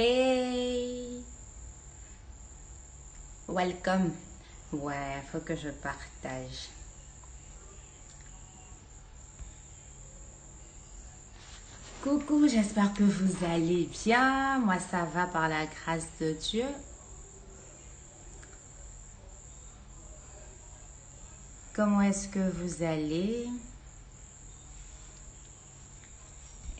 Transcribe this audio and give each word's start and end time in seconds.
Hey! 0.00 1.24
Welcome. 3.48 4.12
Ouais, 4.70 5.20
faut 5.32 5.40
que 5.40 5.56
je 5.56 5.70
partage. 5.70 6.68
Coucou, 12.00 12.46
j'espère 12.46 12.94
que 12.94 13.02
vous 13.02 13.44
allez 13.44 13.90
bien. 14.04 14.60
Moi, 14.60 14.76
ça 14.78 15.02
va 15.02 15.26
par 15.26 15.48
la 15.48 15.66
grâce 15.66 16.06
de 16.20 16.30
Dieu. 16.30 16.66
Comment 21.72 22.02
est-ce 22.02 22.28
que 22.28 22.50
vous 22.50 22.84
allez? 22.84 23.48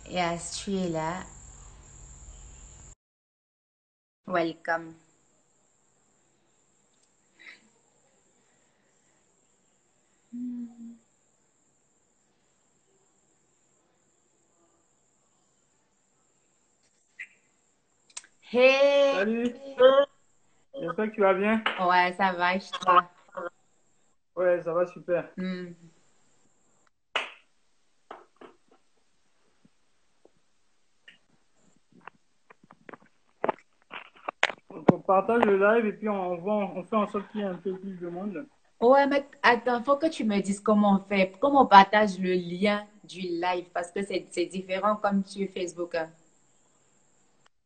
Et 0.08 0.20
as 0.20 0.52
tu 0.52 0.76
es 0.76 0.88
là, 0.88 1.14
welcome. 4.28 4.94
Hey! 18.40 19.12
Salut, 19.14 19.54
j'espère 20.80 21.10
que 21.10 21.14
tu 21.14 21.20
vas 21.20 21.34
bien. 21.34 21.62
Ouais, 21.80 22.14
ça 22.16 22.32
va, 22.32 22.54
et 22.54 22.60
toi? 22.80 23.10
Ouais, 24.36 24.62
ça 24.62 24.72
va 24.72 24.86
super. 24.86 25.28
Hmm. 25.36 25.72
Donc, 34.78 34.92
on 34.92 34.98
partage 35.00 35.44
le 35.44 35.58
live 35.58 35.86
et 35.86 35.92
puis 35.92 36.08
on, 36.08 36.36
voit, 36.36 36.70
on 36.74 36.82
fait 36.84 36.96
en 36.96 37.06
sorte 37.08 37.28
qu'il 37.30 37.40
y 37.40 37.44
ait 37.44 37.46
un 37.46 37.54
peu 37.54 37.74
plus 37.74 37.98
de 37.98 38.08
monde. 38.08 38.46
Ouais, 38.80 39.06
mais 39.08 39.26
attends, 39.42 39.82
faut 39.82 39.96
que 39.96 40.08
tu 40.08 40.24
me 40.24 40.38
dises 40.40 40.60
comment 40.60 41.00
on 41.00 41.08
fait, 41.08 41.32
comment 41.40 41.62
on 41.62 41.66
partage 41.66 42.18
le 42.18 42.32
lien 42.32 42.86
du 43.02 43.20
live, 43.20 43.66
parce 43.74 43.90
que 43.90 44.00
c'est 44.02 44.46
différent 44.46 44.96
comme 44.96 45.24
sur 45.24 45.48
Facebook. 45.50 45.94
hein. 45.96 46.08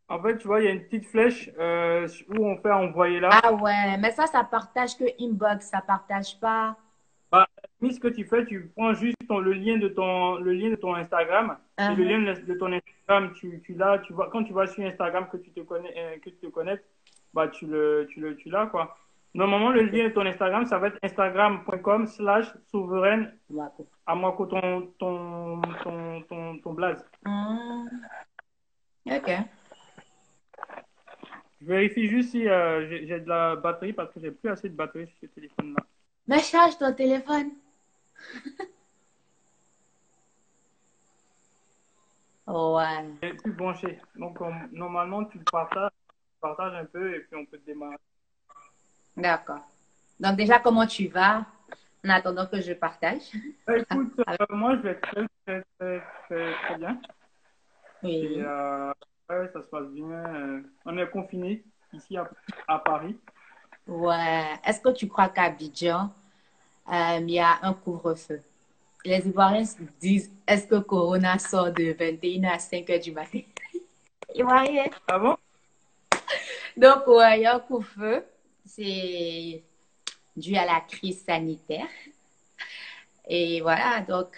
En 0.09 0.21
fait, 0.23 0.39
tu 0.39 0.47
vois, 0.47 0.61
il 0.61 0.65
y 0.65 0.69
a 0.69 0.73
une 0.73 0.83
petite 0.85 1.07
flèche 1.07 1.51
euh, 1.59 2.07
où 2.29 2.47
on 2.47 2.57
fait 2.59 2.71
envoyer 2.71 3.21
là. 3.21 3.31
Ah 3.43 3.53
ouais, 3.53 3.97
mais 3.99 4.11
ça, 4.11 4.27
ça 4.27 4.45
partage 4.45 4.97
que 4.97 5.05
inbox, 5.21 5.67
ça 5.67 5.81
partage 5.81 6.39
pas. 6.39 6.77
Bah, 7.31 7.47
ce 7.81 7.99
que 7.99 8.09
tu 8.09 8.25
fais, 8.25 8.45
tu 8.45 8.71
prends 8.77 8.93
juste 8.93 9.17
ton- 9.27 9.39
le 9.39 9.55
lien 9.55 9.79
de 9.79 9.89
ton 9.89 10.37
le 10.37 10.53
lien 10.53 10.69
de 10.71 10.77
ton 10.77 10.95
Instagram. 10.95 11.57
Et 11.79 11.95
le 11.95 12.05
Uh-huh. 12.05 12.09
lien 12.09 12.35
de, 12.35 12.41
de 12.43 12.55
ton 12.55 12.71
Instagram, 12.73 13.33
tu, 13.35 13.63
tu 13.65 13.73
l'as, 13.75 13.99
tu 14.01 14.13
vois, 14.13 14.29
quand 14.31 14.45
tu 14.45 14.53
vas 14.53 14.67
sur 14.67 14.85
Instagram 14.85 15.27
que 15.33 15.39
tu 15.39 15.51
te 15.51 15.61
connais, 15.61 15.93
euh, 15.97 16.19
que 16.19 16.29
tu 16.31 16.37
te 16.37 16.47
connectes, 16.47 16.85
bah 17.35 17.49
tu 17.49 17.67
le 17.67 18.07
tu 18.11 18.21
le 18.21 18.37
tu 18.37 18.49
l'as 18.51 18.67
quoi. 18.67 18.97
Normalement, 19.35 19.71
le 19.71 19.83
lien 19.85 20.09
de 20.09 20.13
ton 20.13 20.27
Instagram, 20.27 20.67
ça 20.67 20.79
va 20.79 20.89
être 20.89 20.99
instagram.com 21.03 22.07
slash 22.07 22.53
souveraine 22.71 23.35
à 24.07 24.15
moi 24.15 24.33
que 24.37 24.43
ton 24.45 24.93
ton 24.99 25.61
ton 25.83 26.21
ton, 26.29 26.59
ton 26.59 26.73
blaze. 26.75 27.03
Hmm. 27.25 27.87
Ok. 29.07 29.31
Je 31.63 31.67
vérifie 31.67 32.09
juste 32.09 32.33
si 32.33 32.47
euh, 32.49 32.87
j'ai 32.89 33.07
j'ai 33.07 33.21
de 33.21 33.29
la 33.29 33.57
batterie 33.57 33.93
parce 33.95 34.13
que 34.13 34.21
j'ai 34.21 34.33
plus 34.33 34.51
assez 34.51 34.69
de 34.69 34.75
batterie 34.75 35.07
sur 35.07 35.17
ce 35.21 35.27
téléphone-là. 35.27 35.83
Mais 36.27 36.41
charge 36.41 36.77
ton 36.77 36.93
téléphone. 36.93 37.51
Ouais. 42.47 43.05
J'ai 43.23 43.35
plus 43.35 43.53
branché. 43.53 43.99
Donc 44.17 44.41
on- 44.41 44.53
normalement 44.73 45.25
tu 45.25 45.39
le 45.39 45.45
partages, 45.45 45.92
partages 46.43 46.75
un 46.75 46.85
peu 46.85 47.15
et 47.15 47.21
puis 47.21 47.37
on 47.37 47.47
peut 47.47 47.61
démarrer. 47.67 47.97
D'accord. 49.17 49.61
Donc 50.21 50.37
déjà, 50.37 50.59
comment 50.59 50.87
tu 50.87 51.09
vas? 51.09 51.47
En 52.05 52.09
attendant 52.11 52.47
que 52.47 52.61
je 52.61 52.73
partage? 52.73 53.31
Bah, 53.67 53.79
écoute, 53.79 54.13
euh, 54.29 54.37
moi 54.51 54.77
je 54.77 54.83
vais 54.83 55.01
très 55.01 55.27
très 55.47 55.63
très 55.79 56.03
très, 56.29 56.53
très 56.65 56.79
bien. 56.79 57.01
Et 58.05 58.07
Oui. 58.07 58.39
euh, 58.41 58.93
ouais, 59.31 59.49
ça 59.53 59.63
se 59.63 59.67
passe 59.69 59.89
bien. 59.89 60.11
euh, 60.35 60.63
on 60.85 60.99
est 60.99 61.09
confinés 61.11 61.65
ici 61.93 62.17
à, 62.17 62.29
à 62.69 62.79
Paris. 62.81 63.17
Ouais. 63.87 64.59
Est-ce 64.65 64.81
que 64.81 64.91
tu 64.91 65.09
crois 65.09 65.29
qu'à 65.29 65.45
Abidjan, 65.45 66.13
euh, 66.93 67.19
il 67.21 67.31
y 67.31 67.39
a 67.41 67.59
un 67.63 67.75
couvre-feu? 67.75 68.41
Les 69.05 69.27
Ivoiriens 69.29 69.65
se 69.65 69.83
disent, 70.01 70.33
est-ce 70.47 70.67
que 70.67 70.77
Corona 70.81 71.39
sort 71.39 71.73
de 71.73 71.93
21h 71.93 72.53
à 72.55 72.59
5h 72.59 72.99
du 72.99 73.13
matin? 73.13 73.41
Ivoirien. 74.35 74.91
Ah 75.09 75.19
bon? 75.19 75.37
Donc, 76.77 77.07
ouais, 77.07 77.39
il 77.41 77.43
y 77.43 77.47
a 77.47 77.57
un 77.57 77.61
couvre-feu. 77.61 78.25
C'est 78.65 79.63
dû 80.37 80.57
à 80.57 80.65
la 80.65 80.81
crise 80.81 81.25
sanitaire. 81.25 81.89
Et 83.29 83.61
voilà, 83.61 84.01
donc, 84.01 84.29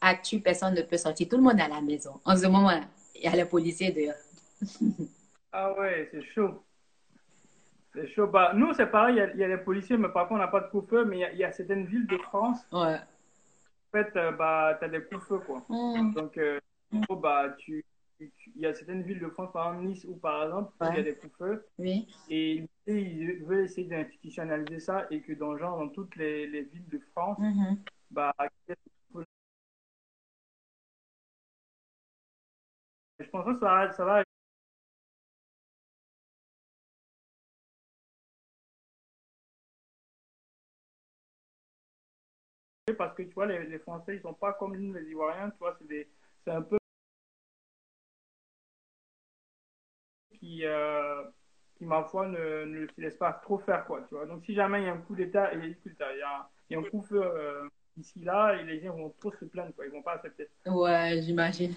actu, 0.00 0.40
personne 0.40 0.74
ne 0.74 0.82
peut 0.82 0.96
sortir. 0.96 1.28
Tout 1.28 1.36
le 1.36 1.42
monde 1.42 1.58
est 1.58 1.62
à 1.62 1.68
la 1.68 1.80
maison. 1.80 2.20
En 2.24 2.36
ce 2.36 2.46
moment, 2.46 2.70
il 3.14 3.22
y 3.22 3.26
a 3.28 3.36
les 3.36 3.44
policiers 3.44 3.92
dehors. 3.92 4.14
Ah 5.52 5.72
ouais, 5.72 6.08
c'est 6.12 6.22
chaud. 6.32 6.62
C'est 7.92 8.06
chaud. 8.06 8.28
Bah, 8.28 8.52
nous, 8.54 8.72
c'est 8.72 8.86
pareil, 8.86 9.16
il 9.16 9.18
y 9.18 9.20
a, 9.20 9.32
il 9.32 9.40
y 9.40 9.42
a 9.42 9.48
les 9.48 9.58
policiers, 9.58 9.96
mais 9.96 10.08
par 10.08 10.28
contre, 10.28 10.36
on 10.38 10.44
n'a 10.44 10.46
pas 10.46 10.60
de 10.60 10.68
couvre-feu. 10.68 11.04
Mais 11.04 11.16
il 11.16 11.20
y, 11.20 11.24
a, 11.24 11.32
il 11.32 11.38
y 11.40 11.44
a 11.44 11.50
certaines 11.50 11.86
villes 11.86 12.06
de 12.06 12.18
France, 12.18 12.58
Ouais. 12.70 12.94
en 12.94 13.90
fait, 13.90 14.14
euh, 14.14 14.30
bah, 14.30 14.76
tu 14.78 14.84
as 14.84 14.88
des 14.88 15.02
couvre-feux, 15.02 15.40
quoi. 15.40 15.64
Hmm. 15.68 16.12
Donc, 16.14 16.38
euh, 16.38 16.60
bah, 17.20 17.48
tu- 17.58 17.84
il 18.20 18.60
y 18.62 18.66
a 18.66 18.74
certaines 18.74 19.02
villes 19.02 19.20
de 19.20 19.28
France, 19.28 19.50
par 19.52 19.68
exemple 19.72 19.88
Nice, 19.88 20.04
où 20.08 20.16
par 20.16 20.44
exemple, 20.44 20.72
il 20.82 20.86
y 20.96 20.98
a 20.98 21.02
des 21.02 21.14
couvre-feux. 21.14 21.66
Oui. 21.78 22.08
Et 22.28 22.68
l'idée, 22.86 23.00
ils 23.02 23.44
veulent 23.44 23.64
essayer 23.64 23.86
d'institutionnaliser 23.88 24.80
ça 24.80 25.06
et 25.10 25.20
que 25.22 25.32
dans, 25.32 25.56
genre, 25.56 25.78
dans 25.78 25.88
toutes 25.88 26.16
les, 26.16 26.46
les 26.46 26.62
villes 26.62 26.88
de 26.88 27.00
France, 27.12 27.38
Mhm. 27.38 27.78
bah, 28.10 28.34
je 33.20 33.24
pense 33.30 33.44
que 33.44 33.60
ça 33.60 33.66
va, 33.66 33.92
ça 33.92 34.04
va 34.04 34.24
parce 42.98 43.14
que 43.14 43.22
tu 43.22 43.32
vois, 43.34 43.46
les, 43.46 43.66
les 43.66 43.78
Français, 43.78 44.16
ils 44.16 44.20
sont 44.22 44.34
pas 44.34 44.52
comme 44.54 44.76
nous, 44.76 44.92
les 44.92 45.08
Ivoiriens, 45.10 45.50
tu 45.50 45.58
vois, 45.58 45.76
c'est 45.78 45.86
des, 45.86 46.08
c'est 46.44 46.50
un 46.52 46.62
peu 46.62 46.76
qui, 50.40 50.62
euh, 50.64 51.22
qui 51.76 51.84
ma 51.84 52.02
foi, 52.02 52.26
ne, 52.26 52.64
ne 52.64 52.86
se 52.86 53.00
laisse 53.00 53.16
pas 53.16 53.32
trop 53.32 53.58
faire, 53.58 53.84
quoi, 53.84 54.00
tu 54.08 54.14
vois. 54.14 54.26
Donc, 54.26 54.42
si 54.44 54.54
jamais 54.54 54.80
il 54.82 54.86
y 54.86 54.88
a 54.88 54.92
un 54.94 54.98
coup 54.98 55.14
d'État, 55.14 55.52
et 55.52 55.56
il 55.58 55.62
y 55.62 55.64
a, 55.64 56.12
il 56.12 56.18
y 56.18 56.22
a, 56.22 56.48
il 56.70 56.72
y 56.72 56.76
a 56.76 56.78
un 56.80 56.82
coup 56.82 57.00
de 57.00 57.06
feu 57.06 57.22
euh, 57.22 57.68
ici, 57.98 58.20
là, 58.24 58.54
et 58.54 58.64
les 58.64 58.80
gens 58.80 58.94
vont 58.94 59.12
trop 59.20 59.32
se 59.32 59.44
plaindre, 59.44 59.74
quoi, 59.74 59.86
ils 59.86 59.92
vont 59.92 60.02
pas 60.02 60.14
accepter. 60.14 60.48
Ouais, 60.66 61.20
j'imagine. 61.22 61.74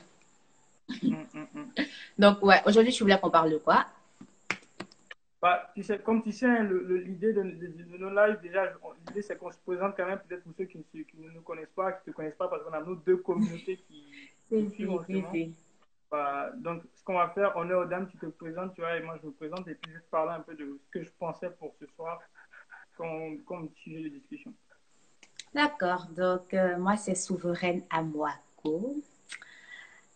Hum, 1.03 1.25
hum, 1.34 1.47
hum. 1.56 1.72
Donc, 2.18 2.41
ouais, 2.44 2.62
aujourd'hui, 2.66 2.91
tu 2.94 3.03
voulais 3.03 3.19
qu'on 3.19 3.29
parle 3.29 3.52
de 3.52 3.57
quoi? 3.57 3.85
Bah, 5.41 5.72
tu 5.75 5.84
sais, 5.84 6.00
comme 6.00 6.23
tu 6.23 6.31
sais, 6.31 6.63
l'idée 6.63 7.34
de, 7.34 7.41
de- 7.44 7.84
de 7.84 7.97
nos 7.97 8.09
lives, 8.09 8.40
déjà, 8.41 8.72
l'idée 9.07 9.22
c'est 9.22 9.38
qu'on 9.38 9.52
se 9.52 9.57
présente 9.66 9.94
quand 9.97 10.06
même, 10.06 10.19
peut-être 10.19 10.44
pour 10.44 10.53
ceux 10.57 10.63
qui 10.63 10.78
ne, 10.78 11.03
qui 11.03 11.18
nous 11.18 11.41
connaissent 11.41 11.73
pas, 11.75 11.91
qui 11.91 12.07
ne 12.07 12.13
te 12.13 12.16
connaissent 12.16 12.35
pas, 12.38 12.47
parce 12.47 12.63
qu'on 12.63 12.72
a 12.72 12.81
nos 12.81 12.96
deux 12.96 13.18
communautés 13.18 13.78
qui 13.78 14.06
nous 14.52 14.69
suivent 14.69 14.90
donc, 16.57 16.84
ce 16.96 17.03
qu'on 17.03 17.16
va 17.16 17.29
faire, 17.29 17.56
honneur 17.57 17.81
aux 17.81 17.85
dames, 17.85 18.07
tu 18.07 18.18
te 18.18 18.25
présentes, 18.28 18.74
tu 18.75 18.81
vois, 18.81 18.97
et 18.97 19.01
moi 19.01 19.18
je 19.22 19.28
me 19.28 19.31
présente, 19.31 19.68
et 19.68 19.75
puis 19.75 19.91
je 19.91 19.97
vais 19.97 20.03
te 20.03 20.09
parler 20.09 20.34
un 20.34 20.41
peu 20.41 20.56
de 20.56 20.79
ce 20.84 20.90
que 20.91 21.03
je 21.03 21.12
pensais 21.18 21.50
pour 21.51 21.74
ce 21.79 21.85
soir 21.96 22.19
comme, 22.96 23.41
comme 23.44 23.69
sujet 23.75 24.03
de 24.03 24.09
discussion. 24.09 24.53
D'accord, 25.53 26.07
donc 26.16 26.53
euh, 26.53 26.78
moi 26.78 26.97
c'est 26.97 27.16
Souveraine 27.16 27.84
Amwako. 27.90 28.96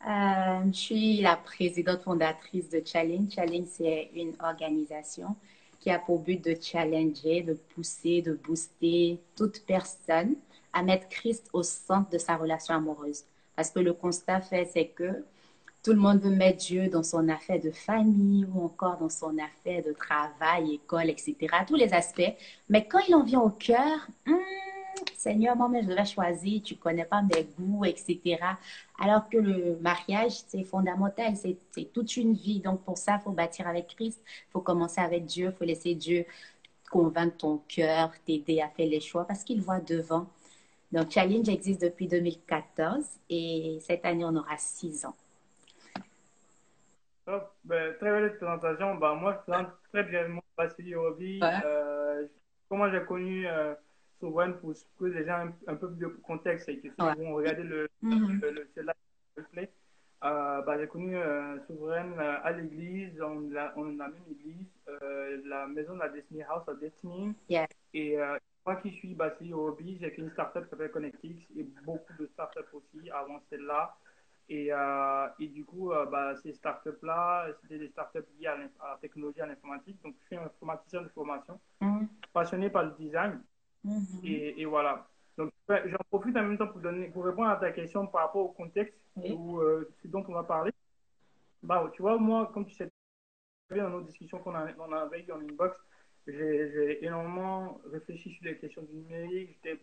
Euh, 0.07 0.65
je 0.67 0.77
suis 0.77 1.21
la 1.21 1.35
présidente 1.35 2.03
fondatrice 2.03 2.69
de 2.69 2.81
Challenge. 2.85 3.29
Challenge, 3.31 3.67
c'est 3.67 4.09
une 4.13 4.33
organisation 4.39 5.35
qui 5.79 5.89
a 5.91 5.99
pour 5.99 6.19
but 6.21 6.43
de 6.43 6.55
challenger, 6.59 7.41
de 7.41 7.53
pousser, 7.53 8.21
de 8.21 8.33
booster 8.33 9.19
toute 9.35 9.65
personne 9.65 10.35
à 10.73 10.83
mettre 10.83 11.07
Christ 11.09 11.49
au 11.53 11.63
centre 11.63 12.09
de 12.09 12.17
sa 12.17 12.35
relation 12.35 12.75
amoureuse. 12.75 13.23
Parce 13.55 13.71
que 13.71 13.79
le 13.79 13.93
constat 13.93 14.41
fait, 14.41 14.65
c'est 14.65 14.87
que 14.87 15.23
tout 15.83 15.93
le 15.93 15.99
monde 15.99 16.19
veut 16.19 16.35
mettre 16.35 16.57
Dieu 16.57 16.89
dans 16.89 17.03
son 17.03 17.29
affaire 17.29 17.61
de 17.61 17.71
famille 17.71 18.45
ou 18.53 18.63
encore 18.65 18.97
dans 18.97 19.09
son 19.09 19.37
affaire 19.37 19.83
de 19.83 19.93
travail, 19.93 20.75
école, 20.75 21.09
etc. 21.09 21.35
Tous 21.67 21.75
les 21.75 21.93
aspects. 21.93 22.33
Mais 22.69 22.87
quand 22.87 22.99
il 23.07 23.15
en 23.15 23.23
vient 23.23 23.41
au 23.41 23.49
cœur, 23.49 24.07
hmm, 24.25 24.35
Seigneur, 25.15 25.55
moi-même, 25.55 25.83
je 25.83 25.89
devais 25.89 26.05
choisir, 26.05 26.61
tu 26.63 26.75
connais 26.75 27.05
pas 27.05 27.21
mes 27.21 27.47
goûts, 27.57 27.85
etc. 27.85 28.37
Alors 28.99 29.29
que 29.29 29.37
le 29.37 29.77
mariage, 29.81 30.33
c'est 30.47 30.63
fondamental, 30.63 31.33
c'est 31.35 31.93
toute 31.93 32.17
une 32.17 32.33
vie. 32.33 32.59
Donc, 32.59 32.81
pour 32.83 32.97
ça, 32.97 33.17
il 33.19 33.23
faut 33.23 33.31
bâtir 33.31 33.67
avec 33.67 33.87
Christ, 33.87 34.19
il 34.25 34.51
faut 34.51 34.61
commencer 34.61 35.01
avec 35.01 35.25
Dieu, 35.25 35.51
il 35.53 35.57
faut 35.57 35.65
laisser 35.65 35.95
Dieu 35.95 36.25
convaincre 36.89 37.37
ton 37.37 37.61
cœur, 37.67 38.11
t'aider 38.25 38.61
à 38.61 38.69
faire 38.69 38.87
les 38.87 39.01
choix 39.01 39.25
parce 39.25 39.43
qu'il 39.43 39.61
voit 39.61 39.79
devant. 39.79 40.27
Donc, 40.91 41.11
Challenge 41.11 41.49
existe 41.49 41.81
depuis 41.81 42.07
2014 42.07 43.03
et 43.29 43.79
cette 43.81 44.05
année, 44.05 44.23
on 44.23 44.35
aura 44.35 44.57
six 44.57 45.05
ans. 45.05 45.15
Ben, 47.65 47.93
très 47.99 48.09
belle 48.09 48.37
présentation. 48.37 48.95
Ben, 48.95 49.15
moi, 49.15 49.33
je 49.33 49.51
présente 49.51 49.73
très 49.91 50.03
brièvement 50.03 50.43
Vassili. 50.57 50.95
Ouais. 50.95 51.39
Euh, 51.65 52.25
comment 52.69 52.89
j'ai 52.89 53.03
connu 53.03 53.45
euh, 53.47 53.75
Souveraine 54.19 54.55
pour 54.57 54.73
que 54.99 55.05
les 55.05 55.25
gens 55.25 55.47
un, 55.47 55.53
un, 55.67 55.75
peu 55.75 55.89
de 55.89 56.07
contexte 56.07 56.69
et 56.69 56.79
que 56.79 56.87
si 56.89 57.01
ouais. 57.01 57.13
vont 57.15 57.35
regarder 57.35 57.63
le, 57.63 57.89
mm 58.01 58.11
-hmm. 58.11 58.41
le, 58.41 58.49
le, 58.51 58.67
le, 58.75 58.93
le 59.35 59.43
play, 59.51 59.69
euh, 60.23 60.61
bah, 60.61 60.79
j'ai 60.79 60.87
connu 60.87 61.17
euh, 61.17 61.59
Souveraine 61.67 62.17
à 62.19 62.51
l'église, 62.51 63.21
on, 63.21 63.49
la, 63.51 63.73
on 63.75 63.99
a 63.99 64.07
même 64.07 64.27
église, 64.31 64.71
la 65.45 65.67
maison 65.67 65.93
de 65.95 65.99
la 65.99 66.09
Destiny 66.09 66.43
House 66.43 66.67
of 66.67 66.79
Destiny. 66.79 67.35
Yeah. 67.49 67.67
Et 67.93 68.17
moi 68.65 68.75
qui 68.81 68.91
suis 68.91 69.15
Hobby, 69.53 69.97
j'ai 69.99 70.11
fait 70.11 70.21
une 70.21 70.31
startup 70.31 70.63
qui 70.63 70.69
s'appelle 70.69 70.91
Connectix 70.91 71.35
et 71.57 71.63
beaucoup 71.85 72.13
de 72.19 72.25
startups 72.33 72.71
aussi 72.73 73.09
avant 73.11 73.39
celle-là. 73.49 73.95
Et, 74.49 74.71
euh, 74.71 75.27
et, 75.39 75.47
du 75.47 75.65
coup, 75.65 75.89
bah, 76.11 76.35
ces 76.41 76.53
startups-là, 76.53 77.47
c'était 77.61 77.79
des 77.79 77.89
startups 77.89 78.27
liées 78.39 78.47
à, 78.47 78.53
à 78.53 78.91
la 78.91 78.97
technologie, 79.01 79.41
à 79.41 79.45
l'informatique. 79.45 80.01
Donc, 80.03 80.15
je 80.21 80.25
suis 80.27 80.35
un 80.37 80.45
informaticien 80.45 81.01
de 81.01 81.09
formation, 81.09 81.59
-hmm. 81.81 82.07
passionné 82.33 82.69
par 82.69 82.83
le 82.85 82.91
design. 83.03 83.33
-hmm. 83.85 84.25
et, 84.31 84.61
et 84.61 84.65
voilà. 84.65 84.93
Donc, 85.37 85.51
j'en 85.91 86.03
profite 86.09 86.35
en 86.37 86.43
même 86.43 86.57
temps 86.57 86.67
pour, 86.73 86.81
donner, 86.81 87.09
pour 87.13 87.23
répondre 87.25 87.49
à 87.49 87.57
ta 87.57 87.71
question 87.71 88.07
par 88.07 88.21
rapport 88.23 88.43
au 88.49 88.53
contexte 88.61 88.95
où, 89.15 89.59
euh, 89.59 89.87
ce 90.01 90.07
dont 90.07 90.23
on 90.29 90.33
va 90.33 90.43
parler. 90.55 90.71
Bah, 91.61 91.77
tu 91.93 92.01
vois, 92.01 92.17
moi, 92.17 92.39
comme 92.53 92.65
tu 92.65 92.73
sais 92.73 92.89
dans 93.69 93.89
nos 93.89 94.01
discussions 94.01 94.39
qu'on 94.39 94.55
a, 94.55 94.63
on 94.79 94.91
avait 94.93 95.21
eues 95.25 95.31
en 95.37 95.41
inbox, 95.41 95.73
j'ai 96.25 97.03
énormément 97.05 97.79
réfléchi 97.91 98.27
sur 98.31 98.43
les 98.45 98.57
questions 98.61 98.83
du 98.89 98.93
numérique. 99.01 99.49
J'étais 99.53 99.77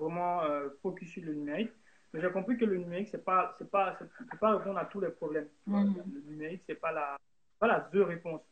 vraiment 0.00 0.42
euh, 0.42 0.68
focus 0.82 1.08
sur 1.14 1.24
le 1.24 1.34
numérique. 1.40 1.72
Mais 2.12 2.20
j'ai 2.20 2.30
compris 2.30 2.56
que 2.56 2.64
le 2.64 2.76
numérique, 2.78 3.08
c'est 3.08 3.24
pas, 3.24 3.54
c'est 3.58 3.70
pas, 3.70 3.96
c'est 3.98 4.38
pas 4.38 4.56
répondre 4.56 4.78
à 4.78 4.84
tous 4.86 5.00
les 5.00 5.10
problèmes. 5.10 5.48
Mm 5.66 5.84
-hmm. 5.84 6.14
Le 6.14 6.20
numérique, 6.30 6.62
c'est 6.66 6.80
pas 6.80 6.92
la, 6.92 7.16
pas 7.58 7.68
la 7.68 7.80
the 7.92 8.02
réponse. 8.14 8.42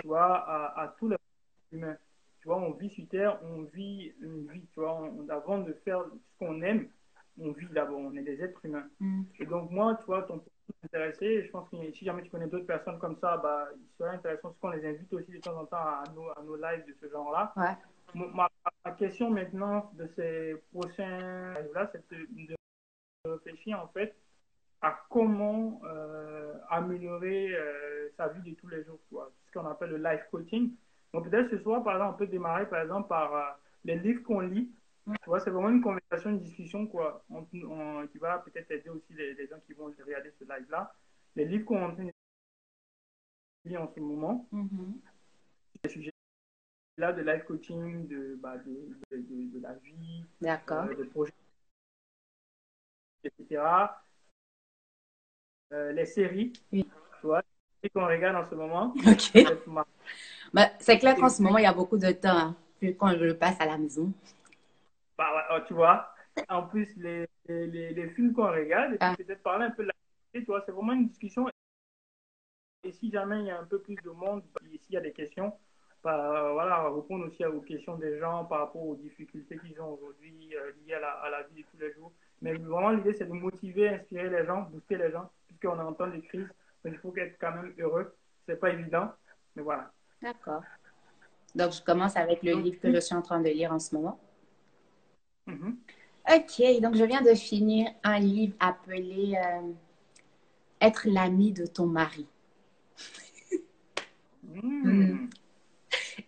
Tu 0.00 0.06
vois, 0.06 0.34
à, 0.56 0.82
à 0.82 0.88
tous 0.98 1.08
les 1.08 1.16
problèmes 1.18 1.72
humains. 1.72 1.98
Tu 2.40 2.48
vois, 2.48 2.58
on 2.58 2.72
vit 2.72 2.90
sur 2.90 3.06
Terre, 3.08 3.38
on 3.42 3.62
vit 3.62 4.12
une 4.20 4.40
vie, 4.52 4.66
tu 4.72 4.80
vois, 4.80 4.94
on, 5.02 5.28
avant 5.28 5.58
de 5.58 5.72
faire 5.84 6.00
ce 6.30 6.38
qu'on 6.38 6.62
aime, 6.62 6.88
on 7.38 7.50
vit 7.52 7.66
d'abord, 7.66 8.00
on 8.00 8.14
est 8.16 8.22
des 8.22 8.38
êtres 8.44 8.64
humains. 8.64 8.88
Mm. 9.00 9.22
Et 9.40 9.46
donc, 9.46 9.70
moi, 9.70 9.96
tu 10.00 10.06
vois, 10.06 10.22
ton 10.22 10.38
intéressé, 10.84 11.44
je 11.44 11.50
pense 11.50 11.68
que 11.68 11.76
si 11.92 12.04
jamais 12.04 12.22
tu 12.22 12.30
connais 12.30 12.46
d'autres 12.46 12.66
personnes 12.66 12.98
comme 12.98 13.16
ça, 13.16 13.36
bah, 13.38 13.68
il 13.74 13.88
serait 13.96 14.14
intéressant 14.14 14.54
qu'on 14.60 14.70
les 14.70 14.84
invite 14.86 15.12
aussi 15.12 15.30
de 15.32 15.38
temps 15.38 15.58
en 15.58 15.66
temps 15.66 15.76
à 15.76 16.04
nos, 16.14 16.28
à 16.30 16.42
nos 16.44 16.56
lives 16.56 16.86
de 16.86 16.94
ce 17.00 17.08
genre-là. 17.08 17.52
Ouais. 17.56 17.76
Ma, 18.14 18.48
ma, 18.84 18.92
question 18.92 19.30
maintenant 19.30 19.90
de 19.94 20.06
ces 20.16 20.56
prochains 20.72 21.54
lives-là, 21.54 21.90
c'est 21.92 22.10
de, 22.10 22.46
de, 22.46 22.54
réfléchir 23.28 23.80
en 23.80 23.88
fait 23.88 24.14
à 24.80 24.96
comment 25.10 25.80
euh, 25.84 26.54
améliorer 26.70 27.54
euh, 27.54 28.08
sa 28.16 28.28
vie 28.28 28.50
de 28.50 28.56
tous 28.56 28.68
les 28.68 28.84
jours, 28.84 29.00
quoi. 29.10 29.32
ce 29.46 29.52
qu'on 29.52 29.66
appelle 29.66 29.90
le 29.90 29.96
life 29.98 30.22
coaching. 30.30 30.72
Donc 31.12 31.28
peut-être 31.28 31.50
ce 31.50 31.58
soir, 31.58 31.82
par 31.82 31.94
exemple, 31.96 32.14
on 32.14 32.18
peut 32.18 32.26
démarrer 32.26 32.68
par 32.68 32.82
exemple 32.82 33.08
par 33.08 33.34
euh, 33.34 33.50
les 33.84 33.96
livres 33.96 34.22
qu'on 34.22 34.40
lit. 34.40 34.70
Tu 35.06 35.14
vois, 35.26 35.40
c'est 35.40 35.50
vraiment 35.50 35.70
une 35.70 35.80
conversation, 35.80 36.30
une 36.30 36.40
discussion 36.40 36.86
quoi, 36.86 37.24
on, 37.30 37.46
on, 37.64 38.06
qui 38.08 38.18
va 38.18 38.38
peut-être 38.40 38.70
aider 38.70 38.90
aussi 38.90 39.14
les, 39.14 39.34
les, 39.34 39.46
gens 39.46 39.58
qui 39.66 39.72
vont 39.72 39.86
regarder 39.86 40.30
ce 40.38 40.44
live-là. 40.44 40.94
Les 41.34 41.46
livres 41.46 41.64
qu'on 41.64 41.88
lit 43.64 43.76
en 43.76 43.88
ce 43.88 44.00
moment, 44.00 44.46
mm 44.52 44.66
-hmm. 44.66 44.92
les 45.82 45.90
sujets 45.90 46.12
là 46.98 47.12
de 47.12 47.22
life 47.22 47.44
coaching, 47.44 48.06
de, 48.08 48.36
bah, 48.42 48.58
de, 48.58 48.74
de, 49.10 49.16
de, 49.16 49.52
de 49.54 49.60
la 49.60 49.72
vie, 49.74 50.24
de 50.40 51.04
projets, 51.04 51.32
etc. 53.24 53.62
Euh, 55.72 55.92
les 55.92 56.06
séries, 56.06 56.52
oui. 56.72 56.88
tu 57.20 57.26
vois, 57.26 57.42
qu'on 57.94 58.06
regarde 58.06 58.36
en 58.36 58.48
ce 58.48 58.54
moment. 58.54 58.94
Ok. 59.06 59.84
Bah, 60.52 60.70
c'est 60.78 60.98
clair 60.98 61.16
qu'en 61.16 61.28
ce 61.28 61.42
moment, 61.42 61.58
il 61.58 61.64
y 61.64 61.66
a 61.66 61.74
beaucoup 61.74 61.98
de 61.98 62.10
temps, 62.12 62.28
hein, 62.28 62.56
quand 62.98 63.10
je 63.10 63.24
le 63.24 63.36
passe 63.36 63.60
à 63.60 63.66
la 63.66 63.76
maison. 63.76 64.12
Bah, 65.16 65.46
ouais, 65.50 65.64
tu 65.66 65.74
vois, 65.74 66.14
en 66.48 66.62
plus, 66.62 66.88
les, 66.96 67.28
les, 67.46 67.92
les 67.92 68.08
films 68.10 68.32
qu'on 68.32 68.50
regarde, 68.50 68.96
ah. 69.00 69.14
peut-être 69.16 69.42
parler 69.42 69.66
un 69.66 69.70
peu 69.70 69.82
de 69.82 69.88
la 69.88 69.94
tu 70.32 70.44
vois, 70.44 70.62
c'est 70.64 70.72
vraiment 70.72 70.92
une 70.92 71.08
discussion. 71.08 71.48
Et 72.84 72.92
si 72.92 73.10
jamais 73.10 73.40
il 73.40 73.46
y 73.46 73.50
a 73.50 73.58
un 73.60 73.64
peu 73.64 73.80
plus 73.80 73.96
de 73.96 74.10
monde, 74.10 74.42
s'il 74.62 74.94
y 74.94 74.96
a 74.96 75.00
des 75.00 75.12
questions, 75.12 75.52
bah, 76.02 76.52
voilà, 76.52 76.88
répondre 76.88 77.26
aussi 77.26 77.44
aux 77.44 77.60
questions 77.60 77.96
des 77.96 78.18
gens 78.18 78.44
par 78.44 78.60
rapport 78.60 78.86
aux 78.86 78.96
difficultés 78.96 79.58
qu'ils 79.58 79.80
ont 79.80 79.94
aujourd'hui 79.94 80.54
euh, 80.54 80.72
liées 80.84 80.94
à 80.94 81.00
la, 81.00 81.10
à 81.10 81.30
la, 81.30 81.42
vie 81.42 81.62
de 81.62 81.68
tous 81.68 81.78
les 81.78 81.92
jours. 81.92 82.12
Mais 82.40 82.54
vraiment, 82.54 82.90
l'idée, 82.90 83.14
c'est 83.14 83.26
de 83.26 83.32
motiver, 83.32 83.88
inspirer 83.88 84.30
les 84.30 84.46
gens, 84.46 84.62
booster 84.62 84.96
les 84.96 85.10
gens, 85.10 85.30
puisqu'on 85.46 85.78
est 85.78 85.82
en 85.82 85.92
temps 85.92 86.06
de 86.06 86.18
crise. 86.20 86.48
Donc, 86.84 86.94
il 86.94 86.98
faut 86.98 87.14
être 87.16 87.36
quand 87.40 87.52
même 87.52 87.72
heureux. 87.78 88.14
C'est 88.46 88.60
pas 88.60 88.70
évident, 88.70 89.10
mais 89.54 89.62
voilà. 89.62 89.90
D'accord. 90.22 90.62
Donc, 91.54 91.72
je 91.72 91.82
commence 91.82 92.16
avec 92.16 92.42
le 92.42 92.52
donc, 92.52 92.64
livre 92.64 92.80
que 92.80 92.92
je 92.92 93.00
suis 93.00 93.14
en 93.14 93.22
train 93.22 93.40
de 93.40 93.48
lire 93.48 93.72
en 93.72 93.78
ce 93.78 93.94
moment. 93.94 94.20
Mm 95.46 95.54
-hmm. 95.54 95.74
Ok, 96.36 96.80
donc 96.82 96.94
je 96.94 97.04
viens 97.04 97.22
de 97.22 97.34
finir 97.34 97.90
un 98.02 98.18
livre 98.18 98.54
appelé 98.60 99.34
euh, 99.34 99.72
Être 100.80 101.08
l'ami 101.08 101.52
de 101.52 101.66
ton 101.66 101.86
mari. 101.86 102.26
mm. 104.44 105.28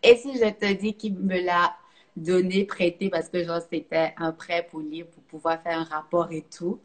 Et 0.03 0.17
si 0.17 0.39
je 0.39 0.51
te 0.51 0.73
dis 0.73 0.95
qu'il 0.95 1.19
me 1.19 1.39
l'a 1.45 1.77
donné, 2.17 2.65
prêté, 2.65 3.11
parce 3.11 3.29
que 3.29 3.45
genre 3.45 3.61
c'était 3.71 4.15
un 4.17 4.33
prêt 4.33 4.67
pour 4.71 4.81
lire, 4.81 5.07
pour 5.09 5.23
pouvoir 5.25 5.63
faire 5.63 5.79
un 5.79 5.85
rapport 5.85 6.31
et 6.33 6.43
tout, 6.43 6.81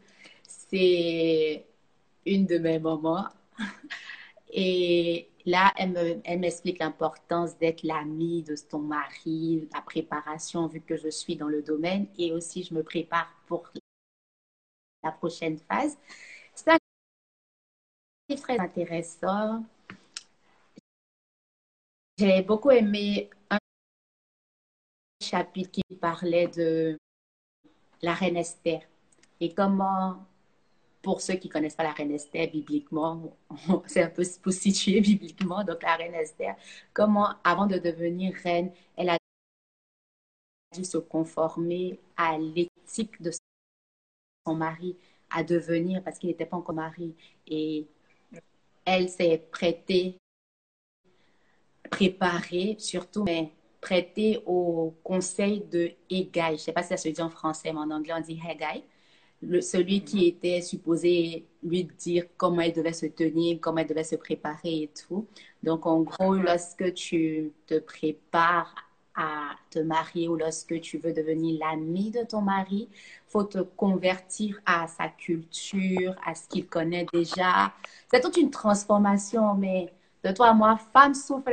c'est 0.46 1.66
une 2.26 2.46
de 2.46 2.58
mes 2.58 2.78
moments. 2.78 3.28
Et 4.52 5.28
là, 5.44 5.72
elle 5.76 6.40
m'explique 6.40 6.78
elle 6.80 6.86
l'importance 6.86 7.58
d'être 7.58 7.82
l'ami 7.82 8.42
de 8.42 8.54
ton 8.56 8.78
mari, 8.80 9.68
la 9.74 9.82
préparation, 9.82 10.66
vu 10.68 10.80
que 10.80 10.96
je 10.96 11.08
suis 11.08 11.36
dans 11.36 11.48
le 11.48 11.62
domaine, 11.62 12.06
et 12.18 12.32
aussi 12.32 12.62
je 12.62 12.74
me 12.74 12.82
prépare 12.82 13.28
pour 13.46 13.70
la 15.02 15.12
prochaine 15.12 15.58
phase. 15.58 15.96
C'est 16.54 18.36
très 18.36 18.58
intéressant. 18.58 19.64
J'ai 22.18 22.42
beaucoup 22.42 22.70
aimé 22.70 23.30
chapitre 25.26 25.70
qui 25.70 25.82
parlait 25.96 26.48
de 26.48 26.98
la 28.02 28.14
reine 28.14 28.36
Esther. 28.36 28.80
Et 29.40 29.52
comment 29.54 30.24
pour 31.02 31.20
ceux 31.20 31.34
qui 31.34 31.48
ne 31.48 31.52
connaissent 31.52 31.76
pas 31.76 31.84
la 31.84 31.92
reine 31.92 32.10
Esther 32.10 32.50
bibliquement, 32.50 33.36
c'est 33.86 34.02
un 34.02 34.10
peu 34.10 34.24
pour 34.42 34.52
situer 34.52 35.00
bibliquement, 35.00 35.62
donc 35.62 35.82
la 35.82 35.96
reine 35.96 36.14
Esther, 36.14 36.56
comment 36.92 37.34
avant 37.44 37.66
de 37.66 37.78
devenir 37.78 38.34
reine, 38.42 38.72
elle 38.96 39.10
a 39.10 39.18
dû 40.74 40.84
se 40.84 40.98
conformer 40.98 42.00
à 42.16 42.36
l'éthique 42.38 43.22
de 43.22 43.30
son 44.46 44.54
mari 44.54 44.96
à 45.30 45.42
devenir, 45.42 46.02
parce 46.02 46.18
qu'il 46.18 46.28
n'était 46.28 46.46
pas 46.46 46.56
encore 46.56 46.74
mari, 46.74 47.14
et 47.46 47.86
elle 48.84 49.08
s'est 49.08 49.38
prêtée, 49.50 50.18
préparée 51.90 52.76
surtout, 52.78 53.24
mais 53.24 53.52
prêtée 53.86 54.42
au 54.46 54.94
conseil 55.04 55.60
de 55.60 55.92
Hegai. 56.10 56.48
Je 56.48 56.52
ne 56.52 56.56
sais 56.56 56.72
pas 56.72 56.82
si 56.82 56.88
ça 56.88 56.96
se 56.96 57.08
dit 57.08 57.22
en 57.22 57.30
français, 57.30 57.72
mais 57.72 57.78
en 57.78 57.90
anglais 57.90 58.14
on 58.16 58.20
dit 58.20 58.40
Hegai 58.44 58.82
le, 59.42 59.60
celui 59.60 60.02
qui 60.02 60.26
était 60.26 60.60
supposé 60.60 61.46
lui 61.62 61.84
dire 61.84 62.24
comment 62.36 62.62
elle 62.62 62.72
devait 62.72 62.92
se 62.92 63.06
tenir, 63.06 63.58
comment 63.60 63.78
elle 63.78 63.86
devait 63.86 64.04
se 64.04 64.16
préparer 64.16 64.82
et 64.82 64.90
tout. 65.06 65.26
Donc, 65.62 65.86
en 65.86 66.00
gros, 66.00 66.34
lorsque 66.34 66.94
tu 66.94 67.52
te 67.66 67.78
prépares 67.78 68.74
à 69.14 69.52
te 69.70 69.78
marier 69.78 70.28
ou 70.28 70.36
lorsque 70.36 70.80
tu 70.80 70.98
veux 70.98 71.12
devenir 71.12 71.58
l'ami 71.60 72.10
de 72.10 72.22
ton 72.24 72.42
mari, 72.42 72.88
faut 73.28 73.44
te 73.44 73.58
convertir 73.58 74.60
à 74.66 74.86
sa 74.88 75.08
culture, 75.08 76.14
à 76.26 76.34
ce 76.34 76.48
qu'il 76.48 76.66
connaît 76.66 77.06
déjà. 77.12 77.72
C'est 78.10 78.20
toute 78.20 78.36
une 78.36 78.50
transformation, 78.50 79.54
mais 79.54 79.92
de 80.24 80.32
toi 80.32 80.48
à 80.48 80.54
moi, 80.54 80.76
femme 80.92 81.14
souffre. 81.14 81.50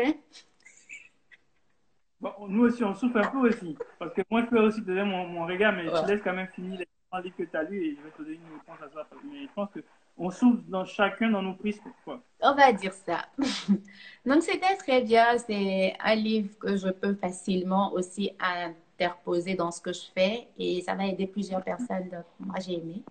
Bon, 2.23 2.47
nous 2.47 2.63
aussi, 2.63 2.81
on 2.85 2.95
souffre 2.95 3.17
un 3.17 3.27
peu 3.27 3.49
aussi. 3.49 3.77
Parce 3.99 4.13
que 4.13 4.21
moi, 4.31 4.41
je 4.43 4.45
peux 4.45 4.59
aussi 4.59 4.81
te 4.81 4.87
donner 4.87 5.03
mon, 5.03 5.27
mon 5.27 5.45
regard, 5.45 5.73
mais 5.73 5.89
ouais. 5.89 6.01
je 6.01 6.07
laisse 6.07 6.21
quand 6.23 6.31
même 6.31 6.47
finir 6.47 6.79
les 6.79 6.87
livre 7.21 7.35
que 7.35 7.43
tu 7.43 7.57
as 7.57 7.63
lu 7.63 7.83
et 7.83 7.97
je 7.97 8.01
vais 8.01 8.11
te 8.11 8.21
donner 8.21 8.35
une 8.35 8.57
réponse 8.57 8.81
à 8.81 8.93
ça. 8.93 9.07
Mais 9.29 9.41
je 9.41 9.53
pense 9.53 9.67
qu'on 10.15 10.31
souffre 10.31 10.63
dans 10.69 10.85
chacun 10.85 11.31
dans 11.31 11.41
nos 11.41 11.53
prises. 11.53 11.81
Quoi. 12.05 12.21
On 12.39 12.55
va 12.55 12.71
dire 12.71 12.93
ça. 12.93 13.25
Donc, 14.25 14.41
c'était 14.41 14.77
très 14.77 15.01
bien. 15.01 15.37
C'est 15.37 15.95
un 15.99 16.15
livre 16.15 16.57
que 16.57 16.77
je 16.77 16.87
peux 16.87 17.13
facilement 17.15 17.91
aussi 17.91 18.31
interposer 18.39 19.55
dans 19.55 19.71
ce 19.71 19.81
que 19.81 19.91
je 19.91 20.05
fais 20.15 20.47
et 20.57 20.81
ça 20.81 20.95
va 20.95 21.05
aider 21.07 21.27
plusieurs 21.27 21.61
personnes. 21.61 22.09
Donc, 22.09 22.25
moi, 22.39 22.55
j'ai 22.65 22.75
aimé. 22.75 23.03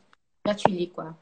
Là, 0.47 0.55
tu 0.55 0.71
lis 0.71 0.91
quoi? 0.91 1.15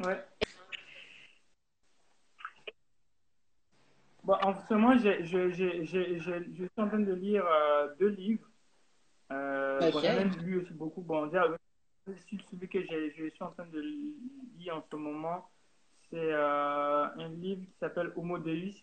Ouais. 0.00 0.24
Bon, 4.24 4.34
en 4.34 4.54
ce 4.54 4.74
moment, 4.74 4.96
je, 4.98 5.24
je, 5.24 5.50
je, 5.50 5.84
je, 5.84 6.52
suis 6.64 6.70
en 6.82 6.88
train 6.88 7.00
de 7.00 7.14
lire 7.14 7.44
euh, 7.46 7.94
deux 7.98 8.08
livres. 8.08 8.46
Euh, 9.32 9.88
Ok. 9.88 9.92
bon, 9.92 10.00
J'en 10.02 10.16
ai 10.18 10.24
lu 10.44 10.60
aussi 10.60 10.72
beaucoup. 10.74 11.02
Bon, 11.02 11.30
celui 11.30 12.68
que 12.68 12.80
je 12.82 13.30
suis 13.30 13.42
en 13.44 13.50
train 13.52 13.66
de 13.66 13.80
lire 14.56 14.76
en 14.76 14.84
ce 14.90 14.96
moment, 14.96 15.50
c'est 16.10 16.32
euh, 16.32 17.04
un 17.06 17.28
livre 17.30 17.62
qui 17.66 17.76
s'appelle 17.80 18.12
Homo 18.16 18.38
Deus, 18.38 18.74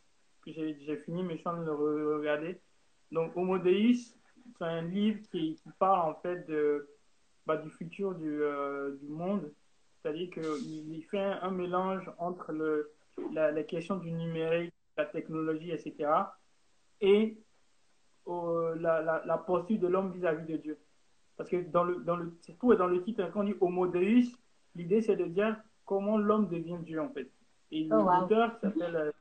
que 0.43 0.51
j'ai 0.51 0.77
j'ai 0.85 0.97
fini, 0.97 1.23
mais 1.23 1.35
je 1.35 1.39
suis 1.39 1.47
en 1.47 1.53
train 1.53 1.61
de 1.63 1.67
le 1.67 1.73
re- 1.73 2.17
regarder. 2.19 2.59
Donc, 3.11 3.35
Homo 3.35 3.57
Deus, 3.57 4.15
c'est 4.57 4.63
un 4.65 4.83
livre 4.83 5.21
qui, 5.31 5.55
qui 5.55 5.69
parle 5.79 6.11
en 6.11 6.15
fait 6.21 6.47
de, 6.47 6.89
bah, 7.45 7.57
du 7.57 7.69
futur 7.71 8.15
du, 8.15 8.41
euh, 8.41 8.95
du 8.97 9.07
monde. 9.07 9.51
C'est-à-dire 10.05 10.29
qu'il 10.29 10.93
il 10.93 11.03
fait 11.05 11.19
un, 11.19 11.39
un 11.41 11.49
mélange 11.51 12.11
entre 12.19 12.51
le, 12.51 12.91
la, 13.33 13.51
la 13.51 13.63
question 13.63 13.95
du 13.97 14.11
numérique, 14.11 14.71
la 14.97 15.05
technologie, 15.05 15.71
etc. 15.71 16.09
et 17.01 17.37
euh, 18.27 18.75
la, 18.79 19.01
la, 19.01 19.23
la 19.25 19.37
posture 19.39 19.79
de 19.79 19.87
l'homme 19.87 20.11
vis-à-vis 20.11 20.45
de 20.45 20.57
Dieu. 20.57 20.77
Parce 21.37 21.49
que 21.49 21.57
dans 21.71 21.83
le, 21.83 21.95
dans 22.03 22.17
le, 22.17 22.31
tout 22.59 22.71
est 22.73 22.77
dans 22.77 22.87
le 22.87 23.01
titre, 23.03 23.27
quand 23.33 23.41
on 23.41 23.43
dit 23.45 23.55
Homo 23.61 23.87
Deus, 23.87 24.25
l'idée 24.75 25.01
c'est 25.01 25.15
de 25.15 25.25
dire 25.25 25.57
comment 25.85 26.17
l'homme 26.19 26.47
devient 26.49 26.77
Dieu 26.83 27.01
en 27.01 27.09
fait. 27.09 27.29
Et 27.71 27.89
Oh, 27.91 27.95
wow. 27.95 28.21
l'auteur 28.21 28.53
qui 28.55 28.61
s'appelle 28.61 28.95
euh, 28.95 29.11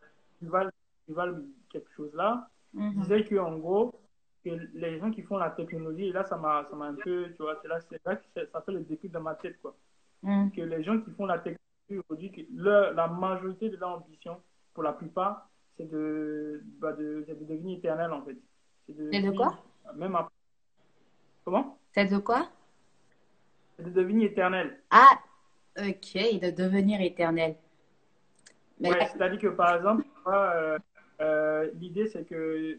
Yuval, 0.43 0.71
Yuval 1.09 1.45
quelque 1.71 1.91
chose 1.97 2.13
là, 2.15 2.49
Mhm. 2.75 3.01
disait 3.03 3.25
que 3.25 3.37
en 3.37 3.57
gros, 3.59 3.95
que 4.45 4.51
les 4.75 4.99
gens 4.99 5.11
qui 5.11 5.23
font 5.23 5.39
la 5.39 5.51
technologie, 5.51 6.09
et 6.09 6.13
là 6.13 6.25
ça 6.25 6.37
m'a 6.37 6.67
ça 6.69 6.77
m'a 6.77 6.87
un 6.87 6.95
peu, 6.95 7.31
tu 7.35 7.43
vois, 7.43 7.57
c'est 7.63 7.69
là, 7.69 7.81
c'est 7.81 8.05
là 8.05 8.17
que 8.17 8.47
ça 8.53 8.61
fait 8.61 8.73
le 8.73 8.81
déclic 8.81 9.11
dans 9.13 9.23
ma 9.23 9.35
tête 9.37 9.59
quoi. 9.63 9.75
Mhm. 10.25 10.51
Que 10.53 10.63
les 10.63 10.83
gens 10.83 10.99
qui 11.01 11.11
font 11.13 11.27
la 11.27 11.39
technologie 11.39 12.05
aujourd'hui, 12.09 12.49
la 12.55 13.09
majorité 13.09 13.69
de 13.69 13.77
leur 13.77 13.91
ambition, 13.99 14.41
pour 14.73 14.83
la 14.83 14.93
plupart, 14.93 15.49
c'est 15.77 15.89
de, 15.91 16.63
bah, 16.81 16.93
de, 16.93 17.25
de 17.29 17.35
devenir 17.45 17.79
éternel 17.79 18.11
en 18.13 18.23
fait. 18.25 18.37
C'est 18.87 18.97
de, 18.97 19.31
de 19.31 19.37
quoi? 19.37 19.59
Même 19.95 20.15
après. 20.17 20.33
Comment? 21.45 21.79
C'est 21.93 22.07
de 22.07 22.19
quoi? 22.19 22.49
C'est 23.77 23.85
de 23.85 23.91
devenir 23.91 24.31
éternel. 24.31 24.81
Ah, 24.91 25.19
ok, 25.79 26.41
de 26.41 26.51
devenir 26.51 27.01
éternel. 27.01 27.57
Mais 28.81 28.91
Ouais, 28.91 28.99
là- 28.99 29.07
c'est-à-dire 29.09 29.41
que 29.41 29.49
par 29.49 29.77
exemple, 29.77 30.05
euh, 30.27 30.79
euh, 31.21 31.71
l'idée 31.75 32.07
c'est 32.07 32.25
que 32.25 32.79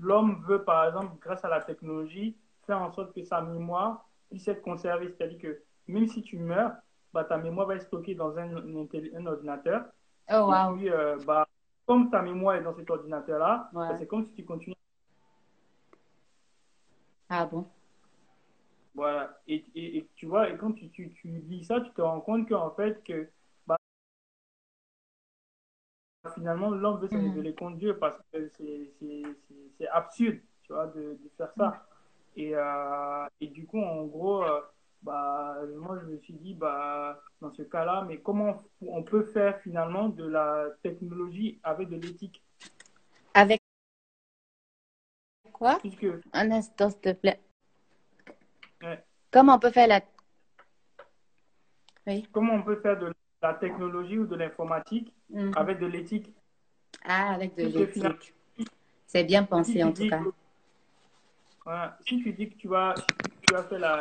l'homme 0.00 0.42
veut 0.48 0.62
par 0.64 0.88
exemple, 0.88 1.12
grâce 1.20 1.44
à 1.44 1.48
la 1.48 1.60
technologie, 1.60 2.36
faire 2.66 2.82
en 2.82 2.90
sorte 2.92 3.14
que 3.14 3.22
sa 3.22 3.40
mémoire 3.40 4.08
puisse 4.30 4.48
être 4.48 4.62
conservée. 4.62 5.14
C'est-à-dire 5.16 5.38
que 5.38 5.62
même 5.92 6.06
si 6.08 6.22
tu 6.22 6.38
meurs, 6.38 6.72
bah, 7.12 7.24
ta 7.24 7.38
mémoire 7.38 7.66
va 7.66 7.76
être 7.76 7.82
stockée 7.82 8.14
dans 8.14 8.36
un, 8.38 8.56
un 8.56 8.84
intelli- 8.84 9.14
un 9.16 9.26
ordinateur. 9.26 9.84
oh, 10.28 10.46
Et 10.48 10.50
wow. 10.50 10.76
puis, 10.76 10.90
euh, 10.90 11.18
bah, 11.26 11.48
comme 11.86 12.10
ta 12.10 12.22
mémoire 12.22 12.56
est 12.56 12.62
dans 12.62 12.74
cet 12.74 12.90
ordinateur-là, 12.90 13.70
Ouais. 13.72 13.88
bah, 13.88 13.96
c'est 13.98 14.06
comme 14.06 14.24
si 14.26 14.32
tu 14.32 14.44
continues. 14.44 14.74
Ah 17.28 17.46
bon? 17.46 17.66
Voilà. 18.94 19.38
Et, 19.46 19.64
et, 19.74 19.98
et 19.98 20.08
tu 20.16 20.26
vois, 20.26 20.48
et 20.50 20.56
quand 20.56 20.72
tu, 20.72 20.88
tu, 20.90 21.12
tu 21.12 21.28
lis 21.48 21.64
ça, 21.64 21.80
tu 21.80 21.90
te 21.92 22.00
rends 22.02 22.20
compte 22.20 22.48
qu'en 22.48 22.70
fait, 22.74 23.02
que 23.04 23.30
bah, 23.66 23.76
finalement, 26.34 26.70
l'homme 26.70 27.00
veut 27.00 27.08
se 27.08 27.16
Mhm. 27.16 27.22
révéler 27.22 27.54
contre 27.54 27.76
Dieu 27.78 27.98
parce 27.98 28.16
que 28.32 28.48
c'est- 28.48 28.92
absurde, 29.92 30.38
tu 30.62 30.72
vois, 30.72 30.86
de, 30.88 31.18
de 31.22 31.30
faire 31.36 31.52
ça. 31.56 31.86
Et, 32.36 32.54
euh, 32.54 33.26
et 33.40 33.46
du 33.48 33.66
coup, 33.66 33.80
en 33.80 34.04
gros, 34.04 34.42
euh, 34.44 34.60
bah, 35.02 35.56
moi, 35.76 35.98
je 36.02 36.06
me 36.06 36.18
suis 36.18 36.34
dit, 36.34 36.54
bah, 36.54 37.20
dans 37.40 37.52
ce 37.52 37.62
cas-là, 37.62 38.04
mais 38.08 38.18
comment 38.20 38.62
on 38.80 39.02
peut 39.02 39.24
faire 39.32 39.60
finalement 39.60 40.08
de 40.08 40.26
la 40.26 40.66
technologie 40.82 41.58
avec 41.62 41.88
de 41.88 41.96
l'éthique? 41.96 42.42
Avec 43.34 43.60
quoi? 45.52 45.78
Puisque 45.80 46.06
Un 46.32 46.50
instant, 46.50 46.90
s'il 46.90 47.00
te 47.00 47.12
plaît. 47.12 47.40
Ouais. 48.82 49.02
Comment 49.30 49.54
on 49.54 49.58
peut 49.58 49.70
faire 49.70 49.88
la... 49.88 50.00
Oui. 52.06 52.28
comment 52.30 52.54
on 52.54 52.62
peut 52.62 52.76
faire 52.80 52.98
de 52.98 53.12
la 53.42 53.54
technologie 53.54 54.18
ou 54.18 54.26
de 54.26 54.36
l'informatique 54.36 55.12
Mhm. 55.30 55.52
avec 55.56 55.80
de 55.80 55.86
l'éthique? 55.86 56.32
Ah, 57.04 57.34
avec 57.34 57.56
de 57.56 57.66
l'éthique. 57.66 58.32
C'est 59.06 59.24
bien 59.24 59.42
pensé 59.44 59.82
en 59.82 59.90
dis 59.90 60.04
tout 60.04 60.10
cas. 60.10 60.22
voilà, 61.64 61.98
si 62.06 62.22
tu 62.22 62.32
dis 62.32 62.48
que 62.50 62.54
tu 62.56 62.68
vas, 62.68 62.94
tu 63.46 63.54
vas 63.54 63.64
faire 63.64 63.78
la, 63.80 63.98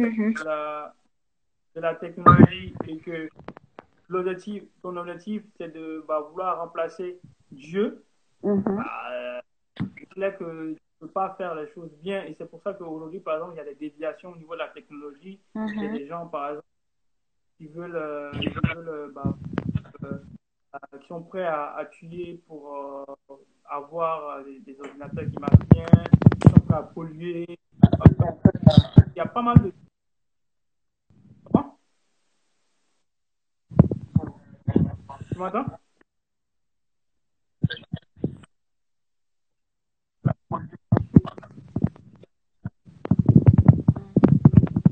Mhm. 0.00 0.34
la, 0.44 0.94
de 1.74 1.80
la 1.80 1.94
technologie 1.94 2.74
et 2.86 2.98
que 2.98 3.28
l'objectif, 4.08 4.64
ton 4.82 4.96
objectif, 4.96 5.42
c'est 5.58 5.68
de 5.68 6.04
bah, 6.08 6.20
vouloir 6.20 6.58
remplacer 6.58 7.20
Dieu, 7.50 8.04
Mhm. 8.42 8.62
bah, 8.64 8.84
euh, 9.12 9.40
c'est 9.98 10.08
clair 10.08 10.38
que 10.38 10.44
tu 10.74 10.80
ne 11.02 11.06
peux 11.06 11.12
pas 11.12 11.34
faire 11.36 11.54
les 11.54 11.68
choses 11.72 11.92
bien. 12.02 12.24
Et 12.24 12.34
c'est 12.38 12.48
pour 12.48 12.62
ça 12.62 12.72
qu'aujourd'hui, 12.74 13.20
par 13.20 13.34
exemple, 13.34 13.52
il 13.54 13.58
y 13.58 13.60
a 13.60 13.64
des 13.64 13.74
déviations 13.74 14.32
au 14.32 14.36
niveau 14.36 14.54
de 14.54 14.60
la 14.60 14.68
technologie. 14.68 15.38
Il 15.54 15.82
y 15.82 15.84
a 15.84 15.88
Mhm. 15.88 15.92
des 15.92 16.06
gens, 16.06 16.26
par 16.26 16.48
exemple, 16.50 16.66
qui 17.58 17.66
veulent, 17.68 17.96
euh, 17.96 18.32
qui, 18.40 18.48
veulent, 18.74 18.88
euh, 18.88 19.10
bah, 19.14 19.36
euh, 20.04 20.18
euh, 20.74 20.98
qui 20.98 21.06
sont 21.08 21.22
prêts 21.22 21.44
à, 21.44 21.74
à 21.74 21.84
tuer 21.84 22.40
pour 22.46 23.06
euh, 23.28 23.34
avoir 23.68 24.38
euh, 24.38 24.44
des, 24.44 24.60
des 24.60 24.80
ordinateurs 24.80 25.24
qui 25.30 25.38
marchent 25.38 25.68
bien, 25.70 25.84
qui 26.40 26.48
sont 26.48 26.60
prêts 26.60 26.76
à 26.76 26.82
polluer. 26.82 27.58
Il 29.14 29.16
y 29.16 29.20
a 29.20 29.26
pas 29.26 29.42
mal 29.42 29.60
de. 29.62 29.72
Comment 31.44 31.78
Tu 35.18 35.24
m'entends 35.40 35.64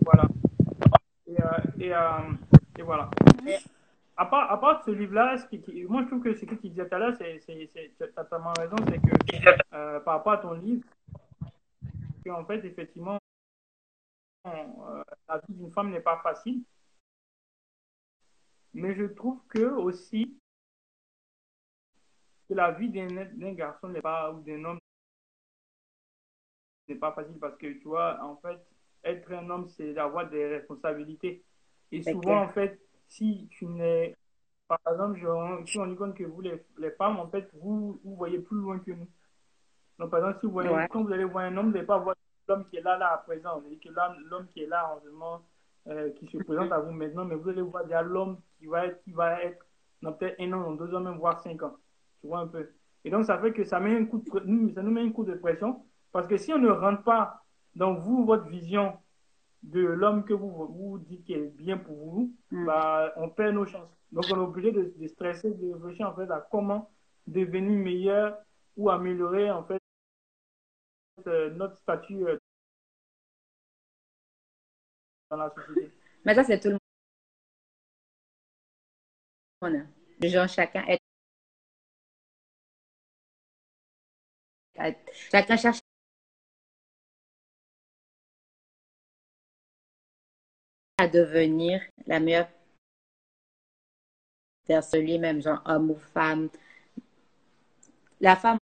Voilà. 0.01 0.29
Et, 1.27 1.43
euh, 1.43 1.95
euh, 1.95 2.33
et 2.79 2.83
voilà. 2.83 3.11
À 4.17 4.25
part, 4.27 4.51
à 4.51 4.59
part 4.59 4.83
ce 4.85 4.91
livre-là, 4.91 5.37
moi 5.89 6.03
je 6.03 6.07
trouve 6.07 6.23
que 6.23 6.35
ce 6.35 6.45
que 6.45 6.55
tu 6.55 6.71
disais 6.71 6.89
tout 6.89 6.95
à 6.95 6.99
l'heure, 6.99 7.17
tu 7.19 7.25
as 7.25 8.07
totalement 8.09 8.53
raison, 8.59 8.77
c'est 8.89 8.99
que 8.99 9.75
euh, 9.75 10.01
par 10.01 10.15
rapport 10.15 10.33
à 10.33 10.39
ton 10.39 10.55
livre, 10.55 10.85
en 12.29 12.45
fait, 12.45 12.65
effectivement, 12.65 13.19
la 14.45 15.39
vie 15.47 15.55
d'une 15.55 15.71
femme 15.71 15.91
n'est 15.91 16.01
pas 16.01 16.19
facile. 16.23 16.63
Mais 18.75 18.95
je 18.95 19.05
trouve 19.05 19.41
que 19.49 19.65
aussi 19.65 20.39
que 22.49 22.55
la 22.55 22.73
vie 22.73 22.89
d'un, 22.89 23.53
garçon 23.53 23.89
n'est 23.89 24.01
pas, 24.01 24.33
ou 24.33 24.41
d'un 24.43 24.65
homme 24.65 24.79
n'est 26.89 26.95
pas 26.95 27.13
facile 27.13 27.39
parce 27.39 27.57
que 27.59 27.67
tu 27.67 27.85
vois, 27.85 28.23
en 28.23 28.37
fait, 28.37 28.59
être 29.05 29.33
un 29.33 29.49
homme, 29.51 29.69
c'est 29.69 29.93
d'avoir 29.93 30.29
des 30.29 30.47
responsabilités. 30.47 31.45
Et 31.93 32.03
souvent, 32.03 32.43
en 32.43 32.49
fait, 32.49 32.81
si 33.07 33.49
tu 33.51 33.67
n'es, 33.67 34.17
par 34.67 34.81
exemple, 34.91 35.19
je, 35.19 35.67
si 35.67 35.79
on 35.79 35.87
dit 35.87 35.97
compte 35.97 36.15
que 36.15 36.25
vous, 36.25 36.41
les, 36.41 36.63
les 36.79 36.91
femmes, 36.93 37.19
en 37.19 37.29
fait, 37.29 37.51
vous, 37.55 38.01
vous 38.05 38.17
voyez 38.17 38.39
plus 38.39 38.59
loin 38.59 38.79
que 38.79 38.91
nous. 38.93 39.09
Donc, 39.99 40.11
par 40.11 40.21
exemple, 40.21 40.41
si 40.41 40.47
vous 40.47 40.53
voyez, 40.53 40.71
Ouais. 40.71 40.87
quand 40.91 41.03
vous 41.03 41.13
allez 41.13 41.25
voir 41.25 41.45
un 41.45 41.57
homme, 41.57 41.67
vous 41.67 41.73
n'allez 41.73 41.87
pas 41.87 41.99
voir 41.99 42.15
l'homme 42.47 42.67
qui 42.69 42.77
est 42.77 42.83
là, 42.83 42.97
là, 42.97 43.13
à 43.13 43.19
présent. 43.19 43.61
Vous 43.61 43.67
allez 43.67 43.79
que 43.79 43.89
l'homme, 43.89 44.17
l'homme 44.27 44.47
qui 44.49 44.63
est 44.63 44.67
là, 44.67 44.95
en 44.95 45.01
ce 45.01 45.09
moment, 45.09 45.43
euh, 45.89 46.11
qui 46.11 46.27
se 46.29 46.39
présente 46.39 46.73
à 46.73 46.81
vous 46.81 46.93
maintenant, 46.93 47.25
mais 47.25 47.35
vous 47.35 47.49
allez 47.49 47.63
voir 47.63 47.85
déjà 47.85 48.03
l'homme 48.03 48.39
qui 48.59 48.67
va 48.67 48.87
être, 48.87 49.03
qui 49.03 49.13
va 49.13 49.43
être 49.43 49.65
dans 50.03 50.13
peut-être 50.13 50.41
un 50.41 50.53
an, 50.53 50.61
dans 50.61 50.73
deux 50.73 50.95
ans, 50.95 51.01
même 51.01 51.19
voire 51.19 51.41
cinq 51.41 51.63
ans. 51.63 51.77
Tu 52.21 52.27
vois 52.27 52.41
un 52.41 52.47
peu. 52.47 52.69
Et 53.05 53.11
donc, 53.11 53.25
ça 53.25 53.39
fait 53.39 53.53
que 53.53 53.65
ça, 53.65 53.81
met 53.81 53.97
un 53.97 54.05
coup 54.07 54.19
de, 54.19 54.73
ça 54.75 54.83
nous 54.83 54.91
met 54.91 55.03
un 55.03 55.11
coup 55.11 55.25
de 55.25 55.35
pression. 55.35 55.85
Parce 56.13 56.27
que 56.27 56.37
si 56.37 56.53
on 56.53 56.59
ne 56.59 56.69
rentre 56.71 57.03
pas 57.05 57.43
dans 57.75 57.95
vous, 57.95 58.25
votre 58.25 58.47
vision 58.47 58.95
de 59.63 59.81
l'homme 59.81 60.25
que 60.25 60.35
vous 60.35 60.49
vous 60.51 60.99
dites 60.99 61.25
qui 61.25 61.35
est 61.35 61.49
bien 61.57 61.79
pour 61.79 61.97
vous, 61.97 62.33
Mm. 62.51 62.67
bah, 62.67 63.13
on 63.17 63.29
perd 63.29 63.55
nos 63.55 63.67
chances. 63.67 63.91
Donc, 64.13 64.25
on 64.31 64.37
est 64.37 64.39
obligé 64.45 64.73
de, 64.73 64.95
de 64.97 65.07
stresser, 65.07 65.51
de 65.53 65.73
réfléchir 65.75 66.09
en 66.09 66.15
fait 66.15 66.31
à 66.31 66.47
comment 66.51 66.91
devenir 67.27 67.79
meilleur 67.79 68.39
ou 68.77 68.91
améliorer 68.91 69.51
en 69.51 69.65
fait 69.65 69.79
euh, 71.27 71.51
notre 71.51 71.77
statut 71.77 72.27
euh, 72.27 72.38
Mais 76.25 76.35
ça, 76.35 76.45
c'est 76.45 76.61
tout 76.61 76.69
le 76.69 76.79
monde. 79.63 79.87
Genre, 80.21 80.49
chacun 80.49 80.85
est... 80.87 80.99
Chacun 85.31 85.57
cherche 85.59 85.81
à 90.97 91.09
devenir 91.09 91.81
la 92.07 92.21
meilleure 92.21 92.49
personne 94.69 95.01
lui-même, 95.01 95.43
genre 95.43 95.61
homme 95.67 95.91
ou 95.91 95.97
femme. 95.97 96.49
La 98.21 98.37
femme, 98.37 98.59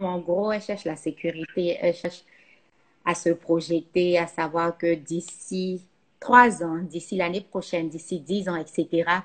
en 0.00 0.20
gros, 0.20 0.52
elle 0.52 0.62
cherche 0.62 0.84
la 0.84 0.96
sécurité, 0.96 1.78
elle 1.80 1.94
cherche 1.94 2.24
à 3.04 3.14
se 3.14 3.30
projeter, 3.30 4.18
à 4.18 4.26
savoir 4.26 4.76
que 4.78 4.94
d'ici 4.94 5.82
trois 6.20 6.62
ans, 6.64 6.78
d'ici 6.78 7.16
l'année 7.16 7.42
prochaine, 7.42 7.88
d'ici 7.88 8.20
dix 8.20 8.48
ans, 8.48 8.56
etc., 8.56 9.24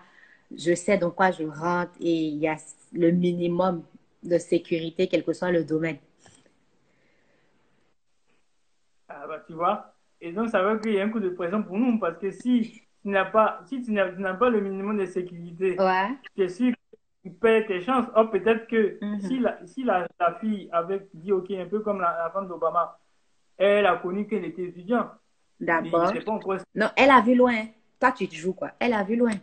je 0.56 0.74
sais 0.76 0.98
dans 0.98 1.12
quoi 1.12 1.32
je 1.32 1.44
rentre 1.44 1.92
et 2.02 2.12
il 2.30 2.38
y 2.38 2.48
a 2.48 2.58
le 2.94 3.12
minimum 3.12 3.84
de 4.24 4.38
sécurité, 4.38 5.08
quel 5.08 5.24
que 5.24 5.34
soit 5.34 5.52
le 5.52 5.64
domaine. 5.64 5.98
Euh, 9.12 9.28
bah, 9.28 9.40
tu 9.48 9.54
vois. 9.54 9.96
Et 10.22 10.32
donc, 10.32 10.50
ça 10.50 10.62
veut 10.64 10.80
qu'il 10.80 10.94
y 10.94 11.00
a 11.00 11.04
un 11.06 11.10
coup 11.10 11.20
de 11.20 11.30
pression 11.30 11.64
pour 11.64 11.78
nous 11.78 12.00
parce 12.00 12.18
que 12.20 12.32
si 12.32 12.82
tu 13.02 13.08
n'as 13.10 13.26
pas, 13.26 13.62
si 13.66 13.82
tu 13.82 13.92
n'as 13.92 14.34
pas 14.34 14.50
le 14.50 14.62
minimum 14.62 14.98
de 14.98 15.06
sécurité, 15.06 15.78
ouais. 15.78 16.18
tu 16.36 16.44
es 16.44 16.50
sûr 16.50 16.72
que 16.74 16.98
tu 17.30 17.32
perds 17.36 17.68
tes 17.68 17.82
chances. 17.82 18.08
Oh, 18.16 18.26
peut-être 18.28 18.68
que 18.68 19.00
Mhm. 19.02 19.20
si, 19.22 19.40
la, 19.40 19.66
si 19.66 19.84
la, 19.84 20.08
la 20.20 20.36
fille 20.40 20.70
avait 20.72 21.08
dit 21.14 21.32
OK, 21.32 21.52
un 21.52 21.66
peu 21.68 21.80
comme 21.82 22.02
la, 22.02 22.18
la 22.24 22.30
femme 22.32 22.48
d'Obama, 22.48 23.00
elle 23.60 23.86
a 23.86 23.98
connu 23.98 24.26
qu'elle 24.28 24.46
était 24.46 24.64
étudiante. 24.64 25.10
D'abord. 25.60 26.12
Non, 26.76 26.88
elle 26.96 27.12
a 27.12 27.22
vu 27.22 27.36
loin. 27.36 27.66
Toi, 28.00 28.12
tu 28.14 28.28
te 28.28 28.36
joues 28.36 28.54
quoi? 28.54 28.72
Elle 28.80 28.94
a 28.94 29.04
vu 29.04 29.16
loin. 29.18 29.34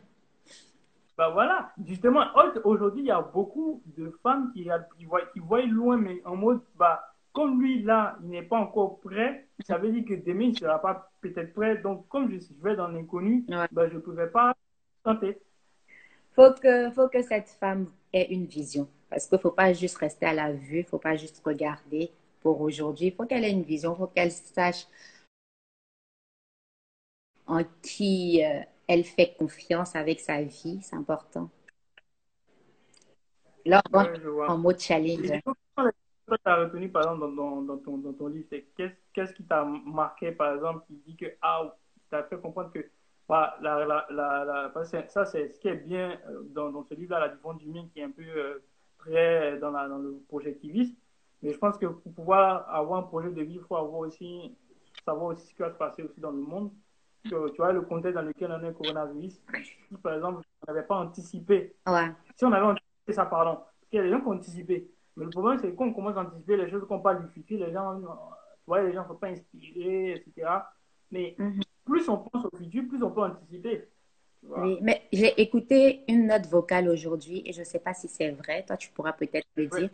Bah 1.19 1.31
voilà, 1.31 1.73
justement, 1.87 2.25
au- 2.35 2.69
aujourd'hui, 2.69 3.03
il 3.03 3.07
y 3.07 3.11
a 3.11 3.21
beaucoup 3.23 3.83
de 3.97 4.11
femmes 4.23 4.51
qui, 4.55 4.69
qui, 4.99 5.05
voient, 5.07 5.25
qui 5.33 5.39
voient 5.41 5.63
loin, 5.63 5.97
mais 5.97 6.21
en 6.27 6.37
mode, 6.37 6.61
bah, 6.77 7.03
comme 7.33 7.61
lui, 7.61 7.83
là, 7.83 8.19
il 8.23 8.29
n'est 8.31 8.43
pas 8.43 8.59
encore 8.59 9.01
prêt, 9.01 9.47
ça 9.65 9.79
veut 9.79 9.91
dire 9.93 10.05
que 10.07 10.15
demain, 10.15 10.45
il 10.45 10.53
ne 10.53 10.57
sera 10.59 10.79
pas 10.81 11.11
peut-être 11.23 11.55
prêt. 11.55 11.79
Donc, 11.79 12.07
comme 12.09 12.31
je, 12.31 12.39
je 12.39 12.63
vais 12.63 12.77
dans 12.77 12.89
l'inconnu, 12.89 13.45
Ouais. 13.49 13.67
bah, 13.73 13.89
je 13.89 13.95
ne 13.95 14.01
pouvais 14.01 14.27
pas 14.27 14.55
tenter. 15.03 15.39
Faut 16.35 16.53
que, 16.53 16.91
faut 16.91 17.09
que 17.09 17.23
cette 17.23 17.49
femme 17.49 17.87
ait 18.13 18.27
une 18.31 18.45
vision. 18.47 18.87
Parce 19.09 19.27
qu'il 19.27 19.37
ne 19.37 19.41
faut 19.43 19.51
pas 19.53 19.73
juste 19.73 19.97
rester 19.99 20.27
à 20.27 20.35
la 20.35 20.53
vue, 20.53 20.79
il 20.81 20.83
ne 20.83 20.87
faut 20.87 20.99
pas 20.99 21.17
juste 21.17 21.41
regarder 21.45 22.11
pour 22.47 22.61
aujourd'hui. 22.61 23.09
Il 23.09 23.13
faut 23.13 23.27
qu'elle 23.27 23.43
ait 23.43 23.51
une 23.51 23.65
vision, 23.65 23.95
il 23.95 23.99
faut 23.99 24.07
qu'elle 24.07 24.31
sache 24.31 24.87
en 27.49 27.65
qui 27.83 28.45
euh, 28.45 28.61
elle 28.87 29.03
fait 29.03 29.35
confiance 29.37 29.97
avec 29.97 30.21
sa 30.21 30.43
vie. 30.43 30.79
C'est 30.81 30.95
important. 30.95 31.51
Là, 33.65 33.83
on 33.93 33.99
Ouais, 33.99 34.13
en 34.47 34.59
mode 34.59 34.79
Et 34.79 34.81
challenge. 34.81 35.41
toi, 35.45 36.39
tu 36.39 36.39
as 36.45 36.57
retenu, 36.57 36.89
par 36.89 37.03
exemple, 37.03 37.21
dans, 37.21 37.33
dans, 37.33 37.63
dans 37.63 37.79
ton, 37.79 37.99
dans 37.99 38.13
ton 38.13 38.29
livre, 38.29 38.47
c'est 38.49 38.63
qu'est-ce 38.77 38.95
qu'est-ce 39.13 39.33
qui 39.33 39.43
t'a 39.43 39.65
marqué, 39.65 40.31
par 40.31 40.55
exemple, 40.55 40.85
qui 40.87 40.95
dit 41.05 41.17
que, 41.17 41.27
ah, 41.43 41.75
t'a 42.11 42.23
fait 42.23 42.41
comprendre 42.41 42.71
que, 42.71 42.89
bah, 43.29 43.57
la, 43.61 43.85
la, 43.85 44.07
la, 44.11 44.45
la- 44.45 44.69
parce 44.69 44.93
que 44.93 44.99
ça, 45.09 45.25
c'est 45.27 45.49
ce 45.49 45.59
qui 45.59 45.67
est 45.67 45.75
bien 45.75 46.17
euh, 46.29 46.43
dans, 46.55 46.85
ce 46.85 46.95
livre-là, 46.95 47.19
La 47.19 47.29
Division 47.31 47.55
du 47.55 47.67
Mien, 47.67 47.89
qui 47.93 47.99
est 47.99 48.05
un 48.05 48.13
peu 48.13 48.23
euh, 48.23 48.63
très 48.99 49.59
dans, 49.59 49.73
dans 49.73 49.99
le 49.99 50.23
projectivisme. 50.29 50.95
Mais 51.43 51.53
je 51.53 51.59
pense 51.59 51.77
que 51.79 51.87
pour 51.87 52.13
pouvoir 52.13 52.69
avoir 52.75 53.01
un 53.01 53.03
projet 53.03 53.31
de 53.31 53.43
vie, 53.43 53.55
il 53.55 53.61
faut 53.61 53.77
avoir 53.77 53.99
aussi, 54.01 54.57
savoir 55.05 55.27
aussi 55.27 55.47
ce 55.47 55.55
qui 55.55 55.61
va 55.63 55.71
se 55.71 55.77
passer 55.77 56.03
aussi 56.03 56.21
dans 56.21 56.31
le 56.31 56.39
monde. 56.39 56.71
Que, 57.29 57.49
tu 57.51 57.57
vois, 57.57 57.73
le 57.73 57.81
contexte 57.81 58.15
dans 58.15 58.23
lequel 58.23 58.53
on 58.53 58.63
est, 58.63 58.69
le 58.69 58.73
coronavirus. 58.73 59.41
Si, 59.89 59.97
par 60.01 60.15
exemple, 60.15 60.43
on 60.67 60.73
n'avait 60.73 60.87
pas 60.87 60.97
anticipé 60.97 61.75
Ouais. 61.87 62.09
si 62.37 62.45
on 62.45 62.53
avait 62.53 62.65
anticipé 62.67 63.13
ça, 63.13 63.27
pardon, 63.27 63.57
parce 63.57 63.91
qu'il 63.91 63.97
y 63.99 64.01
a 64.01 64.05
des 64.05 64.11
gens 64.11 64.21
qui 64.21 64.27
ont 64.29 64.33
anticipé. 64.33 64.89
Mais 65.17 65.25
le 65.25 65.31
problème, 65.31 65.59
c'est 65.59 65.71
que 65.71 65.77
quand 65.77 65.87
on 65.87 65.93
commence 65.93 66.17
à 66.17 66.21
anticiper 66.21 66.57
les 66.57 66.71
choses 66.71 66.87
qu'on 66.87 67.01
parle 67.01 67.27
du 67.27 67.33
futur, 67.33 67.59
les 67.59 67.73
gens, 67.73 67.99
tu 67.99 68.07
vois, 68.67 68.83
les 68.83 68.93
gens 68.93 69.03
ne 69.03 69.09
sont 69.09 69.17
pas 69.17 69.29
inspirés, 69.29 70.13
etc. 70.13 70.49
Mais 71.11 71.35
Mhm. 71.39 71.61
plus 71.85 72.09
on 72.09 72.19
pense 72.19 72.45
au 72.45 72.57
futur, 72.57 72.85
plus 72.89 73.03
on 73.03 73.11
peut 73.11 73.23
anticiper. 73.23 73.89
Oui, 74.45 74.79
mais 74.81 75.03
j'ai 75.13 75.41
écouté 75.41 76.05
une 76.09 76.29
note 76.29 76.47
vocale 76.47 76.89
aujourd'hui 76.89 77.43
et 77.45 77.53
je 77.53 77.61
ne 77.61 77.65
sais 77.65 77.81
pas 77.81 77.95
si 77.95 78.07
c'est 78.07 78.31
vrai. 78.31 78.65
Toi, 78.65 78.77
tu 78.77 78.91
pourras 78.93 79.13
peut-être 79.13 79.49
le 79.57 79.67
dire. 79.67 79.91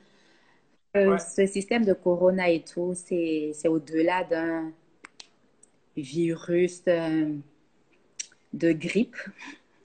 Euh, 0.97 1.11
Ouais. 1.13 1.19
Ce 1.19 1.47
système 1.47 1.85
de 1.85 1.95
corona 1.95 2.51
et 2.51 2.63
tout, 2.65 2.95
c'est, 2.95 3.53
c'est 3.55 3.69
au-delà 3.69 4.25
d'un 4.25 4.73
virus 5.97 6.83
euh, 6.89 7.39
de 8.53 8.73
grippe 8.73 9.17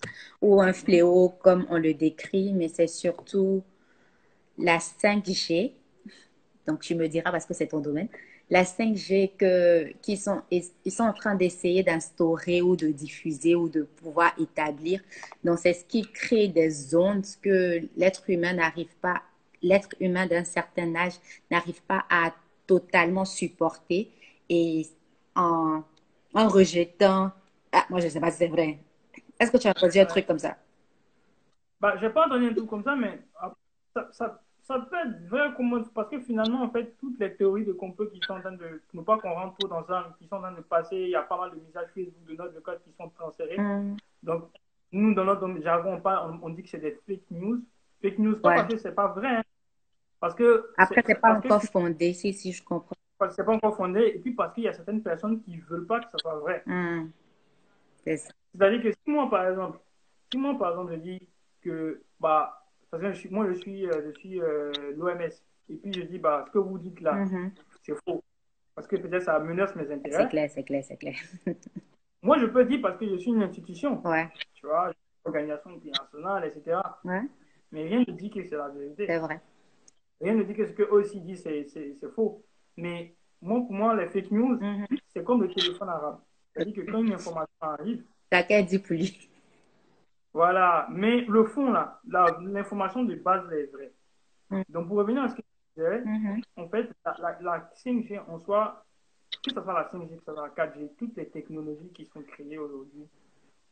ou 0.41 0.61
un 0.61 0.73
fléau 0.73 1.29
comme 1.29 1.65
on 1.69 1.77
le 1.77 1.93
décrit, 1.93 2.53
mais 2.53 2.67
c'est 2.69 2.87
surtout 2.87 3.63
la 4.57 4.79
5G. 4.79 5.75
Donc, 6.67 6.81
tu 6.81 6.95
me 6.95 7.07
diras 7.07 7.31
parce 7.31 7.45
que 7.45 7.53
c'est 7.53 7.67
ton 7.67 7.79
domaine. 7.81 8.09
La 8.49 8.65
5G 8.65 9.33
que, 9.37 9.91
qui 10.01 10.17
sont, 10.17 10.41
ils 10.51 10.91
sont 10.91 11.03
en 11.03 11.13
train 11.13 11.35
d'essayer 11.35 11.83
d'instaurer 11.83 12.61
ou 12.61 12.75
de 12.77 12.89
diffuser 12.89 13.55
ou 13.55 13.69
de 13.69 13.83
pouvoir 13.83 14.33
établir. 14.39 15.01
Donc, 15.43 15.59
c'est 15.59 15.73
ce 15.73 15.85
qui 15.85 16.11
crée 16.11 16.47
des 16.47 16.95
ondes 16.95 17.25
que 17.41 17.81
l'être 17.97 18.29
humain 18.29 18.53
n'arrive 18.53 18.95
pas, 19.01 19.21
l'être 19.61 19.89
humain 19.99 20.27
d'un 20.27 20.43
certain 20.43 20.95
âge 20.95 21.13
n'arrive 21.51 21.81
pas 21.83 22.05
à 22.09 22.33
totalement 22.65 23.25
supporter 23.25 24.11
et 24.49 24.87
en, 25.35 25.83
en 26.33 26.47
rejetant. 26.47 27.31
Ah, 27.71 27.85
moi, 27.89 27.99
je 27.99 28.05
ne 28.05 28.09
sais 28.11 28.19
pas 28.19 28.31
si 28.31 28.37
c'est 28.37 28.47
vrai. 28.47 28.79
Est-ce 29.39 29.51
que 29.51 29.57
tu 29.57 29.67
as 29.67 29.71
entendu 29.71 29.99
un 29.99 30.05
truc 30.05 30.25
comme 30.25 30.39
ça? 30.39 30.57
Bah, 31.79 31.95
j'ai 32.01 32.09
pas 32.09 32.25
entendu 32.25 32.47
un 32.47 32.53
truc 32.53 32.67
comme 32.67 32.83
ça, 32.83 32.95
mais 32.95 33.19
ah, 33.39 33.53
ça, 33.93 34.09
ça, 34.11 34.41
ça 34.63 34.79
peut 34.79 34.95
être 34.95 35.27
vrai 35.29 35.53
comment, 35.55 35.81
parce 35.93 36.09
que 36.09 36.19
finalement, 36.21 36.63
en 36.63 36.69
fait, 36.71 36.95
toutes 36.99 37.19
les 37.19 37.35
théories 37.35 37.65
de 37.65 37.73
complot 37.73 38.07
qui 38.09 38.19
sont 38.25 38.33
en 38.33 38.39
train 38.41 38.51
de, 38.53 38.81
ne 38.93 39.01
pas 39.01 39.17
qu'on 39.19 39.33
rentre 39.33 39.57
trop 39.57 39.67
dans 39.67 39.85
ça, 39.85 40.15
qui 40.19 40.27
sont 40.27 40.37
en 40.37 40.41
train 40.41 40.51
de 40.53 40.61
passer, 40.61 40.97
il 40.97 41.09
y 41.09 41.15
a 41.15 41.21
pas 41.21 41.37
mal 41.37 41.51
de 41.51 41.55
messages 41.61 41.89
Facebook 41.93 42.25
de 42.27 42.35
notre 42.35 42.59
code 42.61 42.81
qui 42.83 42.91
sont 42.97 43.09
transférés. 43.09 43.57
Hmm. 43.57 43.95
Donc, 44.23 44.49
nous, 44.91 45.13
dans 45.13 45.25
notre 45.25 45.47
jargon, 45.61 45.95
on, 45.95 46.01
parle- 46.01 46.39
on, 46.41 46.47
on 46.47 46.49
dit 46.49 46.63
que 46.63 46.69
c'est 46.69 46.79
des 46.79 46.99
fake 47.07 47.29
news. 47.31 47.61
Fake 48.01 48.19
news, 48.19 48.35
pas 48.37 48.49
Ouais. 48.49 48.55
parce 48.55 48.67
que 48.69 48.77
c'est 48.77 48.93
pas 48.95 49.07
vrai, 49.07 49.27
hein. 49.37 49.43
parce 50.19 50.35
que 50.35 50.67
Après, 50.77 51.01
c'est 51.05 51.15
pas 51.19 51.33
que 51.33 51.47
encore 51.47 51.63
fondé, 51.63 52.13
si, 52.13 52.33
si 52.33 52.51
je 52.53 52.63
comprends. 52.63 52.95
parce 53.17 53.31
que 53.31 53.35
c'est 53.35 53.45
pas 53.45 53.53
encore 53.53 53.75
fondé, 53.75 54.13
et 54.15 54.19
puis 54.19 54.33
parce 54.33 54.53
qu'il 54.53 54.63
y 54.63 54.67
a 54.67 54.73
certaines 54.73 55.01
personnes 55.03 55.41
qui 55.41 55.57
veulent 55.57 55.87
pas 55.87 55.99
que 55.99 56.09
ça 56.11 56.19
soit 56.19 56.35
vrai. 56.39 56.63
C'est 58.03 58.17
ça. 58.17 58.29
C'est-à-dire 58.53 58.81
que 58.83 58.91
si 58.91 59.11
moi, 59.11 59.29
par 59.29 59.47
exemple, 59.47 59.79
si 60.31 60.37
moi, 60.37 60.57
par 60.57 60.71
exemple, 60.71 60.93
je 60.93 60.97
dis 60.99 61.29
que, 61.61 62.03
bah, 62.19 62.65
parce 62.89 63.01
que 63.03 63.11
je 63.11 63.17
suis- 63.19 63.29
moi, 63.29 63.47
je 63.47 63.53
suis, 63.53 63.85
euh, 63.87 64.01
je 64.05 64.11
suis 64.19 64.41
euh, 64.41 64.93
l'OMS, 64.95 65.31
et 65.69 65.75
puis 65.77 65.93
je 65.93 66.01
dis, 66.01 66.17
bah, 66.19 66.43
ce 66.47 66.51
que 66.51 66.59
vous 66.59 66.77
dites 66.77 67.01
là, 67.01 67.15
Mhm. 67.15 67.51
c'est 67.83 67.95
faux, 68.05 68.23
parce 68.75 68.87
que 68.87 68.95
peut-être 68.97 69.23
ça 69.23 69.39
menace 69.39 69.75
mes 69.75 69.91
C'est 69.93 69.93
intérêts. 69.93 70.29
clair, 70.29 70.49
c'est 70.49 70.63
clair, 70.63 70.83
c'est 70.83 70.97
clair. 70.97 71.15
Moi, 72.21 72.37
je 72.39 72.45
peux 72.45 72.65
dire 72.65 72.79
parce 72.81 72.97
que 72.97 73.07
je 73.07 73.15
suis 73.17 73.31
une 73.31 73.43
institution, 73.43 74.03
Ouais, 74.03 74.29
tu 74.53 74.65
vois, 74.65 74.89
une 74.89 74.93
organisation 75.25 75.71
internationale, 75.71 76.45
etc. 76.45 77.01
ouais, 77.03 77.23
Mais 77.71 77.83
rien 77.87 77.99
ne 77.99 78.11
dit 78.13 78.29
que 78.29 78.43
c'est 78.43 78.55
la 78.55 78.69
vérité. 78.69 79.05
c'est 79.07 79.19
vrai. 79.19 79.41
Rien 80.21 80.35
ne 80.35 80.43
dit 80.43 80.53
que 80.53 80.65
ce 80.65 80.71
que 80.71 80.83
eux 80.83 80.93
aussi 80.93 81.19
disent, 81.21 81.43
c'est, 81.43 81.95
faux. 82.15 82.43
Mais 82.77 83.15
moi, 83.41 83.59
pour 83.59 83.73
moi, 83.73 83.95
les 83.95 84.07
fake 84.07 84.31
news, 84.31 84.57
Mhm. 84.59 84.87
c'est 85.09 85.23
comme 85.23 85.41
le 85.43 85.49
téléphone 85.53 85.89
arabe. 85.89 86.19
C'est-à-dire 86.53 86.73
que 86.85 86.91
quand 86.91 86.99
une 87.03 87.13
information 87.13 87.53
arrive, 87.61 88.03
Chacun 88.31 88.61
dit 88.63 88.79
pour 88.79 88.95
lui. 88.95 89.29
voilà. 90.33 90.87
Mais 90.91 91.21
le 91.21 91.43
fond, 91.45 91.71
là, 91.71 91.99
l'information 92.41 93.03
de 93.03 93.15
base, 93.15 93.43
elle 93.51 93.59
est 93.59 93.65
vraie. 93.71 93.93
Mhm. 94.49 94.63
Donc, 94.69 94.87
pour 94.87 94.97
revenir 94.97 95.23
à 95.23 95.29
ce 95.29 95.35
que 95.35 95.41
je 95.41 95.81
disais, 95.83 96.01
Mhm. 96.05 96.41
en 96.57 96.69
fait, 96.69 96.89
la, 97.05 97.15
la, 97.19 97.37
la 97.41 97.71
5G 97.75 98.19
en 98.27 98.39
soi, 98.39 98.83
que 99.43 99.51
ce 99.53 99.61
soit 99.61 99.73
la 99.73 99.89
5G, 99.89 100.15
que 100.17 100.23
ce 100.25 100.33
soit 100.33 100.41
la 100.41 100.49
4G, 100.49 100.89
toutes 100.97 101.15
les 101.17 101.27
technologies 101.29 101.89
qui 101.93 102.05
sont 102.05 102.21
créées 102.23 102.57
aujourd'hui 102.57 103.07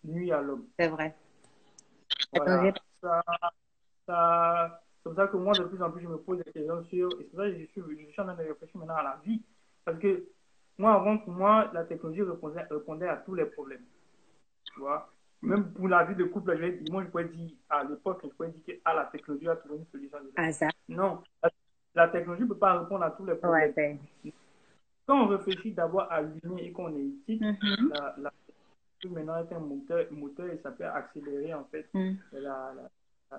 nuisent 0.04 0.32
à 0.32 0.42
l'homme. 0.42 0.68
C'est 0.78 0.90
vrai. 0.90 1.16
Voilà. 2.34 2.74
Ça, 3.02 3.22
ça, 4.08 4.82
c'est 4.98 5.04
pour 5.10 5.15
ça 5.15 5.28
que 5.28 5.38
moi, 5.38 5.54
de 5.54 5.63
plus 5.63 5.82
en 5.82 5.91
plus, 5.91 6.02
je 6.02 6.08
me 6.08 6.18
pose 6.18 6.38
des 6.44 6.52
questions 6.52 6.84
sur. 6.86 7.10
Et 7.13 7.24
c'est 7.24 7.30
pour 7.32 7.39
ça 7.39 7.50
que 7.50 7.60
je 7.60 7.65
suis, 7.65 7.82
je 8.08 8.12
suis 8.12 8.22
en 8.22 8.26
train 8.26 8.36
de 8.36 8.44
réfléchir 8.44 8.78
maintenant 8.80 8.96
à 8.98 9.04
la 9.04 9.20
vie. 9.24 9.41
Parce 9.84 10.00
que 10.00 10.26
moi, 10.78 10.94
avant, 10.96 11.18
pour 11.20 11.34
moi, 11.34 11.70
la 11.74 11.84
technologie 11.86 12.24
répondait, 12.24 12.63
répondait 12.70 13.08
à 13.08 13.18
tous 13.18 13.36
les 13.36 13.46
problèmes. 13.46 13.86
Tu 14.74 14.80
vois? 14.80 15.10
Même 15.41 15.72
pour 15.74 15.88
la 15.88 16.04
vie 16.06 16.15
de 16.15 16.24
couple, 16.26 16.58
je 16.58 16.91
moi, 16.91 17.04
je 17.04 17.10
pourrais 17.10 17.26
dire, 17.26 17.52
à 17.70 17.84
l'époque, 17.84 18.22
je 18.24 18.30
pourrais 18.30 18.50
dire 18.50 18.63
que 18.65 18.82
ah, 18.84 18.94
la 18.94 19.06
technologie 19.06 19.48
a 19.48 19.56
trouvé 19.56 19.78
une 19.78 19.86
solution. 19.86 20.18
Hasard. 20.36 20.72
Non, 20.89 21.22
la, 21.44 21.50
la 21.94 22.08
technologie 22.08 22.44
ne 22.44 22.48
peut 22.48 22.58
pas 22.58 22.80
répondre 22.80 23.04
à 23.04 23.12
tous 23.12 23.26
les 23.26 23.34
Ouais, 23.34 23.38
problèmes. 23.38 23.74
c'est. 24.24 24.34
Quand 25.08 25.22
on 25.24 25.28
réfléchit 25.28 25.72
d'abord 25.72 26.12
à 26.12 26.22
l'humain 26.22 26.58
et 26.58 26.72
qu'on 26.72 26.96
est 26.96 27.06
éthique, 27.06 27.41
Mhm. 27.41 27.89
la, 27.94 28.15
la, 28.18 28.32
maintenant 29.10 29.38
est 29.38 29.54
un 29.54 29.60
moteur, 29.60 30.08
moteur 30.12 30.48
et 30.48 30.58
ça 30.63 30.72
peut 30.72 30.84
accélérer 30.86 31.54
en 31.54 31.63
fait 31.65 31.88
la, 31.94 32.39
la, 32.41 32.89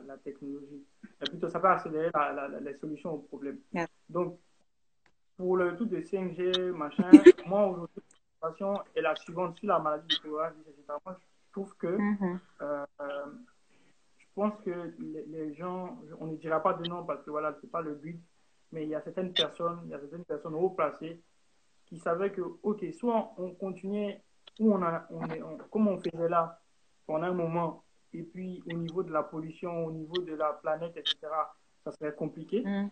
la, 0.01 0.15
la 0.15 0.19
technologie. 0.19 0.85
Plutôt, 1.19 1.49
ça 1.49 1.61
peut 1.61 1.69
accélérer 1.69 2.11
la, 2.15 2.33
la, 2.33 2.49
la- 2.49 2.61
les 2.61 2.75
solutions 2.75 3.13
aux 3.15 3.19
problèmes. 3.19 3.59
Yeah. 3.73 3.87
Donc, 4.09 4.39
pour 5.37 5.57
le 5.57 5.77
tout 5.77 5.87
de 5.87 5.99
5G, 6.01 6.73
machin, 6.73 7.23
moi 7.47 7.67
aujourd'hui, 7.69 8.03
la 8.43 8.51
situation 8.51 8.83
est 8.95 9.01
la 9.01 9.17
suivante 9.17 9.57
sur 9.59 9.69
la 9.69 9.79
maladie 9.79 10.09
du 10.09 10.17
coronavirus, 10.21 10.67
etc. 10.69 10.99
Moi, 11.05 11.17
je 11.19 11.53
trouve 11.53 11.77
que, 11.77 11.87
Mhm. 11.87 12.41
euh, 12.63 12.85
euh, 13.01 13.27
je 14.19 14.27
pense 14.35 14.61
que 14.63 14.93
les, 14.99 15.25
les 15.27 15.55
gens, 15.55 15.99
on 16.21 16.27
ne 16.27 16.37
dira 16.37 16.63
pas 16.63 16.75
de 16.75 16.85
nom 16.85 17.05
parce 17.05 17.23
que 17.23 17.31
voilà, 17.31 17.55
c'est 17.61 17.71
pas 17.71 17.81
le 17.81 17.95
but, 17.95 18.21
mais 18.73 18.83
il 18.85 18.91
y 18.91 18.95
a 18.95 19.01
certaines 19.01 19.33
personnes, 19.33 19.81
il 19.85 19.91
y 19.91 19.95
a 19.95 20.01
certaines 20.01 20.25
personnes 20.25 20.55
haut 20.55 20.71
placées 20.71 21.23
qui 21.87 21.99
savaient 21.99 22.33
que, 22.33 22.43
ok, 22.63 22.85
soit 22.93 23.33
on 23.39 23.55
continuait 23.55 24.23
où 24.59 24.75
on 24.75 24.83
a, 24.83 25.07
on 25.11 25.25
est, 25.31 25.41
on- 25.43 25.57
comme 25.71 25.89
on 25.89 25.99
faisait 25.99 26.29
là 26.29 26.61
pendant 27.07 27.27
un 27.29 27.33
moment, 27.33 27.85
et 28.17 28.23
puis 28.23 28.63
au 28.73 28.77
niveau 28.77 29.03
de 29.03 29.13
la 29.13 29.23
pollution, 29.23 29.87
au 29.87 29.93
niveau 29.93 30.19
de 30.23 30.35
la 30.35 30.53
planète, 30.55 30.97
etc., 30.97 31.17
ça 31.85 31.93
serait 31.93 32.15
compliqué. 32.15 32.63
Mhm. 32.65 32.91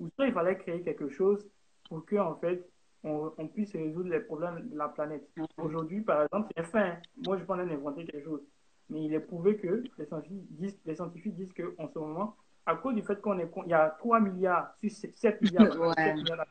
Ou 0.00 0.08
soit 0.16 0.26
il 0.26 0.32
fallait 0.32 0.58
créer 0.58 0.82
quelque 0.82 1.08
chose 1.08 1.46
pour 1.88 2.04
que, 2.04 2.16
en 2.16 2.34
fait, 2.36 2.68
on, 3.04 3.32
on 3.38 3.46
puisse 3.48 3.72
résoudre 3.72 4.10
les 4.10 4.20
problèmes 4.20 4.68
de 4.68 4.76
la 4.76 4.88
planète. 4.88 5.28
Aujourd'hui, 5.58 6.00
par 6.00 6.22
exemple, 6.22 6.52
c'est 6.56 6.64
fin. 6.64 6.96
Moi, 7.24 7.38
je 7.38 7.44
pense 7.44 7.58
d'inventer 7.58 8.04
quelque 8.04 8.24
chose. 8.24 8.42
Mais 8.90 9.04
il 9.04 9.14
est 9.14 9.20
prouvé 9.20 9.56
que 9.56 9.84
les 9.98 10.06
scientifiques 10.06 10.46
disent, 10.50 10.78
les 10.84 10.94
scientifiques 10.96 11.36
disent 11.36 11.52
qu'en 11.54 11.88
ce 11.88 11.98
moment, 11.98 12.36
à 12.66 12.74
cause 12.76 12.94
du 12.94 13.02
fait 13.02 13.20
qu'on 13.20 13.38
est, 13.38 13.50
il 13.66 13.70
y 13.70 13.74
a 13.74 13.90
3 13.98 14.20
milliards, 14.20 14.74
sur 14.88 15.14
7 15.14 15.40
milliards, 15.42 15.78
Ouais. 15.80 15.94
7 15.94 16.16
milliards, 16.16 16.46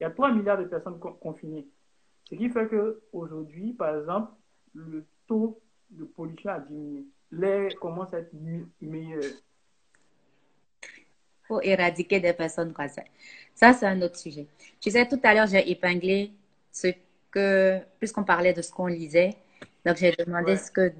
il 0.00 0.04
y 0.04 0.06
a 0.06 0.10
3 0.10 0.32
milliards 0.32 0.58
de 0.58 0.64
personnes 0.64 0.98
con- 0.98 1.12
confinées. 1.14 1.66
Ce 2.28 2.34
qui 2.34 2.48
fait 2.48 2.68
qu'aujourd'hui, 2.68 3.72
par 3.74 3.96
exemple, 3.96 4.32
le 4.74 5.04
taux 5.26 5.60
de 5.92 6.04
pollution 6.04 6.50
a 6.50 6.60
diminué. 6.60 7.04
L'air 7.30 7.74
commence 7.80 8.12
à 8.12 8.18
être 8.18 8.32
meilleur? 8.80 9.22
Il 10.82 11.46
faut 11.46 11.60
éradiquer 11.62 12.20
des 12.20 12.32
personnes 12.32 12.72
comme 12.72 12.88
ça. 12.88 13.02
Ça, 13.54 13.72
c'est 13.72 13.86
un 13.86 14.00
autre 14.02 14.16
sujet. 14.16 14.46
Tu 14.80 14.90
sais, 14.90 15.06
tout 15.08 15.20
à 15.22 15.34
l'heure, 15.34 15.46
j'ai 15.46 15.70
épinglé 15.70 16.32
ce 16.70 16.88
que, 17.30 17.80
puisqu'on 17.98 18.24
parlait 18.24 18.52
de 18.52 18.62
ce 18.62 18.70
qu'on 18.70 18.86
lisait, 18.86 19.36
donc 19.84 19.96
j'ai 19.96 20.12
demandé 20.12 20.56
ce 20.56 20.70
que 20.70 20.92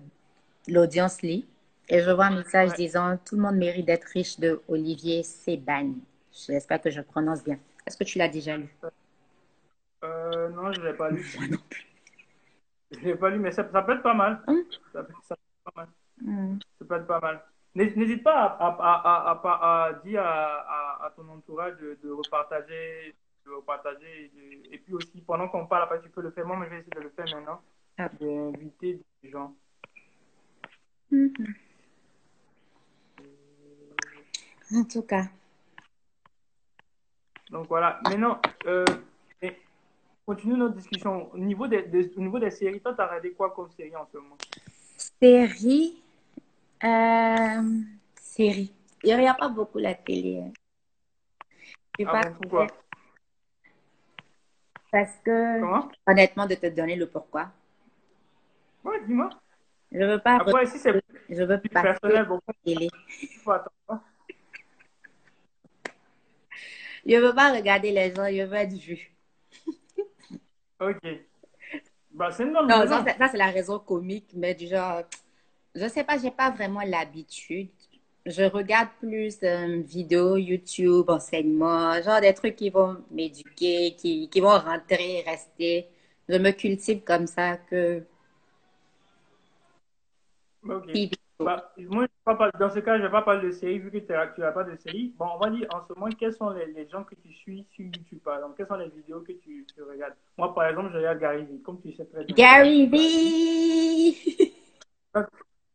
l'audience 0.68 1.22
lit. 1.22 1.46
Et 1.88 2.00
je 2.00 2.10
vois 2.10 2.26
un 2.26 2.36
message 2.38 2.72
disant 2.74 3.18
Tout 3.24 3.36
le 3.36 3.42
monde 3.42 3.56
mérite 3.56 3.86
d'être 3.86 4.04
riche 4.04 4.38
de 4.38 4.62
Olivier 4.68 5.22
Sebane. 5.22 6.00
J'espère 6.32 6.80
que 6.80 6.90
je 6.90 7.00
prononce 7.02 7.44
bien. 7.44 7.58
Est-ce 7.86 7.96
que 7.96 8.04
tu 8.04 8.18
l'as 8.18 8.28
déjà 8.28 8.56
lu? 8.56 8.68
Euh, 10.04 10.48
Non, 10.50 10.72
je 10.72 10.80
ne 10.80 10.86
l'ai 10.86 10.94
pas 10.96 11.10
lu. 11.10 11.24
Moi 11.36 11.48
non 11.48 11.58
plus. 11.68 11.91
Je 12.92 13.00
l'ai 13.00 13.16
pas 13.16 13.30
lu, 13.30 13.38
mais 13.38 13.52
ça, 13.52 13.64
peut 13.64 13.92
être 13.92 14.02
pas 14.02 14.14
mal. 14.14 14.42
Hum? 14.46 14.62
Ça, 14.92 15.02
peut, 15.02 15.12
être 15.12 15.36
pas 15.64 15.72
mal. 15.76 15.88
Hum. 16.26 16.58
Ça 16.78 16.84
peut 16.84 16.94
être 16.96 17.06
pas 17.06 17.20
mal. 17.20 17.42
N'hésite 17.74 18.22
pas 18.22 18.44
à, 18.44 18.66
à, 18.68 19.40
à, 19.42 19.86
à 19.86 19.92
dire 20.04 20.22
à, 20.22 21.12
ton 21.16 21.26
entourage 21.28 21.74
de, 21.78 22.10
repartager, 22.10 23.14
de 23.46 23.50
repartager. 23.50 24.30
et 24.70 24.78
puis 24.78 24.92
aussi, 24.94 25.22
pendant 25.22 25.48
qu'on 25.48 25.66
parle, 25.66 25.84
après, 25.84 26.02
tu 26.02 26.10
peux 26.10 26.20
le 26.20 26.30
faire. 26.30 26.46
Moi, 26.46 26.58
je 26.64 26.70
vais 26.70 26.78
essayer 26.80 26.94
de 26.94 27.00
le 27.00 27.10
faire 27.10 27.24
maintenant. 27.34 27.62
Ah. 27.98 28.08
D'inviter 28.20 29.00
des 29.22 29.30
gens. 29.30 29.54
Hum, 31.12 31.32
en 34.74 34.84
tout 34.84 35.02
cas. 35.02 35.24
Donc 37.50 37.68
voilà. 37.68 38.00
Maintenant, 38.04 38.40
euh, 38.66 38.84
continue 40.26 40.56
notre 40.56 40.76
discussion. 40.76 41.32
Au 41.32 41.38
niveau 41.38 41.66
des, 41.66 42.10
au 42.16 42.20
niveau 42.20 42.38
des 42.38 42.50
séries, 42.50 42.80
toi, 42.80 42.94
tu 42.94 43.00
as 43.00 43.06
regardé 43.06 43.32
quoi 43.32 43.50
comme 43.50 43.70
série 43.70 43.94
en 43.96 44.06
ce 44.06 44.18
moment? 44.18 44.36
Série 45.20 46.02
euh, 46.84 47.62
Série. 48.20 48.72
Il 49.04 49.16
n'y 49.16 49.26
a 49.26 49.34
pas 49.34 49.48
beaucoup 49.48 49.78
la 49.78 49.94
télé. 49.94 50.40
Hein. 50.40 50.52
Ah 52.06 52.10
pas 52.10 52.30
pourquoi? 52.30 52.66
Parce 54.90 55.16
que, 55.24 55.60
Comment? 55.60 55.88
honnêtement, 56.06 56.46
de 56.46 56.54
te 56.54 56.66
donner 56.66 56.96
le 56.96 57.08
pourquoi. 57.08 57.50
Ouais, 58.84 59.00
dis-moi. 59.06 59.30
Je 59.92 60.04
veux 60.04 60.18
pas. 60.18 60.36
Après, 60.36 60.66
si 60.66 60.78
c'est 60.78 61.02
je 61.28 61.42
veux 61.42 61.60
pas 61.60 61.82
personnel, 61.82 62.26
bon, 62.26 62.40
télé. 62.64 62.88
faut 63.42 63.52
attendre. 63.52 64.02
Je 67.06 67.16
veux 67.16 67.34
pas 67.34 67.52
regarder 67.52 67.90
les 67.90 68.14
gens, 68.14 68.26
je 68.26 68.42
veux 68.42 68.54
être 68.54 68.74
vu. 68.74 69.11
Ok. 70.90 71.20
Bah, 72.12 72.30
c'est 72.30 72.44
non, 72.44 72.66
ça, 72.68 73.04
ça 73.18 73.28
c'est 73.28 73.38
la 73.38 73.50
raison 73.50 73.78
comique, 73.78 74.30
mais 74.34 74.54
du 74.54 74.66
genre, 74.66 75.02
je 75.74 75.88
sais 75.88 76.04
pas, 76.04 76.18
j'ai 76.18 76.30
pas 76.30 76.50
vraiment 76.50 76.82
l'habitude. 76.82 77.70
Je 78.26 78.42
regarde 78.44 78.88
plus 79.00 79.38
euh, 79.42 79.82
vidéos 79.82 80.36
YouTube, 80.36 81.08
enseignements, 81.10 82.00
genre 82.02 82.20
des 82.20 82.34
trucs 82.34 82.56
qui 82.56 82.70
vont 82.70 82.98
m'éduquer, 83.10 83.94
qui, 83.96 84.28
qui 84.28 84.40
vont 84.40 84.58
rentrer, 84.58 85.22
rester. 85.26 85.88
Je 86.28 86.36
me 86.38 86.50
cultive 86.52 87.02
comme 87.02 87.26
ça 87.26 87.56
que. 87.56 88.04
Ok. 90.68 91.21
Bah, 91.44 91.72
moi, 91.78 92.06
dans 92.58 92.70
ce 92.70 92.78
cas, 92.80 92.96
je 92.96 93.02
ne 93.02 93.06
vais 93.06 93.12
pas 93.12 93.22
parler 93.22 93.46
de 93.48 93.52
série 93.52 93.78
vu 93.78 93.90
que 93.90 93.98
tu 93.98 94.12
n'as 94.12 94.52
pas 94.52 94.64
de 94.64 94.76
série. 94.76 95.14
Bon, 95.18 95.26
on 95.34 95.38
va 95.38 95.50
dire 95.50 95.66
en 95.72 95.80
ce 95.86 95.92
moment, 95.94 96.10
quels 96.18 96.32
sont 96.32 96.50
les, 96.50 96.88
gens 96.88 97.04
que 97.04 97.14
tu 97.14 97.32
suis 97.32 97.66
sur 97.70 97.84
YouTube, 97.84 98.20
par 98.24 98.36
exemple? 98.36 98.54
Quelles 98.56 98.66
sont 98.66 98.76
les 98.76 98.88
vidéos 98.88 99.20
que 99.20 99.32
tu, 99.32 99.66
regardes? 99.78 100.14
Moi, 100.38 100.54
par 100.54 100.66
exemple, 100.68 100.90
je 100.92 100.98
regarde 100.98 101.18
Gary 101.18 101.44
Vee, 101.44 101.62
comme 101.62 101.80
tu 101.80 101.92
sais 101.92 102.04
très 102.06 102.24
bien. 102.24 102.34
Gary 102.34 102.86
Vee 102.86 104.52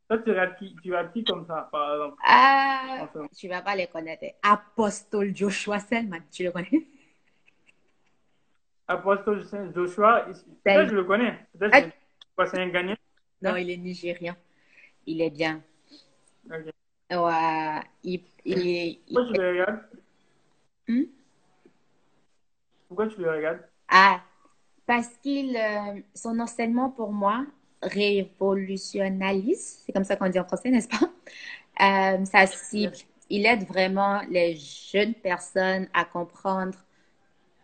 Toi, 0.09 0.19
tu 0.19 0.29
regardes 0.29 0.55
qui, 0.55 0.75
tu 0.81 0.89
regardes 0.89 1.11
qui 1.11 1.23
comme 1.23 1.45
ça, 1.45 1.67
par 1.71 1.93
exemple? 1.93 2.17
Ah, 2.25 3.07
tu 3.37 3.47
ne 3.47 3.51
vas 3.51 3.61
pas 3.61 3.75
les 3.75 3.87
connaître. 3.87 4.25
Apostole 4.41 5.35
Joshua 5.35 5.79
Selman, 5.79 6.21
tu 6.31 6.43
le 6.43 6.51
connais? 6.51 6.87
Apostole 8.87 9.43
Joshua, 9.75 10.25
peut-être 10.63 10.89
je 10.89 10.95
le 10.95 11.03
connais. 11.03 11.45
Peut-être 11.59 11.89
que 12.37 12.45
c'est 12.45 12.61
un 12.61 12.69
gagnant. 12.69 12.95
Non, 13.41 13.55
il 13.57 13.69
est 13.69 13.77
nigérian 13.77 14.33
il 15.07 15.21
est 15.21 15.31
bien. 15.31 15.63
Ouais, 17.11 17.81
il, 18.03 18.21
il, 18.45 18.99
Pourquoi 19.07 19.33
tu 19.33 19.41
le 19.41 19.49
regardes? 19.49 19.79
Hmm? 20.87 21.03
Pourquoi 22.87 23.07
tu 23.07 23.21
le 23.21 23.31
regardes? 23.31 23.59
Ah, 23.89 24.21
parce 24.85 25.09
qu'il, 25.23 25.55
euh, 25.57 26.01
son 26.15 26.39
enseignement 26.39 26.89
pour 26.89 27.11
moi 27.11 27.45
révolutionnalise, 27.81 29.81
c'est 29.85 29.91
comme 29.93 30.03
ça 30.03 30.15
qu'on 30.15 30.29
dit 30.29 30.39
en 30.39 30.45
français, 30.45 30.69
n'est-ce 30.71 30.87
pas? 30.89 30.99
Euh, 31.79 32.25
Ça 32.25 32.47
cible, 32.47 32.95
il 33.29 33.45
aide 33.45 33.67
vraiment 33.67 34.21
les 34.31 34.55
jeunes 34.55 35.13
personnes 35.13 35.87
à 35.93 36.05
comprendre 36.05 36.73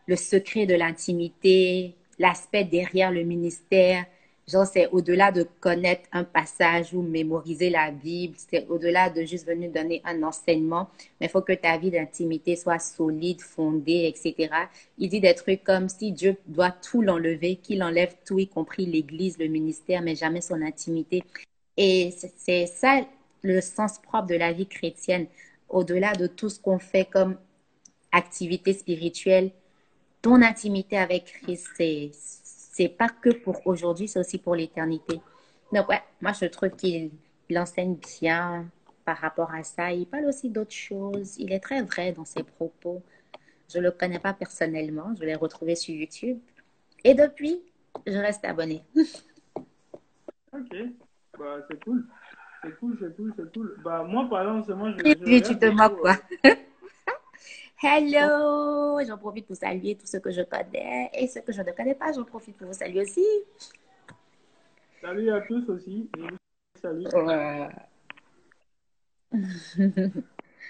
le 0.08 0.16
secret 0.16 0.66
de 0.66 0.76
l'intimité, 0.76 1.96
l'aspect 2.20 2.64
derrière 2.64 3.12
le 3.12 3.24
ministère, 3.24 4.06
Genre, 4.46 4.66
c'est 4.66 4.88
au-delà 4.90 5.32
de 5.32 5.48
connaître 5.62 6.10
un 6.12 6.26
passage 6.26 6.94
ou 6.94 7.02
mémoriser 7.02 7.70
la 7.70 7.92
Bible, 7.92 8.36
c'est 8.38 8.68
au-delà 8.68 9.10
de 9.10 9.24
juste 9.24 9.48
venir 9.48 9.72
donner 9.72 10.02
un 10.04 10.22
enseignement, 10.22 10.90
mais 11.20 11.28
il 11.28 11.30
faut 11.30 11.42
que 11.42 11.54
ta 11.54 11.78
vie 11.78 11.92
d'intimité 11.92 12.58
soit 12.58 12.80
solide, 12.80 13.42
fondée, 13.42 14.06
etc. 14.14 14.54
Il 14.98 15.10
dit 15.10 15.22
des 15.22 15.34
trucs 15.34 15.64
comme 15.64 15.88
si 15.88 16.12
Dieu 16.12 16.36
doit 16.46 16.72
tout 16.72 17.02
l'enlever, 17.02 17.56
qu'il 17.56 17.82
enlève 17.84 18.16
tout, 18.26 18.38
y 18.38 18.48
compris 18.48 18.86
l'Église, 18.86 19.38
le 19.38 19.48
ministère, 19.48 20.02
mais 20.02 20.16
jamais 20.16 20.42
son 20.42 20.62
intimité. 20.62 21.24
Et 21.78 22.14
c'est 22.38 22.66
ça 22.66 23.02
le 23.44 23.62
sens 23.62 24.00
propre 24.00 24.28
de 24.28 24.36
la 24.36 24.52
vie 24.52 24.68
chrétienne. 24.68 25.28
Au-delà 25.70 26.14
de 26.14 26.28
tout 26.28 26.50
ce 26.50 26.60
qu'on 26.60 26.80
fait 26.80 27.06
comme 27.06 27.38
activité 28.12 28.74
spirituelle, 28.74 29.52
ton 30.22 30.42
intimité 30.42 30.98
avec 30.98 31.26
Christ, 31.26 31.68
c'est 31.76 32.12
c'est 32.74 32.90
pas 32.90 33.08
que 33.08 33.30
pour 33.30 33.66
aujourd'hui, 33.68 34.08
c'est 34.08 34.20
aussi 34.20 34.40
pour 34.40 34.56
l'éternité. 34.56 35.22
Donc, 35.72 35.88
ouais, 35.90 36.02
moi, 36.20 36.34
je 36.34 36.46
trouve 36.46 36.72
qu'il 36.72 37.12
enseigne 37.56 37.98
bien 38.20 38.66
par 39.06 39.18
rapport 39.18 39.54
à 39.54 39.62
ça. 39.64 39.92
Il 39.92 40.08
parle 40.08 40.26
aussi 40.26 40.50
d'autres 40.50 40.74
choses. 40.74 41.38
Il 41.38 41.54
est 41.54 41.60
très 41.60 41.84
vrai 41.84 42.12
dans 42.14 42.26
ses 42.26 42.42
propos. 42.42 43.04
Je 43.72 43.78
ne 43.78 43.84
le 43.84 43.92
connais 43.92 44.18
pas 44.18 44.34
personnellement. 44.34 45.14
Je 45.20 45.24
l'ai 45.24 45.36
retrouvé 45.36 45.76
sur 45.76 45.94
YouTube. 45.94 46.40
Et 47.04 47.14
depuis, 47.14 47.62
je 48.08 48.18
reste 48.18 48.44
abonné. 48.44 48.84
ok. 50.52 50.76
Bah, 51.38 51.58
c'est 51.70 51.84
cool. 51.84 52.08
C'est 52.64 52.80
cool, 52.80 52.98
c'est 53.00 53.16
cool, 53.16 53.34
c'est 53.38 53.54
cool. 53.54 53.78
Bah, 53.84 54.04
moi, 54.04 54.28
par 54.28 54.42
exemple, 54.42 54.74
moi, 54.74 54.92
je. 54.98 55.06
je 55.06 55.48
tu 55.48 55.60
te 55.60 55.66
moques, 55.68 56.00
quoi. 56.00 56.18
Hello! 57.86 58.98
J'en 59.06 59.18
profite 59.18 59.46
pour 59.46 59.58
saluer 59.58 59.96
tous 59.96 60.08
ceux 60.08 60.22
que 60.22 60.32
je 60.32 60.42
connais 60.44 61.12
et 61.14 61.28
ceux 61.28 61.42
que 61.42 61.52
je 61.52 61.62
ne 61.62 61.72
connais 61.74 61.94
pas, 61.94 62.14
j'en 62.14 62.24
profite 62.24 62.56
pour 62.56 62.68
vous 62.68 62.74
saluer 62.74 63.02
aussi. 63.02 63.26
Salut 65.02 65.30
à 65.30 65.42
tous 65.42 65.68
aussi. 65.68 66.10
Salut. 66.82 67.04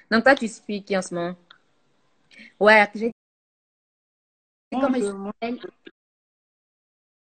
Donc, 0.10 0.24
toi, 0.24 0.34
tu 0.34 0.48
suis 0.48 0.84
qui 0.84 0.98
en 0.98 1.04
ce 1.04 1.14
moment? 1.14 1.36
Ouais, 2.60 2.90
j'ai 2.96 3.12
comment 4.72 4.96
il. 4.96 5.60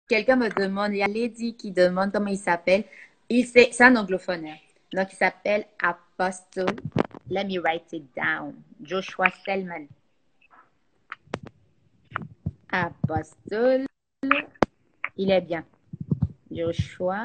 Quelqu'un 0.09 0.37
me 0.37 0.49
demande, 0.49 0.93
il 0.93 0.97
y 0.97 1.03
a 1.03 1.07
Lady 1.07 1.55
qui 1.55 1.71
demande 1.71 2.11
comment 2.11 2.31
il 2.31 2.39
s'appelle. 2.39 2.83
C'est 3.29 3.79
un 3.81 3.95
anglophone. 3.95 4.47
Hein. 4.47 4.57
Donc, 4.91 5.13
il 5.13 5.17
s'appelle 5.17 5.67
Apostle. 6.19 6.73
Let 7.29 7.45
me 7.45 7.59
write 7.59 7.93
it 7.93 8.15
down. 8.15 8.63
Joshua 8.81 9.31
Selman. 9.45 9.87
Apostle. 12.73 13.85
Il 15.15 15.29
est 15.29 15.41
bien. 15.41 15.63
Joshua 16.49 17.23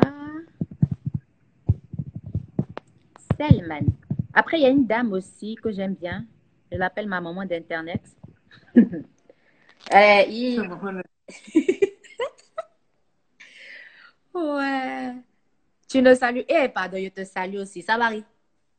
Selman. 3.39 3.87
Après, 4.35 4.59
il 4.59 4.63
y 4.63 4.67
a 4.67 4.69
une 4.69 4.87
dame 4.87 5.15
aussi 5.15 5.55
que 5.55 5.73
j'aime 5.73 5.95
bien. 5.95 6.27
Je 6.71 6.77
l'appelle 6.77 7.09
ma 7.09 7.23
maman 7.23 7.47
d'Internet. 7.47 8.03
euh, 8.77 10.23
il... 10.29 10.61
ouais. 14.35 15.15
Tu 15.89 16.03
ne 16.03 16.15
salues. 16.15 16.45
Eh, 16.47 16.69
pardon, 16.69 16.99
je 17.03 17.09
te 17.09 17.25
salue 17.25 17.57
aussi. 17.57 17.81
Ça 17.81 17.97
va, 17.97 18.11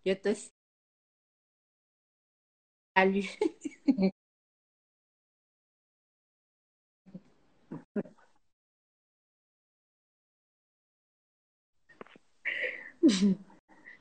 Je 0.05 0.13
te 0.13 0.33
salue. 2.95 3.25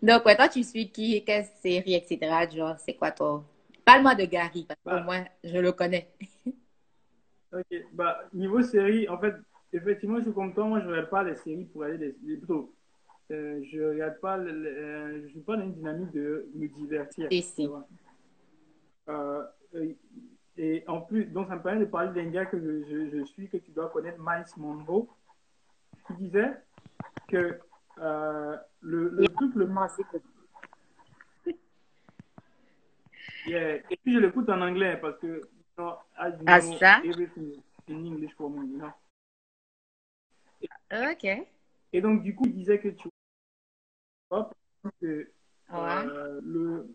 Donc, 0.03 0.23
toi, 0.25 0.49
tu 0.49 0.65
suis 0.65 0.91
qui, 0.91 1.25
quelle 1.25 1.47
série, 1.63 1.95
etc. 1.95 2.49
Genre, 2.49 2.77
c'est 2.79 2.95
quoi 2.95 3.13
toi? 3.13 3.45
Parle-moi 3.85 4.15
de 4.15 4.25
Gary, 4.25 4.65
parce 4.67 4.81
que 4.81 4.91
bah. 4.91 5.03
moi, 5.03 5.17
je 5.45 5.59
le 5.59 5.73
connais. 5.73 6.09
ok, 7.53 7.67
bah, 7.93 8.29
niveau 8.33 8.63
série, 8.63 9.09
en 9.09 9.19
fait, 9.19 9.35
effectivement, 9.73 10.19
je 10.19 10.25
suis 10.25 10.33
comme 10.33 10.55
toi, 10.55 10.65
moi, 10.65 10.81
je 10.81 10.87
ne 10.87 10.91
regarde 10.91 11.11
pas 11.11 11.23
les 11.25 11.37
séries 11.37 11.65
pour 11.67 11.85
aller 11.85 11.99
les 11.99 12.37
plutôt, 12.37 12.75
euh, 13.33 13.63
je 13.71 13.81
regarde 13.83 14.21
pas, 14.21 14.37
le- 14.37 14.67
euh, 14.67 15.23
je 15.23 15.29
suis 15.29 15.41
pas 15.41 15.57
dans 15.57 15.65
une 15.65 15.75
dynamique 15.75 16.11
de 16.13 16.49
me 16.55 16.69
divertir. 16.69 17.29
Si. 17.31 17.69
Euh, 19.09 19.45
et, 20.59 20.85
en 20.87 21.01
plus, 21.01 21.25
donc 21.27 21.49
ça 21.49 21.57
me 21.57 21.63
permet 21.63 21.81
de 21.81 21.91
parler 21.91 22.13
d'un 22.23 22.31
gars 22.31 22.47
que 22.47 22.59
je, 22.61 22.85
je- 22.85 23.19
je 23.19 23.25
suis, 23.25 23.49
que 23.49 23.57
tu 23.57 23.71
dois 23.73 23.89
connaître, 23.91 24.19
Miles 24.21 24.45
Monroe, 24.59 25.09
qui 26.07 26.15
disait 26.15 26.53
que 27.29 27.59
le, 27.97 29.09
le 29.09 29.29
truc 29.29 29.55
le 29.55 29.67
Moi 29.67 29.87
aussi, 29.87 30.03
Yeah. 33.47 33.77
Et 33.91 33.97
puis 33.97 34.15
je 34.15 34.19
l'écoute 34.21 34.49
en 34.51 34.61
anglais 34.61 34.97
parce 35.01 35.19
que, 35.19 35.27
you 35.27 35.43
know, 35.77 35.97
Ah, 36.17 36.31
know, 36.61 36.77
ça? 36.79 37.01
everything 37.05 37.61
in 37.89 38.05
English 38.07 38.33
for 38.37 38.49
me, 38.49 38.67
you 38.69 38.79
know. 38.79 38.93
Ok. 41.11 41.25
Et 41.93 42.01
donc, 42.01 42.23
du 42.23 42.35
coup, 42.35 42.45
il 42.47 42.55
disait 42.55 42.79
que 42.79 42.89
tu 42.89 43.09
que 45.01 45.31
Ouais? 45.73 45.79
euh, 46.07 46.41
le, 46.43 46.87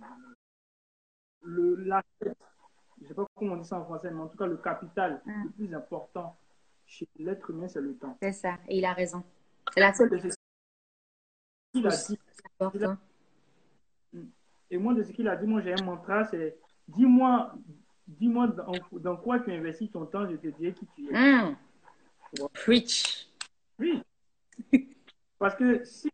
le, 1.44 1.76
la 1.86 2.04
je 3.02 3.08
sais 3.08 3.14
pas 3.14 3.26
comment 3.36 3.54
on 3.54 3.58
dit 3.58 3.68
ça 3.68 3.80
en 3.80 3.86
français, 3.86 4.12
mais 4.12 4.20
en 4.22 4.28
tout 4.28 4.38
cas, 4.38 4.46
le 4.46 4.58
capital 4.58 5.22
Mm. 5.26 5.44
le 5.46 5.50
plus 5.52 5.74
important 5.76 6.38
chez 6.86 7.08
l'être 7.18 7.50
humain, 7.50 7.68
c'est 7.68 7.82
le 7.82 7.96
temps. 7.96 8.18
C'est 8.22 8.32
ça. 8.34 8.58
Et 8.68 8.78
il 8.78 8.86
a 8.86 8.94
raison. 8.94 9.24
C'est 9.74 9.80
la 9.80 9.94
seule 9.94 10.14
Et 10.14 11.86
a 11.86 11.92
dit. 11.92 12.20
Et 14.70 14.78
moi, 14.78 14.94
de 14.94 15.04
ce 15.04 15.12
qu'il 15.12 15.28
a 15.28 15.36
dit, 15.36 15.46
moi, 15.48 15.62
j'ai 15.62 15.74
un 15.74 15.84
mantra, 15.84 16.26
c'est 16.26 16.58
dis-moi, 16.88 17.54
dis-moi 18.08 18.48
dans, 18.48 18.72
dans 19.00 19.18
quoi 19.18 19.40
tu 19.40 19.52
investis 19.52 19.92
ton 19.92 20.06
temps, 20.06 20.28
je 20.30 20.36
te 20.36 20.48
dirai 20.48 20.74
qui 20.74 20.86
tu 20.96 21.08
es. 21.08 21.12
Mm. 21.14 21.56
Ouais. 22.40 22.48
Preach. 22.54 23.28
Oui. 23.80 24.02
Parce 25.40 25.56
que 25.56 25.84
si 25.86 26.10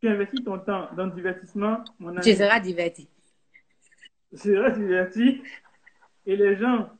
tu 0.00 0.08
investis 0.08 0.44
ton 0.44 0.58
temps 0.58 0.88
dans 0.96 1.06
le 1.06 1.12
divertissement, 1.12 1.84
mon 1.98 2.10
ami, 2.10 2.20
Tu 2.22 2.34
seras 2.34 2.60
diverti. 2.60 3.08
tu 4.30 4.36
seras 4.38 4.70
diverti. 4.70 5.42
Et 6.26 6.36
les 6.36 6.56
gens, 6.56 6.90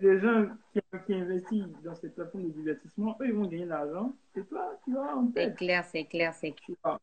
les 0.00 0.20
gens 0.20 0.48
qui, 0.72 0.80
qui 1.06 1.14
investissent 1.14 1.82
dans 1.82 1.94
cette 1.94 2.14
plateforme 2.14 2.44
de 2.44 2.50
divertissement, 2.50 3.16
eux, 3.20 3.26
ils 3.28 3.32
vont 3.34 3.46
gagner 3.46 3.64
de 3.64 3.70
l'argent. 3.70 4.14
Et 4.36 4.42
toi, 4.44 4.78
tu 4.84 4.92
vas 4.94 5.16
en 5.16 5.30
C'est 5.34 5.54
clair, 5.56 5.84
c'est 5.84 6.04
clair, 6.04 6.34
c'est 6.34 6.52
clair. 6.52 6.98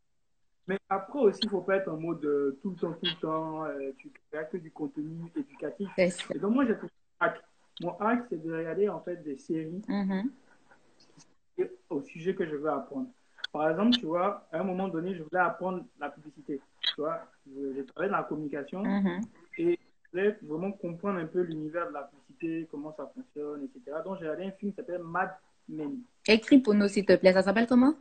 Mais 0.67 0.77
après 0.89 1.19
aussi, 1.19 1.41
il 1.41 1.45
ne 1.47 1.49
faut 1.51 1.61
pas 1.61 1.75
être 1.77 1.89
en 1.91 1.97
mode 1.97 2.23
euh, 2.23 2.57
tout 2.61 2.69
le 2.69 2.75
temps, 2.77 2.93
tout 2.93 3.05
le 3.05 3.19
temps. 3.21 3.65
euh, 3.65 3.91
tu 3.97 4.09
fais 4.31 4.47
que 4.49 4.57
du 4.57 4.71
contenu 4.71 5.25
éducatif. 5.35 5.89
Et 5.97 6.39
donc, 6.39 6.53
moi, 6.53 6.65
j'ai 6.65 6.75
trouvé 6.75 6.91
un 7.19 7.25
hack. 7.27 7.41
Mon 7.81 7.97
hack, 7.99 8.25
c'est 8.29 8.41
de 8.41 8.53
regarder 8.53 8.87
en 8.87 9.01
fait 9.01 9.17
des 9.23 9.37
séries 9.37 9.81
Mhm. 9.89 10.31
au 11.89 12.01
sujet 12.01 12.33
que 12.33 12.45
je 12.45 12.55
veux 12.55 12.69
apprendre. 12.69 13.09
Par 13.53 13.69
exemple, 13.69 13.91
tu 13.97 14.05
vois, 14.07 14.45
à 14.51 14.59
un 14.59 14.63
moment 14.63 14.87
donné, 14.89 15.13
je 15.15 15.21
voulais 15.23 15.39
apprendre 15.39 15.85
la 15.99 16.09
publicité. 16.09 16.59
Tu 16.81 17.01
vois, 17.01 17.21
je, 17.47 17.75
je 17.77 17.81
travaille 17.83 18.09
dans 18.11 18.17
la 18.17 18.23
communication 18.23 18.83
Mhm. 18.83 19.21
et 19.59 19.79
je 19.79 20.09
voulais 20.11 20.37
vraiment 20.41 20.71
comprendre 20.71 21.19
un 21.19 21.27
peu 21.27 21.41
l'univers 21.41 21.87
de 21.87 21.93
la 21.93 22.01
publicité, 22.03 22.67
comment 22.71 22.93
ça 22.97 23.09
fonctionne, 23.15 23.63
etc. 23.65 23.97
Donc, 24.03 24.17
j'ai 24.19 24.25
regardé 24.25 24.45
un 24.45 24.51
film 24.51 24.71
qui 24.71 24.75
s'appelle 24.77 25.03
Mad 25.03 25.29
Men. 25.69 25.99
Écris 26.27 26.59
pour 26.59 26.73
nous, 26.73 26.87
s'il 26.87 27.05
te 27.05 27.15
plaît. 27.15 27.31
Ça 27.33 27.43
s'appelle 27.43 27.67
comment? 27.67 27.93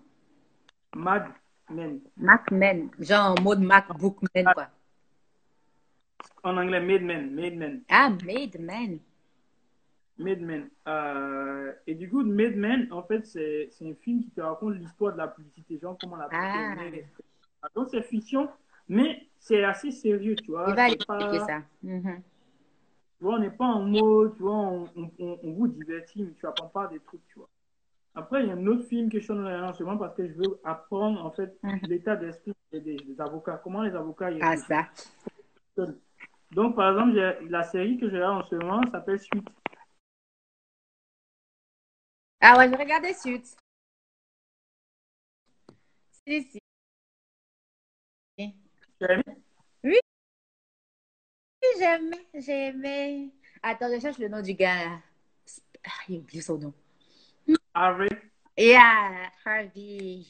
Mad 0.97 1.25
Men. 1.71 2.01
Macman. 2.17 2.89
Genre 2.99 3.35
en 3.39 3.43
mode 3.43 3.61
MacBookman, 3.61 4.45
quoi. 4.55 4.69
En 6.45 6.57
anglais, 6.57 6.81
Made 6.81 7.03
Men. 7.03 7.35
Made 7.35 7.57
Men. 7.57 7.83
Ah, 7.91 8.09
Made 8.25 8.59
Man. 8.59 8.99
Made 10.19 10.41
Men. 10.41 10.69
Euh, 10.89 11.73
et 11.87 11.95
du 11.95 12.09
coup, 12.11 12.23
Made 12.23 12.57
Men, 12.57 12.87
en 12.93 13.03
fait, 13.03 13.25
c'est 13.27 13.71
un 13.83 13.95
film 13.95 14.23
qui 14.23 14.31
te 14.31 14.41
raconte 14.41 14.75
l'histoire 14.77 15.13
de 15.13 15.19
la 15.19 15.29
publicité, 15.29 15.79
genre 15.81 15.97
comment 16.01 16.17
la 16.17 16.29
publicité 16.29 17.07
Ah. 17.63 17.69
Donc, 17.75 17.89
c'est 17.91 18.03
fiction, 18.03 18.49
mais 18.89 19.27
c'est 19.39 19.63
assez 19.65 19.91
sérieux, 19.91 20.35
tu 20.37 20.51
vois. 20.51 20.67
Il 20.69 20.75
va 20.75 20.89
expliquer 20.89 21.39
pas- 21.39 21.47
ça. 21.47 21.63
Mhm. 21.83 22.23
Tu 23.19 23.25
vois, 23.25 23.35
on 23.37 23.39
n'est 23.39 23.51
pas 23.51 23.65
en 23.67 23.83
mode, 23.85 24.35
tu 24.37 24.43
vois, 24.43 24.53
on, 24.57 24.89
on, 24.97 25.11
on- 25.21 25.39
on 25.45 25.53
vous 25.53 25.69
divertit, 25.69 26.23
mais 26.25 26.33
tu 26.39 26.47
apprends 26.47 26.67
pas 26.69 26.89
des 26.89 26.99
trucs, 27.01 27.25
tu 27.29 27.39
vois. 27.39 27.49
Après, 28.15 28.43
il 28.43 28.49
y 28.49 28.51
a 28.51 28.55
un 28.55 28.67
autre 28.67 28.85
film 28.89 29.09
que 29.11 29.19
je 29.19 29.25
suis 29.25 29.33
en 29.33 29.73
ce 29.73 29.83
moment 29.85 29.97
parce 29.97 30.15
que 30.17 30.27
je 30.29 30.35
veux 30.35 30.61
apprendre, 30.65 31.25
en 31.25 31.31
fait, 31.31 31.57
Mhm. 31.63 31.79
l'état 31.89 32.17
d'esprit 32.17 32.53
des, 32.73 32.99
avocats. 33.19 33.61
Comment 33.63 33.83
les 33.83 33.95
avocats 33.95 34.31
ils 34.33 34.41
Ah, 34.43 34.57
ça. 34.57 34.87
Donc, 36.51 36.77
par 36.77 36.91
exemple, 36.91 37.15
j'ai- 37.15 37.49
la 37.49 37.63
série 37.63 37.97
que 37.97 38.09
je 38.11 38.15
regarde 38.17 38.43
en 38.43 38.47
ce 38.49 38.55
moment 38.57 38.83
s'appelle 38.91 39.19
Suite. 39.21 39.49
Ah 42.45 42.59
ouais, 42.59 42.69
je 42.69 42.77
regardais 42.77 43.15
Suits. 43.15 43.55
Si, 46.27 46.61
as 49.01 49.13
aimé 49.13 50.01
J'aimais, 51.79 52.27
j'aimais. 52.35 53.29
Attends, 53.63 53.89
je 53.95 54.01
cherche 54.01 54.19
le 54.19 54.29
nom 54.29 54.43
du 54.43 54.55
gars. 54.55 54.85
là. 54.85 54.99
Ah, 55.85 55.91
j'ai 56.09 56.19
oublié 56.19 56.43
son 56.43 56.59
nom. 56.59 56.75
Harvey. 57.75 58.09
Yeah, 58.59 59.31
Harvey. 59.45 60.27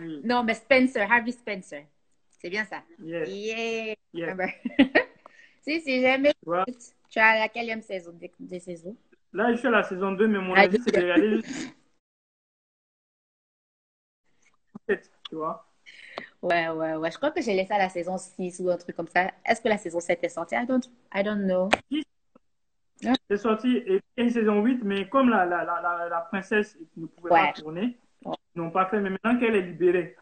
Oui. 0.00 0.20
Non, 0.24 0.42
mais 0.42 0.54
Spencer, 0.54 1.10
Harvey 1.10 1.32
Spencer. 1.32 1.84
C'est 2.40 2.50
bien 2.50 2.64
ça. 2.64 2.82
Yes. 2.98 3.28
Yeah. 3.28 3.94
yes. 4.12 4.28
Ah 4.30 4.34
ben. 4.36 4.50
si, 5.62 5.80
si, 5.80 6.00
j'aimais. 6.00 6.34
Tu 7.08 7.18
as 7.20 7.38
la 7.38 7.48
quatrième 7.48 7.82
saison 7.82 8.12
des, 8.12 8.32
des 8.40 8.60
saisons? 8.60 8.96
Là, 9.32 9.52
je 9.52 9.56
suis 9.58 9.68
à 9.68 9.70
la 9.70 9.82
saison 9.82 10.12
2, 10.12 10.26
mais 10.28 10.38
mon 10.38 10.54
avis, 10.54 10.78
c'est 10.84 10.92
de 10.94 11.00
regarder 11.00 11.36
juste. 11.42 11.74
Tu 15.28 15.36
vois 15.36 15.66
Ouais, 16.42 16.68
ouais, 16.68 16.94
ouais. 16.96 17.10
Je 17.10 17.16
crois 17.16 17.30
que 17.30 17.40
j'ai 17.40 17.54
laissé 17.54 17.72
à 17.72 17.78
la 17.78 17.88
saison 17.88 18.18
6 18.18 18.60
ou 18.60 18.68
un 18.68 18.76
truc 18.76 18.96
comme 18.96 19.06
ça. 19.08 19.30
Est-ce 19.46 19.60
que 19.60 19.68
la 19.68 19.78
saison 19.78 20.00
7 20.00 20.22
est 20.24 20.28
sortie? 20.28 20.54
I 20.56 20.66
don't, 20.66 20.82
I 21.14 21.22
don't 21.22 21.44
know. 21.44 21.68
C'est 23.30 23.36
sorti, 23.36 23.76
et 23.86 24.00
a 24.18 24.28
saison 24.30 24.62
8, 24.62 24.82
mais 24.84 25.08
comme 25.08 25.28
la, 25.30 25.44
la, 25.46 25.64
la, 25.64 26.20
princesse 26.28 26.76
ne 26.96 27.06
pouvait 27.06 27.32
Ouais. 27.32 27.46
pas 27.48 27.52
tourner, 27.52 27.96
ils 28.24 28.30
n'ont 28.56 28.70
pas 28.70 28.86
fait. 28.86 29.00
Mais 29.00 29.10
maintenant 29.10 29.38
qu'elle 29.38 29.56
est 29.56 29.62
libérée, 29.62 30.16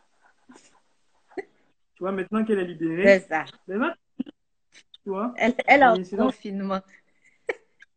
tu 1.37 2.01
vois, 2.01 2.13
maintenant 2.13 2.45
qu'elle 2.45 2.61
est 2.61 2.65
libérée, 2.65 3.19
C'est 3.21 3.29
ça. 3.29 3.45
tu 3.67 5.11
vois, 5.11 5.35
Elle, 5.37 5.55
elle 5.67 5.83
est 5.83 5.87
en 5.87 5.95
Et 5.97 6.05
sinon- 6.05 6.27
confinement. 6.27 6.81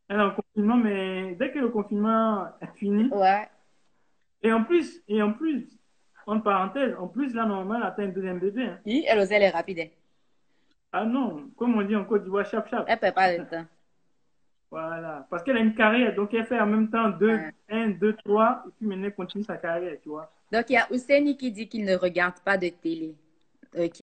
Elle 0.10 0.20
est 0.20 0.24
en 0.24 0.32
confinement, 0.32 0.78
mais 0.78 1.36
dès 1.36 1.52
que 1.52 1.60
le 1.60 1.70
confinement 1.70 2.48
est 2.62 2.78
fini, 2.78 3.10
Ouais. 3.12 3.48
et 4.42 4.52
en 4.52 4.64
plus, 4.64 5.02
et 5.08 5.22
en 5.22 5.34
plus, 5.34 5.68
entre 6.28 6.44
parenthèses, 6.44 6.96
en 7.00 7.08
plus, 7.08 7.34
là, 7.34 7.46
normalement, 7.46 7.76
elle 7.76 7.84
atteint 7.84 8.04
un 8.04 8.10
deuxième 8.10 8.40
bébé. 8.40 8.64
hein. 8.66 8.80
Oui, 8.86 9.06
elle 9.08 9.20
elle 9.32 9.42
est 9.44 9.50
rapide. 9.50 9.80
hein. 9.80 9.88
Ah 10.92 11.06
non, 11.06 11.50
comme 11.58 11.76
on 11.76 11.82
dit 11.82 11.96
en 11.96 12.06
Côte 12.06 12.24
d'Ivoire, 12.24 12.46
chap 12.46 12.70
chap. 12.70 12.86
Elle 12.88 13.14
pas 13.14 13.36
le 13.38 13.46
temps. 13.48 13.66
Voilà. 14.70 15.26
Parce 15.30 15.44
qu'elle 15.44 15.58
a 15.58 15.60
une 15.60 15.76
carrière, 15.76 16.16
donc 16.16 16.34
elle 16.34 16.46
fait 16.46 16.60
en 16.60 16.66
même 16.68 16.90
temps 16.90 17.10
deux, 17.10 17.36
Ouais. 17.36 17.52
un, 17.70 17.90
deux, 17.90 18.14
trois, 18.24 18.64
et 18.68 18.72
puis 18.78 18.88
maintenant 18.88 19.06
elle 19.06 19.16
continue 19.16 19.44
sa 19.44 19.58
carrière, 19.58 19.98
tu 20.02 20.10
vois. 20.10 20.32
Donc, 20.52 20.70
il 20.70 20.74
y 20.74 20.78
a 20.78 20.88
Ousseini 20.92 21.36
qui 21.36 21.52
dit 21.52 21.68
qu'il 21.68 21.84
ne 21.84 21.96
regarde 21.96 22.40
pas 22.46 22.58
de 22.58 22.70
télé. 22.70 23.16
Ok. 23.76 24.00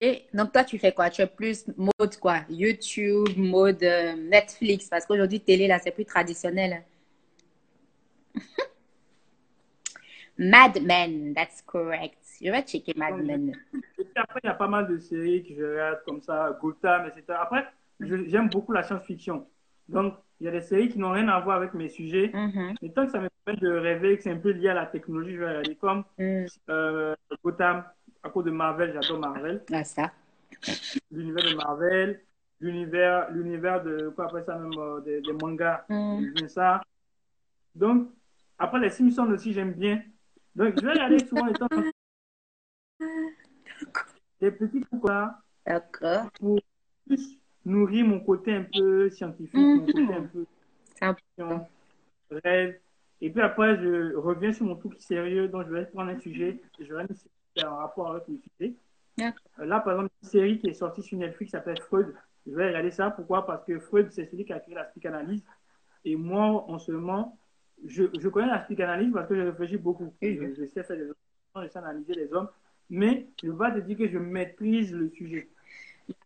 Et 0.00 0.24
donc, 0.34 0.52
toi, 0.52 0.64
tu 0.64 0.78
fais 0.78 0.92
quoi? 0.92 1.08
Tu 1.10 1.22
es 1.22 1.26
plus 1.26 1.66
mode 1.76 2.16
quoi? 2.20 2.40
YouTube, 2.50 3.28
mode 3.36 3.82
euh, 3.82 4.14
Netflix, 4.16 4.88
parce 4.88 5.06
qu'aujourd'hui, 5.06 5.40
télé, 5.40 5.66
là, 5.66 5.78
c'est 5.78 5.92
plus 5.92 6.04
traditionnel. 6.04 6.82
Mad 10.38 10.82
Men, 10.82 11.32
that's 11.34 11.62
correct. 11.62 12.18
Je 12.42 12.50
vais 12.50 12.62
checker 12.62 12.92
Mad 12.96 13.14
Men. 13.24 13.52
Et 13.98 14.06
après, 14.16 14.40
il 14.42 14.46
y 14.48 14.50
a 14.50 14.54
pas 14.54 14.66
mal 14.66 14.88
de 14.88 14.98
séries 14.98 15.44
que 15.44 15.54
je 15.54 15.62
regarde 15.64 16.00
comme 16.04 16.20
ça, 16.20 16.58
Gotham, 16.60 17.06
etc. 17.06 17.38
Après, 17.40 17.64
j'aime 18.00 18.48
beaucoup 18.50 18.72
la 18.72 18.82
science-fiction. 18.82 19.46
Donc, 19.88 20.14
il 20.40 20.46
y 20.46 20.48
a 20.48 20.50
des 20.50 20.60
séries 20.60 20.88
qui 20.88 20.98
n'ont 20.98 21.12
rien 21.12 21.28
à 21.28 21.38
voir 21.40 21.56
avec 21.58 21.72
mes 21.74 21.88
sujets. 21.88 22.30
Mhm. 22.34 22.74
Mais 22.82 22.88
tant 22.90 23.06
que 23.06 23.12
ça 23.12 23.20
me 23.20 23.28
permet 23.44 23.60
de 23.60 23.70
rêver, 23.70 24.16
que 24.16 24.24
c'est 24.24 24.32
un 24.32 24.38
peu 24.38 24.50
lié 24.50 24.70
à 24.70 24.74
la 24.74 24.86
technologie, 24.86 25.34
je 25.34 25.38
vais 25.38 25.46
regarder 25.46 25.76
comme 25.76 26.04
Mm. 26.18 26.46
euh, 26.70 27.14
Gotham, 27.44 27.84
à 28.24 28.30
cause 28.30 28.44
de 28.46 28.50
Marvel, 28.50 28.92
j'adore 28.92 29.18
Marvel. 29.20 29.62
Ah, 29.72 29.84
ça. 29.84 30.10
L'univers 31.10 31.44
de 31.44 31.54
Marvel, 31.56 32.20
l'univers 32.58 33.30
l'univers 33.30 33.82
de, 33.82 34.08
quoi 34.08 34.24
après 34.24 34.42
ça 34.44 34.58
même, 34.58 34.72
euh, 34.78 35.00
des, 35.00 35.20
des 35.20 35.32
mangas, 35.32 35.84
Mm. 35.88 36.48
ça. 36.48 36.82
Donc, 37.74 38.08
après 38.58 38.80
les 38.80 38.90
Simpsons 38.90 39.30
aussi, 39.30 39.52
j'aime 39.52 39.72
bien. 39.72 40.02
Donc, 40.56 40.74
je 40.76 40.80
vais 40.86 40.92
regarder 40.92 41.18
souvent 41.26 41.44
les 41.44 41.54
temps 41.54 41.66
des 44.40 44.50
petits 44.50 44.80
trucs 44.80 45.04
là 45.04 45.40
D'accord. 45.66 46.30
pour 46.38 46.60
plus 47.06 47.38
nourrir 47.64 48.06
mon 48.06 48.20
côté 48.20 48.54
un 48.54 48.62
peu 48.64 49.10
scientifique, 49.10 49.54
mon 49.54 49.82
Mhm. 49.82 49.86
côté 49.92 50.14
un 50.14 50.22
peu 50.22 50.46
rêve. 52.44 52.78
Et 53.20 53.30
puis 53.30 53.40
après, 53.42 53.76
je 53.80 54.14
reviens 54.16 54.52
sur 54.52 54.66
mon 54.66 54.76
truc 54.76 54.94
sérieux, 55.00 55.48
donc 55.48 55.66
je 55.66 55.72
vais 55.72 55.86
prendre 55.86 56.10
un 56.10 56.18
sujet 56.20 56.60
et 56.78 56.84
je 56.84 56.94
vais 56.94 57.04
essayer 57.04 57.30
faire 57.54 57.72
un 57.72 57.76
rapport 57.76 58.10
avec 58.10 58.24
le 58.28 58.38
sujet. 58.38 58.74
Euh, 59.20 59.64
Là, 59.64 59.80
par 59.80 59.94
exemple, 59.94 60.12
une 60.22 60.28
série 60.28 60.58
qui 60.58 60.68
est 60.68 60.74
sortie 60.74 61.02
sur 61.02 61.18
Netflix 61.18 61.50
qui 61.50 61.56
s'appelle 61.56 61.80
Freud. 61.80 62.14
Je 62.46 62.52
vais 62.52 62.68
regarder 62.68 62.90
ça. 62.90 63.10
Pourquoi? 63.10 63.46
Parce 63.46 63.64
que 63.64 63.78
Freud, 63.78 64.10
c'est 64.10 64.26
celui 64.26 64.44
qui 64.44 64.52
a 64.52 64.60
créé 64.60 64.74
la 64.74 64.84
psychanalyse. 64.84 65.42
Et 66.04 66.16
moi, 66.16 66.44
en 66.68 66.78
ce 66.78 66.92
moment, 66.92 67.38
je, 67.86 68.04
je 68.18 68.28
connais 68.28 68.48
la 68.48 68.58
psychanalyse 68.58 69.12
parce 69.12 69.28
que 69.28 69.36
je 69.36 69.40
réfléchis 69.42 69.76
beaucoup. 69.78 70.12
Je, 70.20 70.54
je 70.54 70.66
sais 70.66 70.82
faire 70.82 70.96
des 70.96 71.10
je 71.62 71.68
sais 71.68 71.78
analyser 71.78 72.14
les 72.14 72.32
hommes, 72.32 72.48
mais 72.90 73.28
je 73.40 73.46
ne 73.46 73.52
vais 73.52 73.58
pas 73.58 73.70
te 73.70 73.78
dire 73.78 73.96
que 73.96 74.08
je 74.08 74.18
maîtrise 74.18 74.92
le 74.92 75.08
sujet. 75.10 75.48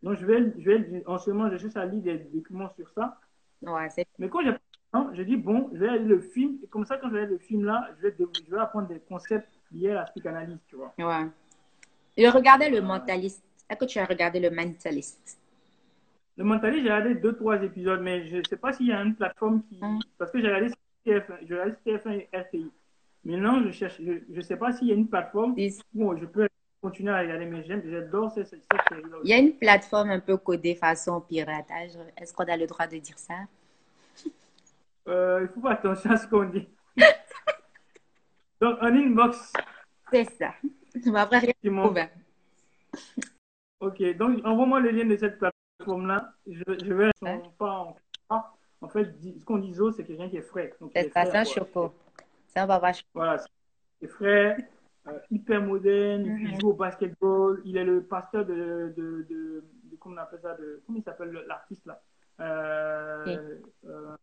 Donc, 0.02 0.18
je 0.18 0.24
vais, 0.24 0.52
je 0.58 0.70
vais 0.70 1.02
en 1.06 1.18
ce 1.18 1.30
moment, 1.30 1.50
je 1.50 1.58
cherche 1.58 1.76
à 1.76 1.84
lire 1.84 2.02
des 2.02 2.18
documents 2.18 2.70
sur 2.74 2.88
ça. 2.90 3.20
Ouais, 3.62 3.88
Mais 4.18 4.28
quand 4.28 4.40
j'ai 4.42 4.54
je 5.14 5.22
dis, 5.22 5.36
bon, 5.36 5.68
je 5.74 5.78
vais 5.78 5.98
lire 5.98 6.08
le 6.08 6.20
film, 6.20 6.58
et 6.62 6.66
comme 6.66 6.86
ça, 6.86 6.96
quand 6.96 7.08
je 7.10 7.14
vais 7.14 7.20
lire 7.20 7.30
le 7.30 7.38
film 7.38 7.64
là, 7.64 7.90
je 7.98 8.08
vais, 8.08 8.16
je 8.18 8.50
vais 8.50 8.58
apprendre 8.58 8.88
des 8.88 9.00
concepts 9.00 9.48
liés 9.72 9.90
à 9.90 9.94
la 9.94 10.02
psychanalyse, 10.04 10.58
tu 10.68 10.76
vois. 10.76 10.92
Ouais. 10.98 11.26
Je 12.16 12.26
regardais 12.26 12.70
le 12.70 12.80
mentaliste. 12.80 13.42
Est-ce 13.68 13.78
que 13.78 13.84
tu 13.84 13.98
as 13.98 14.06
regardé 14.06 14.40
le 14.40 14.50
mentaliste? 14.50 15.38
Le 16.36 16.44
mentaliste, 16.44 16.84
j'ai 16.84 16.92
regardé 16.92 17.14
deux, 17.14 17.34
trois 17.34 17.62
épisodes, 17.62 18.00
mais 18.00 18.26
je 18.28 18.36
ne 18.36 18.44
sais 18.44 18.56
pas 18.56 18.72
s'il 18.72 18.86
y 18.86 18.92
a 18.92 19.02
une 19.02 19.14
plateforme 19.14 19.62
qui. 19.68 19.78
Mm. 19.80 20.00
Parce 20.16 20.30
que 20.30 20.40
j'ai 20.40 20.46
regardé 20.46 20.72
TF1, 21.06 21.46
j'ai 21.46 21.54
regardé 21.54 21.74
TF1 21.84 22.12
et 22.12 22.28
RTI. 22.32 22.70
Maintenant, 23.24 23.62
je 23.62 23.70
cherche, 23.72 24.00
je 24.00 24.22
ne 24.28 24.40
sais 24.40 24.56
pas 24.56 24.72
s'il 24.72 24.88
y 24.88 24.92
a 24.92 24.94
une 24.94 25.08
plateforme 25.08 25.54
Dis- 25.54 25.82
où 25.94 26.16
je 26.16 26.24
peux 26.24 26.48
continuer 26.80 27.12
à 27.12 27.18
regarder, 27.18 27.46
mais 27.46 27.64
j'aime, 27.64 27.82
j'adore 27.84 28.30
cette, 28.30 28.46
cette 28.46 28.62
série-là. 28.88 29.18
Il 29.24 29.30
y 29.30 29.32
a 29.32 29.38
une 29.38 29.52
plateforme 29.54 30.10
un 30.10 30.20
peu 30.20 30.36
codée 30.36 30.76
façon 30.76 31.20
piratage. 31.20 31.90
Est-ce 32.16 32.32
qu'on 32.32 32.44
a 32.44 32.56
le 32.56 32.66
droit 32.66 32.86
de 32.86 32.98
dire 32.98 33.18
ça? 33.18 33.34
Euh, 35.08 35.40
il 35.42 35.48
faut 35.48 35.60
faire 35.60 35.72
attention 35.72 36.10
à 36.10 36.16
ce 36.16 36.26
qu'on 36.26 36.44
dit. 36.44 36.68
Donc, 38.60 38.78
en 38.82 38.86
inbox, 38.86 39.52
C'est 40.10 40.24
ça. 40.24 40.54
Tu 41.02 41.10
m'as 41.10 41.26
rien. 41.26 41.52
Ok, 43.80 44.02
donc 44.16 44.44
envoie-moi 44.44 44.80
le 44.80 44.90
lien 44.90 45.04
de 45.04 45.16
cette 45.16 45.38
plateforme-là. 45.38 46.34
Je, 46.46 46.62
je 46.84 46.92
vais 46.92 47.10
pas 47.58 47.94
en, 48.28 48.44
en 48.80 48.88
fait, 48.88 49.14
ce 49.38 49.44
qu'on 49.44 49.58
dit 49.58 49.74
c'est 49.96 50.04
quelqu'un 50.04 50.28
qui 50.28 50.38
est 50.38 50.42
frais. 50.42 50.74
C'est 50.92 51.06
est 51.06 51.10
ça, 51.10 51.24
c'est 51.26 51.36
un 51.36 51.44
choco. 51.44 51.94
Ça, 52.48 52.64
on 52.64 52.66
va 52.66 52.78
voir. 52.80 52.92
Voilà, 53.14 53.36
c'est 54.00 54.08
frais, 54.08 54.56
euh, 55.06 55.18
hyper 55.30 55.62
moderne, 55.62 56.24
Mhm. 56.24 56.38
il 56.46 56.60
joue 56.60 56.70
au 56.70 56.72
basketball, 56.72 57.60
il 57.64 57.76
est 57.76 57.84
le 57.84 58.02
pasteur 58.02 58.44
de, 58.44 58.92
de, 58.96 59.26
de, 59.28 59.64
de- 59.84 59.96
comment 60.00 60.16
on 60.16 60.18
appelle 60.18 60.40
ça, 60.40 60.54
de, 60.54 60.82
comment 60.84 60.98
il 60.98 61.04
s'appelle 61.04 61.30
le- 61.30 61.44
l'artiste 61.46 61.86
là? 61.86 62.02
Euh, 62.40 63.56
Qui? 63.60 63.88
euh, 63.88 64.16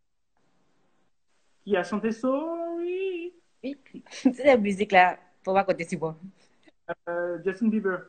Qui 1.63 1.77
a 1.77 1.83
chanté 1.83 2.11
Sorry 2.11 3.33
Oui. 3.65 4.03
C'est 4.11 4.45
la 4.45 4.57
musique 4.57 4.91
là. 4.91 5.17
Faut 5.43 5.51
voir 5.51 5.65
côté 5.65 5.83
si 5.83 5.95
bon. 5.97 6.15
Euh, 7.09 7.39
Justin 7.43 7.67
Bieber. 7.69 7.99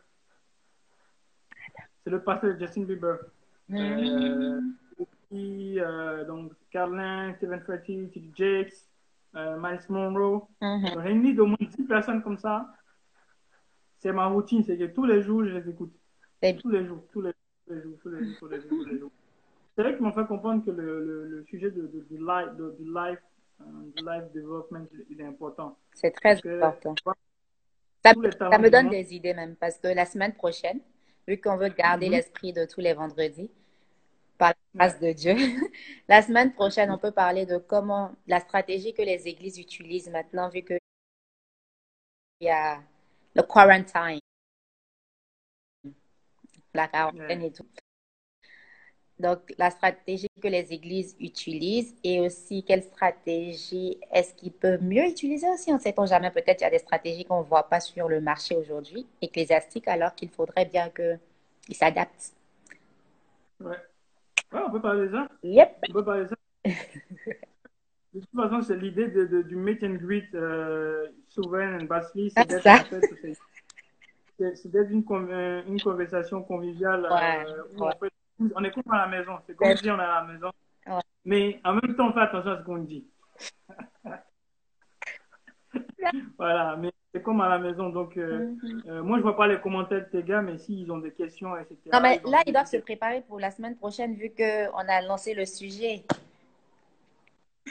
C'est 2.05 2.11
le 2.11 2.23
pasteur 2.23 2.55
de 2.55 2.59
Justin 2.59 2.83
Bieber. 2.85 3.19
Euh, 3.73 4.61
Qui, 5.29 5.81
euh, 5.81 6.25
donc, 6.25 6.53
Carlin, 6.71 7.35
Stephen 7.35 7.61
Furtick, 7.63 8.13
T.D. 8.13 8.31
Jakes, 8.35 8.89
euh, 9.35 9.57
Miles 9.59 9.81
Monroe. 9.89 10.47
Mhm. 10.61 10.83
Donc, 10.85 11.03
Réunir 11.03 11.35
d'au 11.35 11.47
moins 11.47 11.57
10 11.61 11.85
personnes 11.85 12.23
comme 12.23 12.39
ça, 12.39 12.73
c'est 13.99 14.13
ma 14.13 14.27
routine. 14.27 14.63
C'est 14.63 14.79
que 14.79 14.85
tous 14.85 15.05
les 15.05 15.23
jours, 15.23 15.45
je 15.45 15.51
les 15.51 15.69
écoute. 15.71 15.93
Tous 16.63 16.69
les 16.69 16.87
jours, 16.87 17.03
tous 17.13 17.23
les 17.23 17.33
jours, 17.33 17.35
tous 17.67 17.73
les 17.73 17.83
jours, 17.83 17.99
tous 18.39 18.49
les 18.49 18.61
jours, 18.61 18.69
tous 18.69 18.85
les 18.85 18.99
jours. 18.99 19.11
C'est 19.75 19.83
vrai 19.83 19.97
qui 19.97 20.03
m'ont 20.03 20.13
fait 20.13 20.27
comprendre 20.27 20.65
que 20.65 20.71
le, 20.71 21.05
le, 21.05 21.25
le 21.29 21.45
sujet 21.45 21.71
de, 21.71 21.87
de, 21.87 22.01
du 22.09 22.17
life, 22.19 22.55
de, 22.57 22.65
euh, 22.65 22.77
du 22.79 22.85
life 23.61 24.33
development, 24.35 24.89
il 25.11 25.21
est 25.21 25.25
important. 25.25 25.77
C'est 25.95 26.11
très 26.11 26.41
que, 26.41 26.63
important. 26.63 26.95
Ça, 28.05 28.15
me 28.15 28.71
donne 28.71 28.91
des 28.91 29.15
idées 29.15 29.35
même 29.35 29.57
parce 29.57 29.79
que 29.79 29.89
la 29.89 30.07
semaine 30.07 30.33
prochaine, 30.35 30.81
vu 31.27 31.41
qu'on 31.41 31.57
veut 31.57 31.71
garder 31.71 32.07
Mhm. 32.07 32.13
l'esprit 32.13 32.53
de 32.53 32.65
tous 32.65 32.81
les 32.81 32.93
vendredis, 32.93 33.51
par 34.39 34.51
la 34.51 34.87
grâce 34.87 35.01
de 35.01 35.13
Dieu, 35.13 35.35
la 36.09 36.23
semaine 36.23 36.53
prochaine, 36.53 36.91
on 36.91 36.99
peut 36.99 37.11
parler 37.11 37.47
de 37.47 37.59
comment 37.59 38.13
la 38.27 38.41
stratégie 38.41 38.93
que 38.95 39.03
les 39.03 39.27
églises 39.27 39.59
utilisent 39.59 40.11
maintenant, 40.11 40.49
vu 40.49 40.63
qu'il 40.63 40.79
y 42.41 42.49
a 42.49 42.83
le 43.35 43.43
quarantine, 43.43 44.21
la 46.75 46.89
quarantaine 46.89 47.43
et 47.43 47.53
tout. 47.53 47.67
Donc, 49.19 49.39
la 49.57 49.71
stratégie 49.71 50.27
que 50.43 50.49
les 50.49 50.73
églises 50.75 51.17
utilisent 51.21 51.97
et 52.05 52.21
aussi 52.21 52.63
quelle 52.63 52.83
stratégie 52.83 53.99
est-ce 54.13 54.35
qu'ils 54.35 54.53
peuvent 54.53 54.83
mieux 54.83 55.07
utiliser 55.07 55.49
aussi. 55.49 55.71
On 55.73 55.77
ne 55.77 55.81
sait-on 55.81 56.05
jamais, 56.05 56.31
peut-être 56.31 56.61
il 56.61 56.65
y 56.65 56.67
a 56.67 56.71
des 56.71 56.79
stratégies 56.79 57.25
qu'on 57.25 57.41
ne 57.41 57.47
voit 57.47 57.63
pas 57.69 57.81
sur 57.81 58.09
le 58.09 58.21
marché 58.21 58.55
aujourd'hui, 58.57 59.07
ecclésiastique, 59.23 59.89
alors 59.89 60.15
qu'il 60.15 60.29
faudrait 60.29 60.67
bien 60.67 60.91
qu'ils 60.91 61.77
s'adaptent. 61.77 62.33
Ouais. 63.61 63.77
Ouais, 64.53 64.61
on 64.67 64.71
peut 64.71 64.83
parler 64.83 65.07
de 65.09 65.13
ça. 65.13 65.29
Yep. 65.43 65.77
On 65.89 65.93
peut 65.93 66.05
parler 66.05 66.25
de 66.25 66.29
ça. 66.29 66.37
De 68.15 68.21
toute 68.21 68.31
façon, 68.35 68.63
c'est 68.63 68.77
l'idée 68.77 69.09
de, 69.09 69.27
de- 69.27 69.43
du 69.43 69.57
meet 69.57 69.83
and 69.83 69.97
greet 69.97 70.35
euh, 70.35 71.07
souverain 71.29 71.81
and 71.81 71.85
Basli, 71.85 72.31
c'est 72.31 72.41
Ah, 72.41 72.45
d'être 72.47 72.63
ça. 72.63 72.75
en 72.81 72.85
fait, 72.85 73.01
c'est- 74.39 74.69
d'être 74.69 74.91
une, 74.91 75.05
euh, 75.31 75.63
une 75.67 75.81
conversation 75.83 76.43
conviviale. 76.43 77.05
euh, 77.05 77.11
Ouais, 77.15 77.45
où 77.77 77.83
ouais. 77.85 77.89
en 77.95 77.99
fait, 77.99 78.13
on 78.55 78.65
est 78.65 78.71
comme 78.71 78.93
à 78.93 78.99
la 78.99 79.07
maison. 79.09 79.39
C'est 79.47 79.57
comme 79.57 79.77
si 79.77 79.91
on 79.91 79.99
est 79.99 80.03
à 80.03 80.23
la 80.23 80.25
maison. 80.25 80.51
Ouais. 80.87 81.01
Mais 81.25 81.61
en 81.65 81.75
même 81.75 81.97
temps, 81.97 82.09
on 82.09 82.13
fait 82.13 82.21
attention 82.21 82.51
à 82.53 82.59
ce 82.59 82.65
qu'on 82.65 82.79
dit. 82.79 83.07
voilà, 86.39 86.77
mais 86.77 86.93
c'est 87.13 87.23
comme 87.23 87.41
à 87.41 87.49
la 87.49 87.59
maison. 87.59 87.91
Donc, 87.91 88.17
euh, 88.17 88.55
Mhm. 88.63 88.83
euh, 88.89 89.03
moi, 89.03 89.19
je 89.19 89.23
vois 89.23 89.37
pas 89.37 89.47
les 89.47 89.61
commentaires 89.61 90.05
de 90.05 90.11
tes 90.11 90.23
gars, 90.23 90.43
mais 90.43 90.59
s'ils 90.59 90.91
ont 90.93 90.99
des 90.99 91.13
questions, 91.13 91.57
etc. 91.57 91.77
Non, 91.93 92.01
mais 92.01 92.21
là, 92.25 92.43
ils 92.47 92.53
doivent 92.53 92.67
se 92.67 92.77
préparer 92.79 93.23
pour 93.23 93.41
la 93.41 93.51
semaine 93.51 93.77
prochaine, 93.77 94.15
vu 94.15 94.31
qu'on 94.37 94.79
a 94.89 95.03
lancé 95.03 95.35
le 95.35 95.47
sujet. 95.47 96.05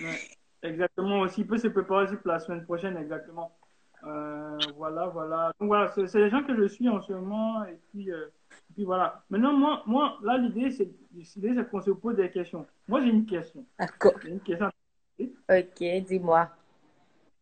Ouais, 0.01 0.19
exactement 0.63 1.21
aussi. 1.21 1.41
Il 1.41 1.47
peut 1.47 1.57
se 1.57 1.67
préparer 1.67 2.05
aussi 2.05 2.15
pour 2.17 2.27
la 2.31 2.39
semaine 2.39 2.63
prochaine, 2.65 2.97
exactement. 2.97 3.55
Euh, 4.03 4.57
voilà, 4.75 5.07
voilà. 5.07 5.51
Donc 5.59 5.67
voilà, 5.67 5.91
c'est 5.95 6.13
les 6.19 6.29
gens 6.29 6.43
que 6.43 6.55
je 6.55 6.67
suis 6.67 6.89
en 6.89 7.01
ce 7.01 7.13
moment. 7.13 7.63
Et 7.65 7.79
puis, 7.91 8.11
euh, 8.11 8.27
puis 8.75 8.83
voilà. 8.83 9.23
Maintenant, 9.29 9.53
moi, 9.53 9.83
moi 9.87 10.17
là, 10.21 10.37
l'idée, 10.37 10.69
c'est 10.71 10.89
l'idée, 11.13 11.53
c'est 11.55 11.69
qu'on 11.69 11.81
se 11.81 11.91
pose 11.91 12.15
des 12.17 12.29
questions. 12.29 12.67
Moi, 12.87 13.01
j'ai 13.01 13.09
une 13.09 13.25
question. 13.25 13.65
D'accord. 13.79 14.13
J'ai 14.21 14.29
une 14.31 14.39
question. 14.41 14.69
Ok, 15.19 15.83
dis-moi. 16.07 16.49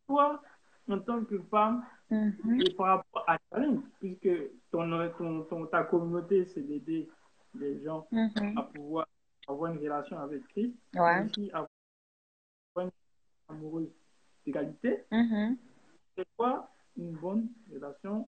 Toi, 0.07 0.41
en 0.89 0.99
tant 0.99 1.23
que 1.25 1.39
femme, 1.49 1.83
Mhm. 2.11 2.61
et 2.61 2.69
par 2.75 2.85
rapport 2.97 3.23
à 3.27 3.37
Challenge, 3.51 3.79
puisque 3.99 4.29
ton, 4.69 4.87
ton, 5.17 5.41
ton- 5.45 5.65
ta 5.65 5.83
communauté, 5.85 6.45
c'est 6.45 6.61
d'aider 6.61 7.09
les 7.55 7.81
gens 7.83 8.05
Mhm. 8.11 8.57
à 8.57 8.63
pouvoir 8.63 9.07
avoir 9.47 9.71
une 9.73 9.79
relation 9.79 10.19
avec 10.19 10.47
Christ, 10.49 10.75
Ouais. 10.95 11.25
aussi 11.25 11.49
avoir 11.51 11.67
une 12.77 12.91
amoureuse 13.49 13.89
d'égalité. 14.45 15.03
Mhm. 15.11 15.57
c'est 16.15 16.27
quoi 16.37 16.69
une 16.97 17.13
bonne 17.13 17.47
relation 17.73 18.27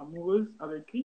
amoureuse 0.00 0.50
avec 0.58 0.86
Christ 0.86 1.06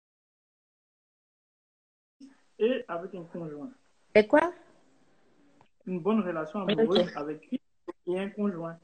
et 2.58 2.84
avec 2.86 3.14
un 3.14 3.24
conjoint 3.24 3.70
C'est 4.14 4.26
quoi? 4.26 4.52
Une 5.86 6.00
bonne 6.00 6.20
relation 6.20 6.60
amoureuse 6.60 7.10
avec 7.16 7.40
Christ 7.42 7.62
et 8.06 8.18
un 8.18 8.28
conjoint. 8.30 8.78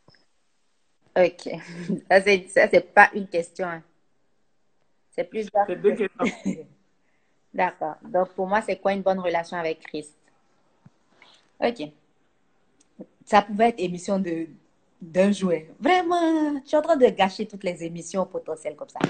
Ok. 1.17 1.49
Ça, 2.11 2.21
c'est, 2.23 2.49
ça, 2.49 2.69
c'est 2.69 2.93
pas 2.95 3.11
une 3.15 3.29
question. 3.29 3.67
hein. 3.67 3.83
C'est 5.11 5.25
plusieurs 5.25 5.67
C'est 5.67 5.77
deux 5.77 5.95
questions. 5.95 6.27
D'accord. 7.55 7.97
Donc, 8.03 8.29
pour 8.35 8.47
moi, 8.47 8.61
c'est 8.63 8.77
quoi 8.77 8.93
une 8.93 9.03
bonne 9.03 9.19
relation 9.19 9.57
avec 9.57 9.81
Christ? 9.81 10.15
Ok. 11.61 11.91
Ça 13.25 13.43
pouvait 13.43 13.71
être 13.71 13.81
émission 13.81 14.19
de, 14.19 14.47
d'un 15.01 15.33
jouet. 15.33 15.71
Vraiment, 15.81 16.61
tu 16.61 16.75
es 16.75 16.79
en 16.79 16.83
train 16.83 16.97
de 16.97 17.07
gâcher 17.07 17.47
toutes 17.47 17.65
les 17.65 17.83
émissions 17.85 18.25
potentielles 18.27 18.77
comme 18.77 18.89
ça. 18.89 19.01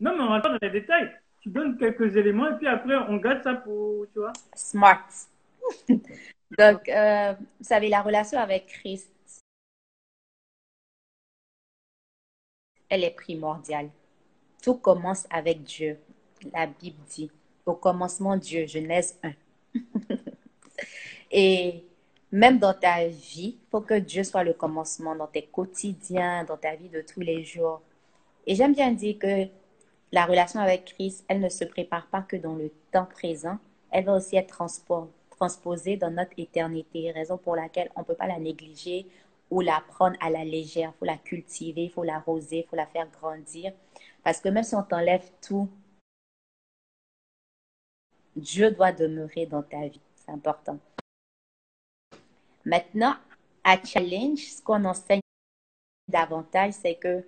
Non, 0.00 0.16
mais 0.16 0.22
on 0.22 0.40
pas 0.40 0.48
dans 0.48 0.58
les 0.60 0.70
détails. 0.70 1.10
Tu 1.40 1.48
donnes 1.50 1.76
quelques 1.76 2.16
éléments 2.16 2.48
et 2.50 2.56
puis 2.56 2.66
après, 2.66 2.96
on 3.08 3.16
garde 3.16 3.42
ça 3.42 3.54
pour, 3.54 4.06
tu 4.12 4.18
vois. 4.18 4.32
Smart. 4.54 5.06
Donc, 5.88 6.88
euh, 6.88 7.34
vous 7.34 7.64
savez, 7.64 7.88
la 7.88 8.02
relation 8.02 8.38
avec 8.38 8.66
Christ, 8.66 9.10
elle 12.88 13.04
est 13.04 13.14
primordiale. 13.14 13.90
Tout 14.62 14.74
commence 14.74 15.26
avec 15.30 15.62
Dieu. 15.62 15.98
La 16.52 16.66
Bible 16.66 16.98
dit, 17.10 17.30
au 17.66 17.74
commencement 17.74 18.36
Dieu, 18.36 18.66
Genèse 18.66 19.18
1. 19.22 19.32
Et 21.30 21.84
même 22.32 22.58
dans 22.58 22.74
ta 22.74 23.06
vie, 23.06 23.56
il 23.56 23.70
faut 23.70 23.80
que 23.80 23.98
Dieu 23.98 24.24
soit 24.24 24.44
le 24.44 24.54
commencement 24.54 25.14
dans 25.14 25.26
tes 25.26 25.42
quotidiens, 25.42 26.44
dans 26.44 26.56
ta 26.56 26.74
vie 26.74 26.88
de 26.88 27.02
tous 27.02 27.20
les 27.20 27.44
jours. 27.44 27.82
Et 28.46 28.54
j'aime 28.54 28.74
bien 28.74 28.92
dire 28.92 29.18
que 29.18 29.48
la 30.12 30.24
relation 30.24 30.60
avec 30.60 30.86
Christ, 30.86 31.24
elle 31.28 31.40
ne 31.40 31.48
se 31.48 31.64
prépare 31.64 32.06
pas 32.06 32.22
que 32.22 32.36
dans 32.36 32.54
le 32.54 32.70
temps 32.92 33.06
présent, 33.06 33.58
elle 33.90 34.04
va 34.04 34.14
aussi 34.14 34.36
être 34.36 34.54
transpo- 34.54 35.10
transposée 35.30 35.96
dans 35.96 36.10
notre 36.10 36.32
éternité, 36.38 37.10
raison 37.10 37.38
pour 37.38 37.56
laquelle 37.56 37.90
on 37.96 38.00
ne 38.00 38.04
peut 38.04 38.14
pas 38.14 38.26
la 38.26 38.38
négliger 38.38 39.06
ou 39.50 39.60
la 39.60 39.82
prendre 39.88 40.16
à 40.20 40.30
la 40.30 40.44
légère. 40.44 40.92
Il 40.94 40.98
faut 40.98 41.04
la 41.04 41.16
cultiver, 41.16 41.84
il 41.84 41.90
faut 41.90 42.04
l'arroser, 42.04 42.58
il 42.58 42.66
faut 42.66 42.76
la 42.76 42.86
faire 42.86 43.08
grandir. 43.10 43.72
Parce 44.22 44.40
que 44.40 44.48
même 44.48 44.64
si 44.64 44.74
on 44.74 44.82
t'enlève 44.82 45.30
tout, 45.40 45.68
Dieu 48.36 48.70
doit 48.70 48.92
demeurer 48.92 49.46
dans 49.46 49.62
ta 49.62 49.88
vie. 49.88 50.00
c'est 50.14 50.30
important. 50.30 50.78
Maintenant, 52.64 53.16
à 53.64 53.82
Challenge, 53.82 54.38
ce 54.38 54.62
qu'on 54.62 54.84
enseigne 54.84 55.20
davantage, 56.08 56.74
c'est 56.74 56.94
que 56.96 57.24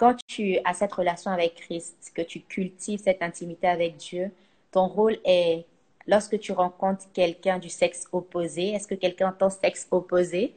quand 0.00 0.16
tu 0.26 0.56
as 0.64 0.72
cette 0.72 0.94
relation 0.94 1.30
avec 1.30 1.56
Christ, 1.56 2.10
que 2.14 2.22
tu 2.22 2.40
cultives 2.40 3.02
cette 3.02 3.20
intimité 3.22 3.68
avec 3.68 3.98
Dieu, 3.98 4.30
ton 4.70 4.86
rôle 4.86 5.18
est, 5.26 5.66
lorsque 6.06 6.38
tu 6.38 6.52
rencontres 6.52 7.04
quelqu'un 7.12 7.58
du 7.58 7.68
sexe 7.68 8.06
opposé, 8.10 8.70
est-ce 8.70 8.88
que 8.88 8.94
quelqu'un 8.94 9.28
entend 9.28 9.50
sexe 9.50 9.86
opposé? 9.90 10.54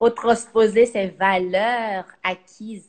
Au 0.00 0.08
transposer 0.08 0.86
ses 0.86 1.08
valeurs 1.08 2.06
acquises. 2.22 2.88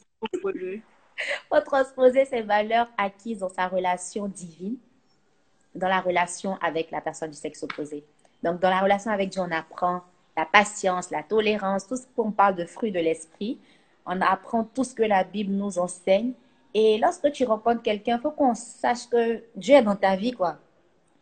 Au 1.51 1.59
transposer 1.59 2.24
ses 2.24 2.41
valeurs 2.41 2.88
acquises 2.97 3.39
dans 3.39 3.49
sa 3.49 3.68
relation 3.68 4.30
divine, 4.30 4.78
dans 5.76 5.89
la 5.89 5.99
relation 5.99 6.55
avec 6.62 6.89
la 6.89 7.01
personne 7.01 7.32
du 7.32 7.38
sexe 7.38 7.62
opposé. 7.64 8.05
Donc, 8.43 8.62
dans 8.62 8.70
la 8.70 8.80
relation 8.80 9.12
avec 9.12 9.28
Dieu, 9.28 9.41
on 9.41 9.51
apprend 9.51 10.03
la 10.38 10.45
patience, 10.45 11.12
la 11.12 11.22
tolérance, 11.22 11.86
tout 11.86 11.97
ce 11.97 12.07
qu'on 12.16 12.32
parle 12.32 12.55
de 12.55 12.64
fruits 12.64 12.93
de 12.93 12.99
l'esprit. 12.99 13.59
On 14.06 14.20
apprend 14.22 14.64
tout 14.64 14.84
ce 14.84 14.93
que 14.93 15.04
la 15.04 15.24
Bible 15.24 15.54
nous 15.54 15.80
enseigne. 15.80 16.34
Et 16.74 16.97
lorsque 16.97 17.32
tu 17.32 17.43
rencontres 17.45 17.82
quelqu'un, 17.82 18.18
il 18.18 18.22
faut 18.22 18.32
qu'on 18.32 18.56
sache 18.56 19.08
que 19.10 19.43
Dieu 19.56 19.76
est 19.76 19.82
dans 19.82 19.95
ta 19.95 20.16
vie, 20.16 20.32
quoi. 20.32 20.58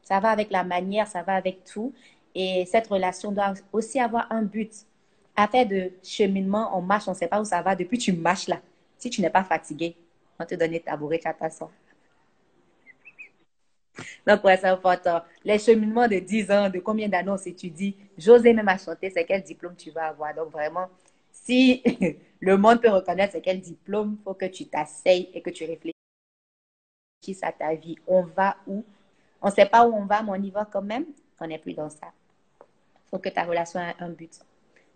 Ça 0.03 0.19
va 0.19 0.29
avec 0.29 0.51
la 0.51 0.63
manière, 0.63 1.07
ça 1.07 1.21
va 1.23 1.35
avec 1.35 1.63
tout. 1.63 1.93
Et 2.35 2.65
cette 2.65 2.87
relation 2.87 3.31
doit 3.31 3.53
aussi 3.73 3.99
avoir 3.99 4.31
un 4.31 4.43
but. 4.43 4.71
Afin 5.35 5.65
de 5.65 5.91
cheminement, 6.03 6.77
on 6.77 6.81
marche, 6.81 7.07
on 7.07 7.11
ne 7.11 7.15
sait 7.15 7.27
pas 7.27 7.41
où 7.41 7.45
ça 7.45 7.61
va. 7.61 7.75
Depuis, 7.75 7.97
tu 7.97 8.13
marches 8.13 8.47
là. 8.47 8.59
Si 8.97 9.09
tu 9.09 9.21
n'es 9.21 9.29
pas 9.29 9.43
fatigué, 9.43 9.95
on 10.39 10.45
te 10.45 10.55
donne 10.55 10.79
ta 10.79 10.97
bourrée, 10.97 11.19
ta 11.19 11.33
donc, 14.27 14.43
ouais, 14.43 14.57
c'est 14.57 14.67
important. 14.67 15.21
Les 15.43 15.59
cheminements 15.59 16.07
de 16.07 16.19
10 16.19 16.51
ans, 16.51 16.69
de 16.69 16.79
combien 16.79 17.07
d'années 17.07 17.31
on 17.31 17.37
s'étudie, 17.37 17.95
j'osais 18.17 18.53
même 18.53 18.67
à 18.67 18.77
c'est 18.77 19.25
quel 19.27 19.43
diplôme 19.43 19.75
tu 19.75 19.91
vas 19.91 20.07
avoir? 20.07 20.33
Donc, 20.33 20.51
vraiment, 20.51 20.87
si 21.49 21.81
le 22.39 22.57
monde 22.57 22.79
peut 22.79 22.89
reconnaître 22.89 23.33
c'est 23.33 23.41
quel 23.41 23.59
diplôme, 23.59 24.17
il 24.19 24.23
faut 24.23 24.35
que 24.35 24.45
tu 24.45 24.67
t'asseyes 24.67 25.29
et 25.33 25.41
que 25.41 25.49
tu 25.49 25.65
réfléchisses 25.65 27.41
à 27.41 27.51
ta 27.51 27.73
vie. 27.73 27.95
On 28.05 28.21
va 28.21 28.55
où? 28.67 28.85
On 29.41 29.47
ne 29.47 29.51
sait 29.51 29.65
pas 29.65 29.87
où 29.87 29.95
on 29.95 30.05
va, 30.05 30.21
mais 30.21 30.31
on 30.31 30.43
y 30.43 30.51
va 30.51 30.65
quand 30.65 30.83
même. 30.83 31.05
On 31.39 31.47
n'est 31.47 31.57
plus 31.57 31.73
dans 31.73 31.89
ça. 31.89 32.11
Il 32.61 33.09
faut 33.09 33.19
que 33.19 33.29
ta 33.29 33.45
relation 33.45 33.79
ait 33.79 33.95
un 33.99 34.09
but. 34.09 34.39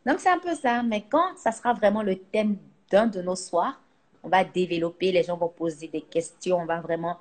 Donc, 0.05 0.19
c'est 0.19 0.29
un 0.29 0.37
peu 0.37 0.53
ça. 0.53 0.83
Mais 0.83 1.05
quand 1.09 1.37
ça 1.37 1.51
sera 1.51 1.73
vraiment 1.73 2.03
le 2.03 2.17
thème 2.19 2.57
d'un 2.91 3.07
de 3.07 3.21
nos 3.21 3.35
soirs, 3.35 3.81
on 4.21 4.29
va 4.29 4.43
développer, 4.43 5.11
les 5.11 5.23
gens 5.23 5.37
vont 5.37 5.49
poser 5.49 5.87
des 5.87 6.01
questions, 6.01 6.57
on 6.57 6.65
va 6.65 6.81
vraiment 6.81 7.17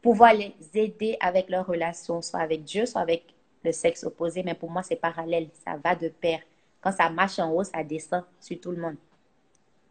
pouvoir 0.00 0.32
les 0.32 0.54
aider 0.74 1.16
avec 1.20 1.50
leur 1.50 1.66
relation, 1.66 2.22
soit 2.22 2.40
avec 2.40 2.64
Dieu, 2.64 2.86
soit 2.86 3.00
avec 3.00 3.24
le 3.64 3.72
sexe 3.72 4.04
opposé. 4.04 4.42
Mais 4.42 4.54
pour 4.54 4.70
moi, 4.70 4.82
c'est 4.82 4.96
parallèle, 4.96 5.48
ça 5.64 5.76
va 5.76 5.94
de 5.94 6.08
pair. 6.08 6.40
Quand 6.82 6.92
ça 6.92 7.08
marche 7.08 7.38
en 7.38 7.50
haut, 7.52 7.62
ça 7.62 7.84
descend 7.84 8.24
sur 8.40 8.60
tout 8.60 8.72
le 8.72 8.80
monde. 8.80 8.96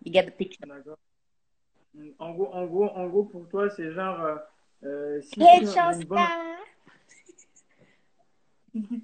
You 0.03 0.11
get 0.11 0.25
the 0.25 0.35
picture. 0.35 0.67
En 2.19 2.33
gros, 2.33 2.53
en 2.53 2.65
gros, 2.65 2.89
en 2.89 3.07
gros, 3.07 3.23
pour 3.23 3.47
toi, 3.47 3.69
c'est 3.69 3.91
genre. 3.91 4.19
Euh, 4.19 4.37
euh 4.83 5.21
si 5.21 5.41
hey, 5.41 5.65
Chelsea! 5.65 6.05
Bonne... 6.05 6.19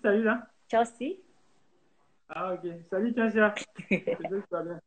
Salut 0.01 0.23
là? 0.23 0.47
Chelsea. 0.69 1.17
Ah, 2.29 2.53
ok. 2.53 2.67
Salut, 2.89 3.13
Chelsea. 3.15 3.53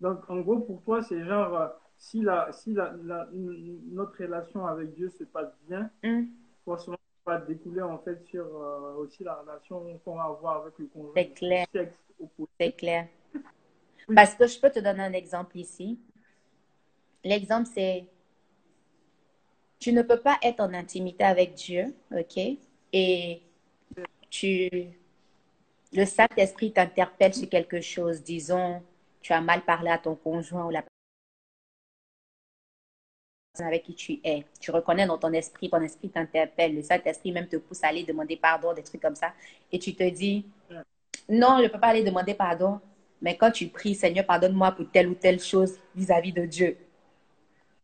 Donc, 0.00 0.28
en 0.28 0.40
gros, 0.40 0.60
pour 0.60 0.82
toi, 0.82 1.02
c'est 1.02 1.24
genre. 1.24 1.56
Euh, 1.56 1.68
si, 1.96 2.20
la, 2.20 2.52
si 2.52 2.74
la, 2.74 2.94
notre 3.32 4.22
relation 4.22 4.66
avec 4.66 4.92
Dieu 4.94 5.08
se 5.08 5.24
passe 5.24 5.54
bien, 5.66 5.90
mm. 6.02 6.24
Va 7.26 7.38
découler 7.38 7.82
en 7.82 7.98
fait 7.98 8.24
sur 8.26 8.44
euh, 8.44 8.94
aussi 8.94 9.24
la 9.24 9.34
relation 9.34 9.98
qu'on 10.04 10.16
va 10.16 10.24
avoir 10.24 10.62
avec 10.62 10.78
le 10.78 10.86
conjoint. 10.86 11.12
C'est 11.16 11.34
clair. 11.34 11.66
C'est 12.60 12.72
clair. 12.72 13.08
Parce 14.14 14.34
que 14.34 14.46
je 14.46 14.58
peux 14.60 14.70
te 14.70 14.78
donner 14.78 15.02
un 15.02 15.12
exemple 15.12 15.58
ici. 15.58 15.98
L'exemple, 17.24 17.68
c'est 17.72 18.06
tu 19.78 19.92
ne 19.92 20.02
peux 20.02 20.20
pas 20.20 20.38
être 20.42 20.60
en 20.60 20.72
intimité 20.72 21.24
avec 21.24 21.54
Dieu, 21.54 21.94
OK? 22.16 22.38
Et 22.92 23.42
tu, 24.30 24.70
le 25.92 26.04
Saint-Esprit 26.04 26.72
t'interpelle 26.72 27.34
sur 27.34 27.48
quelque 27.48 27.80
chose. 27.80 28.22
Disons, 28.22 28.82
tu 29.20 29.32
as 29.32 29.40
mal 29.40 29.62
parlé 29.62 29.90
à 29.90 29.98
ton 29.98 30.14
conjoint 30.14 30.66
ou 30.66 30.70
la 30.70 30.82
avec 33.64 33.84
qui 33.84 33.94
tu 33.94 34.20
es. 34.24 34.44
Tu 34.60 34.70
reconnais 34.70 35.06
dans 35.06 35.18
ton 35.18 35.32
esprit, 35.32 35.70
ton 35.70 35.80
esprit 35.80 36.08
t'interpelle, 36.08 36.74
le 36.74 36.82
Saint-Esprit 36.82 37.32
même 37.32 37.48
te 37.48 37.56
pousse 37.56 37.82
à 37.84 37.88
aller 37.88 38.04
demander 38.04 38.36
pardon, 38.36 38.72
des 38.74 38.82
trucs 38.82 39.02
comme 39.02 39.14
ça. 39.14 39.32
Et 39.72 39.78
tu 39.78 39.94
te 39.94 40.08
dis, 40.08 40.44
non, 41.28 41.58
je 41.58 41.64
ne 41.64 41.68
peux 41.68 41.80
pas 41.80 41.88
aller 41.88 42.04
demander 42.04 42.34
pardon. 42.34 42.80
Mais 43.20 43.36
quand 43.36 43.50
tu 43.50 43.68
pries, 43.68 43.94
Seigneur, 43.94 44.26
pardonne-moi 44.26 44.72
pour 44.72 44.90
telle 44.90 45.08
ou 45.08 45.14
telle 45.14 45.40
chose 45.40 45.78
vis-à-vis 45.94 46.32
de 46.32 46.44
Dieu. 46.44 46.76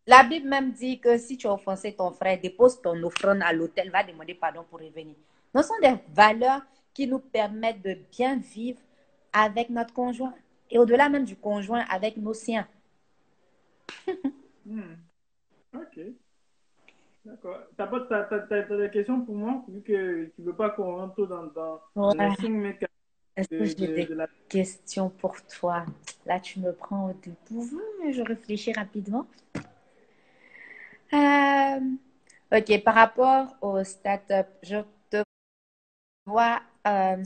La 0.06 0.24
Bible 0.24 0.48
même 0.48 0.72
dit 0.72 0.98
que 0.98 1.16
si 1.16 1.36
tu 1.36 1.46
as 1.46 1.52
offensé 1.52 1.92
ton 1.92 2.10
frère, 2.10 2.40
dépose 2.40 2.80
ton 2.82 3.00
offrande 3.02 3.40
à 3.42 3.52
l'autel, 3.52 3.90
va 3.90 4.02
demander 4.02 4.34
pardon 4.34 4.64
pour 4.68 4.80
revenir. 4.80 5.14
Ce 5.54 5.62
sont 5.62 5.78
des 5.80 5.94
valeurs 6.12 6.62
qui 6.92 7.06
nous 7.06 7.18
permettent 7.18 7.82
de 7.82 7.96
bien 8.10 8.36
vivre 8.36 8.80
avec 9.32 9.70
notre 9.70 9.94
conjoint. 9.94 10.34
Et 10.70 10.78
au-delà 10.78 11.08
même 11.08 11.24
du 11.24 11.36
conjoint, 11.36 11.84
avec 11.90 12.16
nos 12.16 12.34
siens. 12.34 12.66
Hmm. 14.64 14.94
Ok. 15.74 16.00
D'accord. 17.24 17.58
T'as 17.76 17.86
pas 17.86 18.00
t'as, 18.00 18.62
des 18.62 18.90
questions 18.90 19.24
pour 19.24 19.36
moi, 19.36 19.64
vu 19.68 19.80
que 19.82 20.24
tu 20.34 20.42
veux 20.42 20.56
pas 20.56 20.70
qu'on 20.70 20.96
rentre 20.96 21.24
dans, 21.26 21.46
dans, 21.46 21.80
ouais. 21.94 22.34
Est-ce 23.36 23.48
que 23.48 23.64
j'ai 23.64 23.74
des 23.86 24.08
questions 24.48 25.08
pour 25.08 25.36
toi? 25.46 25.86
Là, 26.26 26.38
tu 26.40 26.60
me 26.60 26.72
prends 26.72 27.10
au 27.10 27.12
dépourvu, 27.14 27.80
mais 28.02 28.12
je 28.12 28.22
réfléchis 28.22 28.72
rapidement. 28.72 29.26
Euh, 31.14 31.80
ok, 32.50 32.84
par 32.84 32.94
rapport 32.94 33.56
au 33.60 33.82
startup, 33.84 34.46
je 34.62 34.78
te 35.10 35.22
vois 36.26 36.60
euh, 36.86 37.22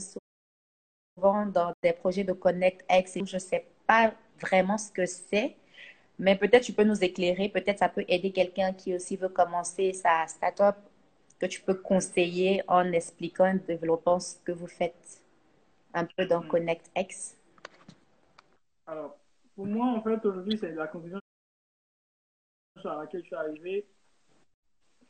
souvent 1.15 1.45
dans 1.47 1.73
des 1.81 1.93
projets 1.93 2.23
de 2.23 2.33
Connect 2.33 2.85
X. 2.89 3.13
Je 3.25 3.35
ne 3.35 3.39
sais 3.39 3.65
pas 3.85 4.13
vraiment 4.39 4.77
ce 4.77 4.91
que 4.91 5.05
c'est. 5.05 5.55
Mais 6.19 6.35
peut-être 6.35 6.63
tu 6.63 6.73
peux 6.73 6.83
nous 6.83 7.03
éclairer, 7.03 7.49
peut-être 7.49 7.79
ça 7.79 7.89
peut 7.89 8.05
aider 8.07 8.31
quelqu'un 8.31 8.73
qui 8.73 8.95
aussi 8.95 9.17
veut 9.17 9.29
commencer 9.29 9.93
sa 9.93 10.25
start-up, 10.27 10.75
que 11.39 11.45
tu 11.45 11.61
peux 11.61 11.75
conseiller 11.75 12.63
en 12.67 12.91
expliquant, 12.91 13.45
en 13.45 13.59
développant 13.67 14.19
ce 14.19 14.37
que 14.43 14.51
vous 14.51 14.67
faites 14.67 15.21
un 15.93 16.05
peu 16.05 16.25
dans 16.25 16.41
hmm. 16.41 16.47
Connect 16.47 16.91
X. 16.95 17.35
Alors, 18.87 19.17
pour 19.55 19.65
moi, 19.65 19.87
en 19.87 20.01
fait, 20.01 20.23
aujourd'hui, 20.25 20.57
c'est 20.57 20.71
la 20.71 20.87
conclusion 20.87 21.19
à 22.85 22.95
laquelle 22.95 23.21
je 23.21 23.27
suis 23.27 23.35
arrivé. 23.35 23.87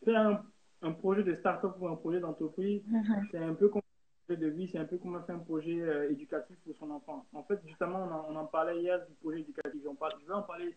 Faire 0.03 0.43
un, 0.81 0.91
projet 0.93 1.23
de 1.23 1.33
start-up 1.35 1.75
ou 1.79 1.87
un 1.87 1.95
projet 1.95 2.19
d'entreprise, 2.19 2.81
mm-hmm. 2.89 3.27
c'est 3.31 3.39
un 3.39 3.53
peu 3.53 3.67
comme 3.67 3.81
un 3.81 4.25
projet 4.25 4.39
de 4.39 4.47
vie, 4.47 4.67
c'est 4.67 4.77
un 4.77 4.85
peu 4.85 4.97
comme 4.97 5.15
un 5.15 5.39
projet 5.39 5.81
euh, 5.81 6.09
éducatif 6.11 6.55
pour 6.63 6.75
son 6.77 6.91
enfant. 6.91 7.25
En 7.33 7.43
fait, 7.43 7.59
justement, 7.65 8.07
on 8.29 8.35
en, 8.35 8.45
parlait 8.45 8.79
hier 8.79 9.05
du 9.05 9.13
projet 9.15 9.41
éducatif. 9.41 9.81
On 9.87 9.95
parle, 9.95 10.13
je 10.21 10.27
vais 10.27 10.33
en 10.33 10.43
parler 10.43 10.75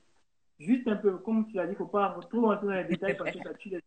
juste 0.61 0.87
un 0.87 0.97
peu, 0.97 1.19
comme 1.19 1.49
tu 1.49 1.59
as 1.59 1.67
dit, 1.67 1.71
il 1.71 1.73
ne 1.73 1.79
faut 1.79 1.87
pas 1.87 2.17
trop 2.29 2.43
rentrer 2.43 2.67
dans 2.67 2.75
les 2.75 2.85
détails 2.85 3.17
parce 3.17 3.33
que 3.33 3.43
ça 3.43 3.55
tue 3.55 3.71
les. 3.71 3.81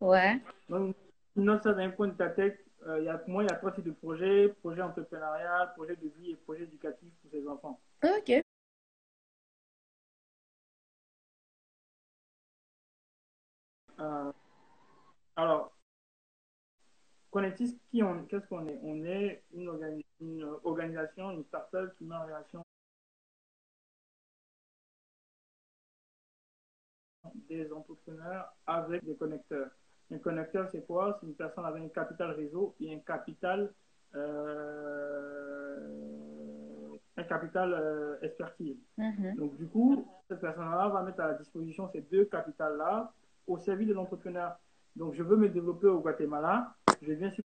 Ouais. 0.00 0.40
Donc, 0.68 0.96
note 1.36 1.62
ça 1.62 1.72
dans 1.74 1.80
un 1.80 1.90
coin 1.90 2.08
de 2.08 2.14
ta 2.14 2.30
tête. 2.30 2.64
Euh, 2.86 3.00
y 3.00 3.08
a, 3.08 3.18
pour 3.18 3.30
moi, 3.30 3.42
il 3.42 3.50
y 3.50 3.52
a 3.52 3.56
trois 3.56 3.72
types 3.72 3.84
de 3.84 3.90
projets 3.90 4.48
projet 4.60 4.80
entrepreneurial, 4.80 5.74
projet 5.74 5.96
de 5.96 6.08
vie 6.08 6.30
et 6.30 6.36
projet 6.36 6.62
éducatif 6.62 7.12
pour 7.20 7.30
ses 7.30 7.46
enfants. 7.46 7.78
Ok. 8.02 8.42
Euh, 13.98 14.32
alors, 15.36 15.76
Connectis, 17.30 17.78
qui 17.90 18.02
on, 18.02 18.24
qu'est-ce 18.24 18.46
qu'on 18.46 18.66
est? 18.66 18.78
On 18.82 19.04
est 19.04 19.44
une, 19.52 20.02
une 20.20 20.42
organisation, 20.64 21.32
une 21.32 21.44
start-up 21.44 21.94
qui 21.98 22.04
met 22.04 22.16
en 22.16 22.24
relation 22.24 22.64
des 27.56 27.72
entrepreneurs 27.72 28.54
avec 28.66 29.04
des 29.04 29.16
connecteurs. 29.16 29.70
Un 30.12 30.18
connecteur, 30.18 30.68
c'est 30.70 30.84
quoi? 30.86 31.16
C'est 31.20 31.26
une 31.26 31.34
personne 31.34 31.64
avec 31.64 31.82
un 31.82 31.88
capital 31.88 32.30
réseau 32.32 32.74
et 32.80 32.94
un 32.94 32.98
capital, 33.00 33.72
euh, 34.14 35.76
un 37.16 37.24
capital 37.24 37.72
euh, 37.74 38.20
expertise. 38.22 38.76
Mm-hmm. 38.98 39.36
Donc, 39.36 39.56
du 39.56 39.66
coup, 39.66 40.06
cette 40.28 40.40
personne-là 40.40 40.88
va 40.88 41.02
mettre 41.02 41.20
à 41.20 41.28
la 41.28 41.34
disposition 41.34 41.88
ces 41.88 42.00
deux 42.02 42.24
capitales-là 42.24 43.12
au 43.46 43.58
service 43.58 43.88
de 43.88 43.94
l'entrepreneur. 43.94 44.56
Donc, 44.96 45.14
je 45.14 45.22
veux 45.22 45.36
me 45.36 45.48
développer 45.48 45.86
au 45.86 46.00
Guatemala, 46.00 46.74
je 47.02 47.12
viens 47.12 47.30
sur 47.30 47.44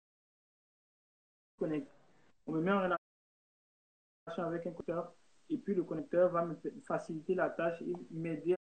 connecter. 1.58 1.90
On 2.46 2.52
me 2.52 2.60
met 2.60 2.72
en 2.72 2.78
relation 2.78 2.98
avec 4.38 4.66
un 4.66 4.70
connecteur 4.70 5.12
et 5.50 5.58
puis 5.58 5.74
le 5.74 5.82
connecteur 5.84 6.30
va 6.30 6.44
me 6.44 6.56
faciliter 6.86 7.34
la 7.34 7.50
tâche 7.50 7.82
et 7.82 7.92
m'aider 8.10 8.54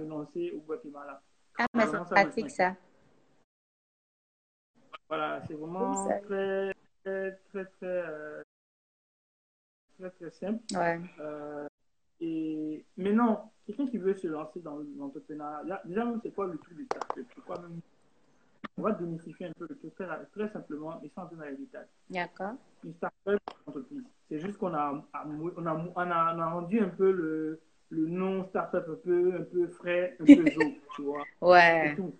lancer 0.00 0.52
au 0.52 0.60
Guatemala. 0.60 1.22
Ah, 1.58 1.66
mais 1.74 1.86
c'est 1.86 2.04
pratique 2.04 2.50
ça. 2.50 2.74
Voilà, 5.08 5.42
c'est 5.46 5.54
vraiment 5.54 6.08
très, 6.22 6.74
très, 7.04 7.32
très, 7.50 7.64
très, 7.66 7.66
euh, 7.82 8.42
très, 9.98 10.10
très 10.10 10.30
simple. 10.30 10.62
Ouais. 10.74 11.00
Euh, 11.20 11.66
et, 12.20 12.84
mais 12.96 13.12
non, 13.12 13.50
quelqu'un 13.66 13.86
qui 13.88 13.98
veut 13.98 14.14
se 14.14 14.26
lancer 14.26 14.60
dans 14.60 14.78
l'entrepreneuriat, 14.98 15.82
déjà, 15.84 16.06
c'est 16.22 16.30
quoi 16.30 16.46
le 16.46 16.56
truc 16.56 16.76
du 16.76 16.84
start-up 16.86 17.26
C'est 17.34 17.44
quoi 17.44 17.58
même? 17.60 17.80
On 18.78 18.82
va 18.82 18.92
démystifier 18.92 19.46
un 19.46 19.52
peu 19.52 19.66
le 19.68 19.76
truc 19.76 19.94
très, 19.94 20.06
très 20.32 20.48
simplement 20.48 20.98
et 21.02 21.10
sans 21.14 21.24
dans 21.26 21.44
les 21.44 21.56
détails. 21.56 21.86
D'accord. 22.08 22.54
Une 22.82 22.94
start-up, 22.94 23.40
entreprise. 23.66 24.04
C'est 24.30 24.38
juste 24.38 24.56
qu'on 24.56 24.72
a, 24.72 25.04
on 25.14 25.66
a, 25.66 25.74
on 25.94 26.10
a, 26.10 26.34
on 26.34 26.40
a 26.40 26.50
rendu 26.50 26.80
un 26.80 26.88
peu 26.88 27.12
le, 27.12 27.60
le 27.92 28.08
nom 28.08 28.44
start-up 28.44 28.86
un 28.88 28.94
peu, 28.94 29.34
un 29.38 29.42
peu 29.42 29.68
frais, 29.68 30.16
un 30.18 30.24
peu 30.24 30.50
zo, 30.50 30.60
tu 30.96 31.02
vois. 31.02 31.24
Ouais. 31.40 31.94
Tout. 31.94 32.14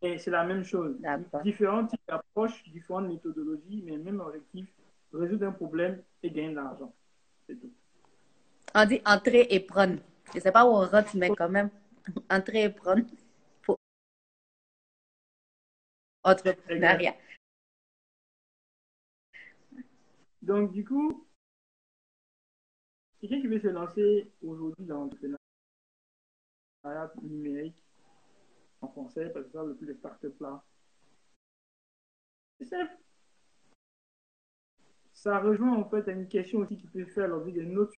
Et 0.00 0.18
c'est 0.18 0.30
la 0.30 0.44
même 0.44 0.64
chose. 0.64 0.96
D'accord. 0.98 1.42
Différentes 1.42 1.90
types 1.90 2.00
d'approches, 2.08 2.62
différentes 2.70 3.08
méthodologies, 3.08 3.82
mais 3.84 3.98
même 3.98 4.20
objectif, 4.20 4.66
résoudre 5.12 5.46
un 5.46 5.52
problème 5.52 6.02
et 6.22 6.30
gagner 6.30 6.50
de 6.50 6.56
l'argent. 6.56 6.92
C'est 7.46 7.56
tout. 7.56 7.70
On 8.74 8.86
dit 8.86 9.00
entrer 9.04 9.46
et 9.50 9.60
prendre. 9.60 9.98
Je 10.34 10.40
sais 10.40 10.52
pas 10.52 10.64
où 10.64 10.70
on 10.70 10.86
rentre, 10.86 11.16
mais 11.16 11.30
quand 11.30 11.50
même, 11.50 11.70
entrer 12.30 12.64
et 12.64 12.70
prendre 12.70 13.04
pour 13.62 13.76
entrepreneuriat. 16.22 17.14
Donc, 20.40 20.72
du 20.72 20.84
coup, 20.84 21.26
quelqu'un 23.28 23.40
qui 23.40 23.46
veut 23.48 23.60
se 23.60 23.68
lancer 23.68 24.30
aujourd'hui 24.42 24.84
dans 24.84 25.04
l'entrepreneuriat 25.04 25.38
numérique 27.22 27.82
en 28.82 28.88
français, 28.88 29.30
parce 29.30 29.46
que 29.46 29.52
ça, 29.52 29.64
le 29.64 29.74
plus 29.74 29.86
les 29.86 29.94
startups 29.94 30.40
là? 30.40 30.62
Ça 35.12 35.40
rejoint 35.40 35.72
en 35.72 35.88
fait 35.88 36.06
à 36.08 36.12
une 36.12 36.28
question 36.28 36.58
aussi 36.58 36.76
qui 36.76 36.86
peut 36.86 37.06
faire 37.06 37.28
l'objet 37.28 37.52
d'un 37.52 37.74
autre 37.76 37.94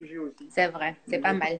sujet 0.00 0.18
aussi. 0.18 0.48
C'est 0.50 0.68
vrai, 0.68 0.96
c'est 1.08 1.20
pas 1.20 1.32
mal. 1.32 1.58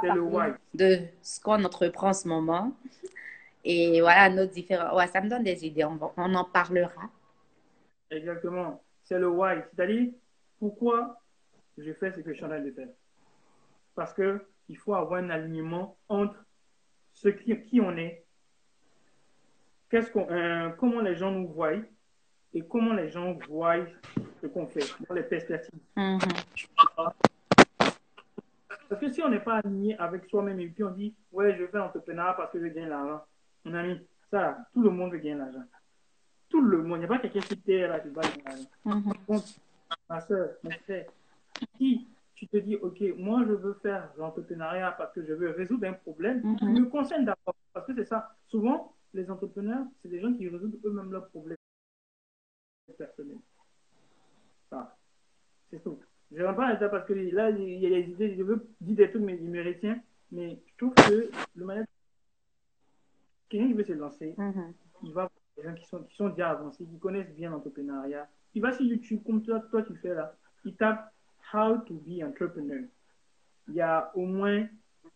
C'est 0.00 0.14
le 0.14 0.22
why. 0.22 0.54
De 0.72 1.06
ce 1.22 1.40
qu'on 1.40 1.62
entreprend 1.62 2.08
en 2.08 2.14
ce 2.14 2.26
moment. 2.26 2.74
Et 3.64 4.00
voilà, 4.00 4.28
nos 4.28 4.46
différents. 4.46 4.94
Ouais, 4.96 5.06
ça 5.06 5.20
me 5.20 5.28
donne 5.28 5.42
des 5.42 5.64
idées. 5.66 5.84
On, 5.84 5.96
va- 5.96 6.12
on 6.16 6.34
en 6.34 6.44
parlera. 6.44 7.10
Exactement. 8.10 8.82
C'est 9.02 9.18
le 9.18 9.28
why. 9.28 9.56
C'est-à-dire, 9.74 10.12
pourquoi 10.58 11.18
je 11.78 11.92
fais 11.94 12.12
ce 12.12 12.20
que 12.20 12.30
je 12.30 12.36
suis 12.36 12.44
en 12.44 12.48
train 12.48 12.60
de 12.60 12.70
faire? 12.70 12.88
Parce 13.94 14.12
que 14.12 14.44
il 14.68 14.76
faut 14.76 14.94
avoir 14.94 15.22
un 15.22 15.30
alignement 15.30 15.96
entre 16.08 16.36
ce 17.12 17.28
qui, 17.28 17.58
qui 17.62 17.80
on 17.80 17.96
est, 17.96 18.24
qu'est-ce 19.90 20.10
qu'on, 20.10 20.28
euh, 20.30 20.70
comment 20.70 21.00
les 21.00 21.16
gens 21.16 21.30
nous 21.30 21.48
voient 21.48 21.72
et 22.52 22.62
comment 22.62 22.92
les 22.94 23.08
gens 23.10 23.34
voient 23.48 23.76
ce 24.40 24.46
qu'on 24.46 24.66
fait, 24.66 24.84
dans 25.08 25.14
les 25.14 25.22
perspectives. 25.22 25.80
Mhm. 25.96 26.18
Parce 28.88 29.00
que 29.00 29.10
si 29.10 29.22
on 29.22 29.28
n'est 29.28 29.40
pas 29.40 29.56
aligné 29.56 29.96
avec 29.98 30.26
soi-même 30.26 30.60
et 30.60 30.68
puis 30.68 30.84
on 30.84 30.90
dit, 30.90 31.14
ouais, 31.32 31.56
je 31.56 31.66
fais 31.66 31.78
l'entrepreneuriat 31.78 32.34
parce 32.34 32.52
que 32.52 32.60
je 32.60 32.66
gagne 32.66 32.88
l'argent, 32.88 33.24
mon 33.64 33.74
ami, 33.74 34.00
ça, 34.30 34.58
tout 34.72 34.82
le 34.82 34.90
monde 34.90 35.12
veut 35.12 35.18
gagner 35.18 35.36
l'argent. 35.38 35.64
Tout 36.48 36.60
le 36.60 36.82
monde. 36.82 36.98
Il 36.98 37.00
n'y 37.00 37.04
a 37.06 37.08
pas 37.08 37.18
quelqu'un 37.18 37.40
qui 37.40 37.58
t'est 37.58 37.86
là 37.86 38.00
qui 38.00 38.08
va 38.10 38.22
gagner 38.22 38.42
l'argent. 38.44 38.68
Mhm. 38.84 39.12
Donc, 39.28 39.42
ma 40.08 40.20
soeur, 40.20 40.50
mon 40.62 40.70
frère, 40.70 41.06
si 41.78 42.08
tu 42.34 42.48
te 42.48 42.56
dis, 42.58 42.76
OK, 42.76 43.00
moi, 43.16 43.44
je 43.46 43.52
veux 43.52 43.74
faire 43.74 44.10
l'entrepreneuriat 44.18 44.92
parce 44.92 45.12
que 45.14 45.24
je 45.24 45.32
veux 45.32 45.50
résoudre 45.50 45.86
un 45.86 45.92
problème, 45.94 46.40
Mhm. 46.42 46.56
qui 46.58 46.64
me 46.66 46.86
concerne 46.88 47.24
d'abord. 47.24 47.54
Parce 47.72 47.86
que 47.86 47.94
c'est 47.94 48.04
ça. 48.04 48.36
Souvent, 48.48 48.92
les 49.12 49.30
entrepreneurs, 49.30 49.84
c'est 50.02 50.08
des 50.08 50.20
gens 50.20 50.32
qui 50.34 50.48
résolvent 50.48 50.76
eux-mêmes 50.84 51.10
leurs 51.10 51.28
problèmes 51.28 51.56
personnels. 52.98 53.38
Ça, 54.70 54.96
c'est 55.70 55.82
tout. 55.82 55.98
Je 56.32 56.42
ne 56.42 56.52
pas 56.52 56.72
là 56.72 56.88
parce 56.88 57.06
que 57.06 57.12
là, 57.12 57.50
il 57.50 57.78
y 57.78 57.86
a 57.86 57.90
des 57.90 58.10
idées, 58.10 58.36
je 58.36 58.42
veux 58.42 58.66
dire 58.80 58.96
des 58.96 59.10
trucs, 59.10 59.22
mais 59.22 59.36
je 59.38 59.42
me 59.42 59.62
retiens. 59.64 60.00
Mais 60.32 60.58
je 60.66 60.76
trouve 60.76 60.94
que 60.94 61.30
le 61.54 61.64
manière 61.64 61.84
quelqu'un 63.48 63.68
qui 63.68 63.72
veut 63.74 63.84
se 63.84 63.92
lancer, 63.92 64.34
Mhm. 64.38 64.74
il 65.02 65.12
va 65.12 65.22
voir 65.22 65.30
des 65.56 65.62
gens 65.62 65.74
qui 65.74 65.86
sont, 65.86 66.02
qui 66.04 66.16
sont 66.16 66.28
déjà 66.30 66.50
avancés, 66.50 66.84
qui 66.84 66.98
connaissent 66.98 67.34
bien 67.34 67.50
l'entrepreneuriat. 67.50 68.28
Il 68.54 68.62
va 68.62 68.72
sur 68.72 68.84
YouTube, 68.84 69.22
comme 69.24 69.42
toi, 69.42 69.60
toi 69.70 69.82
tu 69.82 69.94
fais 69.96 70.14
là. 70.14 70.34
Il 70.64 70.76
tape 70.76 71.10
How 71.52 71.78
to 71.86 71.94
be 72.06 72.22
entrepreneur. 72.24 72.84
Il 73.68 73.74
y 73.74 73.80
a 73.80 74.10
au 74.16 74.24
moins 74.26 74.66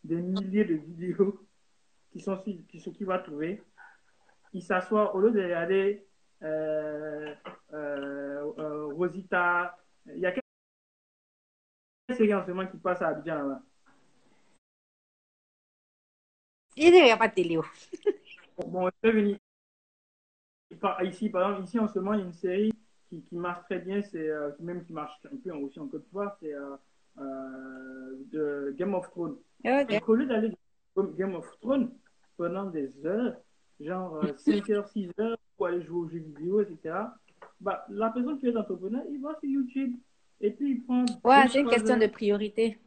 des 0.04 0.16
milliers 0.20 0.64
de 0.64 0.74
vidéos 0.74 1.46
qui 2.12 2.20
sont 2.20 2.36
sur- 2.38 2.66
qui 2.68 2.78
sont 2.80 2.92
qu'il 2.92 3.06
va 3.06 3.18
trouver. 3.18 3.62
Il 4.52 4.62
s'assoit 4.62 5.14
au 5.14 5.20
lieu 5.20 5.30
de 5.30 5.42
regarder 5.42 6.06
euh, 6.42 7.34
euh, 7.72 8.52
euh, 8.58 8.86
Rosita. 8.94 9.76
Il 10.06 10.18
y 10.20 10.26
a 10.26 10.32
quelques 10.32 10.44
séries 12.16 12.34
en 12.34 12.44
ce 12.44 12.50
moment 12.52 12.66
qui 12.68 12.76
passent 12.78 13.02
à 13.02 13.08
Abidjan 13.08 13.42
là. 13.48 13.62
Il 16.80 16.92
n'y 16.92 17.10
a 17.10 17.16
pas 17.16 17.28
de 17.28 17.34
télé. 17.34 17.58
Bon, 18.66 18.90
Ici, 21.02 21.30
par 21.30 21.50
exemple, 21.50 21.64
ici 21.64 21.78
en 21.78 21.88
ce 21.88 21.98
moment, 21.98 22.14
il 22.14 22.20
y 22.20 22.22
a 22.22 22.26
une 22.26 22.32
série 22.32 22.72
qui, 23.08 23.22
qui 23.22 23.36
marche 23.36 23.64
très 23.64 23.78
bien, 23.78 24.02
c'est 24.02 24.28
euh, 24.28 24.50
même 24.60 24.84
qui 24.84 24.92
marche 24.92 25.18
un 25.24 25.36
peu 25.36 25.50
aussi 25.52 25.80
en 25.80 25.88
Côte 25.88 26.04
d'Ivoire, 26.04 26.36
c'est 26.40 26.52
euh, 26.52 26.76
euh, 27.18 28.16
de 28.30 28.74
Game 28.76 28.94
of 28.94 29.10
Thrones. 29.10 29.36
Ok. 29.64 29.88
Donc, 29.88 30.08
au 30.08 30.14
lieu 30.14 30.26
d'aller 30.26 30.52
Game 31.16 31.34
of 31.34 31.46
Thrones 31.60 31.90
pendant 32.36 32.66
des 32.66 32.90
heures, 33.06 33.36
genre 33.80 34.22
5 34.36 34.70
heures, 34.70 34.88
6 34.88 35.10
heures, 35.18 35.38
pour 35.56 35.66
aller 35.66 35.82
jouer 35.82 35.98
aux 35.98 36.08
jeux 36.08 36.18
vidéo, 36.18 36.60
etc., 36.60 36.94
bah, 37.60 37.84
la 37.88 38.10
personne 38.10 38.38
qui 38.38 38.46
est 38.46 38.56
entrepreneur, 38.56 39.02
il 39.10 39.20
va 39.20 39.34
sur 39.40 39.48
YouTube 39.48 39.96
et 40.40 40.50
puis 40.50 40.72
il 40.72 40.82
prend. 40.84 41.04
Ouais, 41.24 41.48
c'est 41.48 41.60
une 41.60 41.68
question 41.68 41.96
de 41.96 42.06
priorité. 42.06 42.78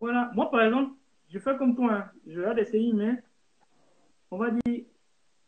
Voilà. 0.00 0.30
Moi, 0.34 0.50
par 0.50 0.62
exemple, 0.62 0.92
je 1.28 1.38
fais 1.38 1.56
comme 1.56 1.74
toi. 1.76 1.92
hein. 1.92 2.10
Je 2.26 2.40
regarde 2.40 2.64
séries, 2.64 2.92
mais 2.94 3.22
on 4.30 4.38
va 4.38 4.50
dire 4.50 4.84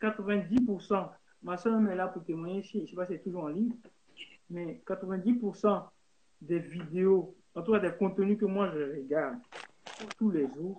90%. 0.01 1.09
Ma 1.43 1.57
soeur 1.57 1.81
est 1.89 1.97
là 1.97 2.09
pour 2.09 2.25
témoigner. 2.25 2.63
Je 2.63 2.79
ne 2.79 2.87
sais 2.87 2.95
pas 2.97 3.07
si 3.07 3.13
c'est 3.15 3.23
toujours 3.23 3.45
en 3.45 3.49
ligne. 3.49 3.73
Mais 4.51 4.81
90% 4.87 5.85
des 6.43 6.59
vidéos, 6.59 7.35
en 7.55 7.63
tout 7.63 7.73
cas 7.73 7.79
des 7.79 7.93
contenus 7.93 8.39
que 8.39 8.45
moi 8.47 8.71
je 8.75 8.97
regarde 8.97 9.39
tous 10.19 10.31
les 10.31 10.47
jours, 10.55 10.79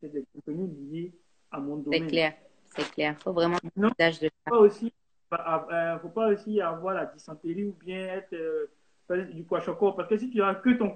c'est 0.00 0.12
des 0.12 0.24
contenus 0.32 0.70
liés 0.90 1.12
à 1.50 1.58
mon 1.60 1.76
C'est 1.78 1.84
domaine. 1.84 2.06
clair. 2.08 2.34
C'est 2.64 2.90
clair. 2.90 3.16
faut 3.22 3.32
vraiment 3.32 3.58
Non. 3.76 3.88
un 3.88 3.92
usage 3.98 4.20
de 4.20 4.30
Faut 4.48 4.50
pas 4.54 4.58
aussi, 4.58 4.92
euh, 5.32 5.98
faut 6.00 6.08
pas 6.08 6.28
aussi 6.28 6.60
avoir 6.60 6.94
la 6.94 7.06
dysenterie 7.06 7.64
ou 7.64 7.72
bien 7.84 7.98
être 8.14 8.32
euh, 8.32 9.24
du 9.32 9.44
kwashiorkor. 9.44 9.94
Parce 9.96 10.08
que 10.08 10.16
si 10.16 10.30
tu 10.30 10.42
as 10.42 10.54
que 10.56 10.70
ton, 10.70 10.90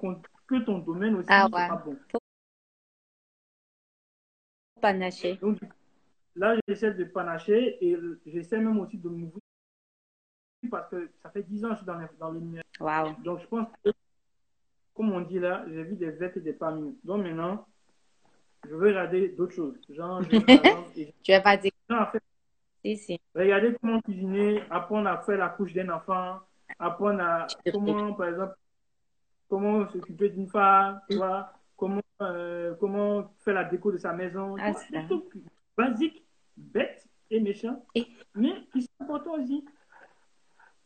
que 0.47 0.59
ton 0.65 0.79
domaine 0.79 1.17
aussi, 1.17 1.29
Ah 1.31 1.47
c'est 1.49 1.55
ouais. 1.57 1.69
pas 1.69 1.83
bon. 1.85 1.97
Panaché. 4.81 5.37
Donc, 5.37 5.59
là, 6.37 6.55
j'essaie 6.67 6.93
de 6.95 7.05
panacher 7.05 7.85
et 7.85 7.97
j'essaie 8.27 8.59
même 8.59 8.79
aussi 8.79 8.99
de 8.99 9.09
m'ouvrir 9.09 9.41
parce 10.71 10.89
que 10.91 11.11
ça 11.23 11.31
fait 11.31 11.43
10 11.43 11.65
ans 11.65 11.69
que 11.69 11.75
je 11.75 11.79
suis 11.79 11.87
dans, 11.87 11.99
le- 11.99 12.09
dans 12.19 12.31
le 12.31 12.41
numérique. 12.41 12.67
Waouh. 12.81 13.15
Donc, 13.23 13.41
je 13.41 13.47
pense 13.47 13.69
que, 13.85 13.91
comme 14.95 15.13
on 15.13 15.21
dit 15.21 15.39
là, 15.39 15.65
j'ai 15.69 15.85
vu 15.85 15.95
des 15.95 16.11
vertes 16.11 16.37
et 16.37 16.41
des 16.41 16.53
pas. 16.53 16.73
Donc, 16.73 17.23
maintenant, 17.23 17.67
je 18.69 18.75
veux 18.75 18.89
regarder 18.89 19.29
d'autres 19.29 19.55
choses. 19.55 19.77
Genre, 19.89 20.23
je, 20.23 20.31
et- 20.97 21.15
Tu 21.23 21.33
vas 21.33 21.41
pas 21.41 21.57
dire 21.57 21.71
fait, 22.13 22.23
si, 22.85 22.97
si. 22.97 23.21
regarder 23.35 23.77
comment 23.81 24.01
cuisiner, 24.01 24.63
apprendre 24.71 25.09
à 25.09 25.19
faire 25.23 25.39
la 25.39 25.49
couche 25.51 25.73
d'un 25.73 25.89
enfant, 25.91 26.41
apprendre 26.79 27.21
à 27.23 27.47
comment, 27.73 28.13
par 28.15 28.29
exemple, 28.29 28.55
comment 29.49 29.89
s'occuper 29.89 30.29
d'une 30.31 30.49
femme, 30.49 31.01
tu 31.09 31.17
vois, 31.17 31.53
euh, 32.21 32.75
comment 32.81 33.33
faire 33.39 33.55
la 33.55 33.65
déco 33.65 33.93
de 33.93 33.99
sa 33.99 34.13
maison? 34.13 34.57
Ah, 34.61 34.73
des 34.91 35.05
trucs 35.07 35.25
basiques, 35.77 36.25
bêtes 36.57 37.07
et 37.31 37.41
méchants, 37.41 37.85
Et- 37.95 38.07
mais 38.35 38.55
qui 38.73 38.83
sont 38.83 38.89
importants 39.01 39.35
aussi. 39.41 39.65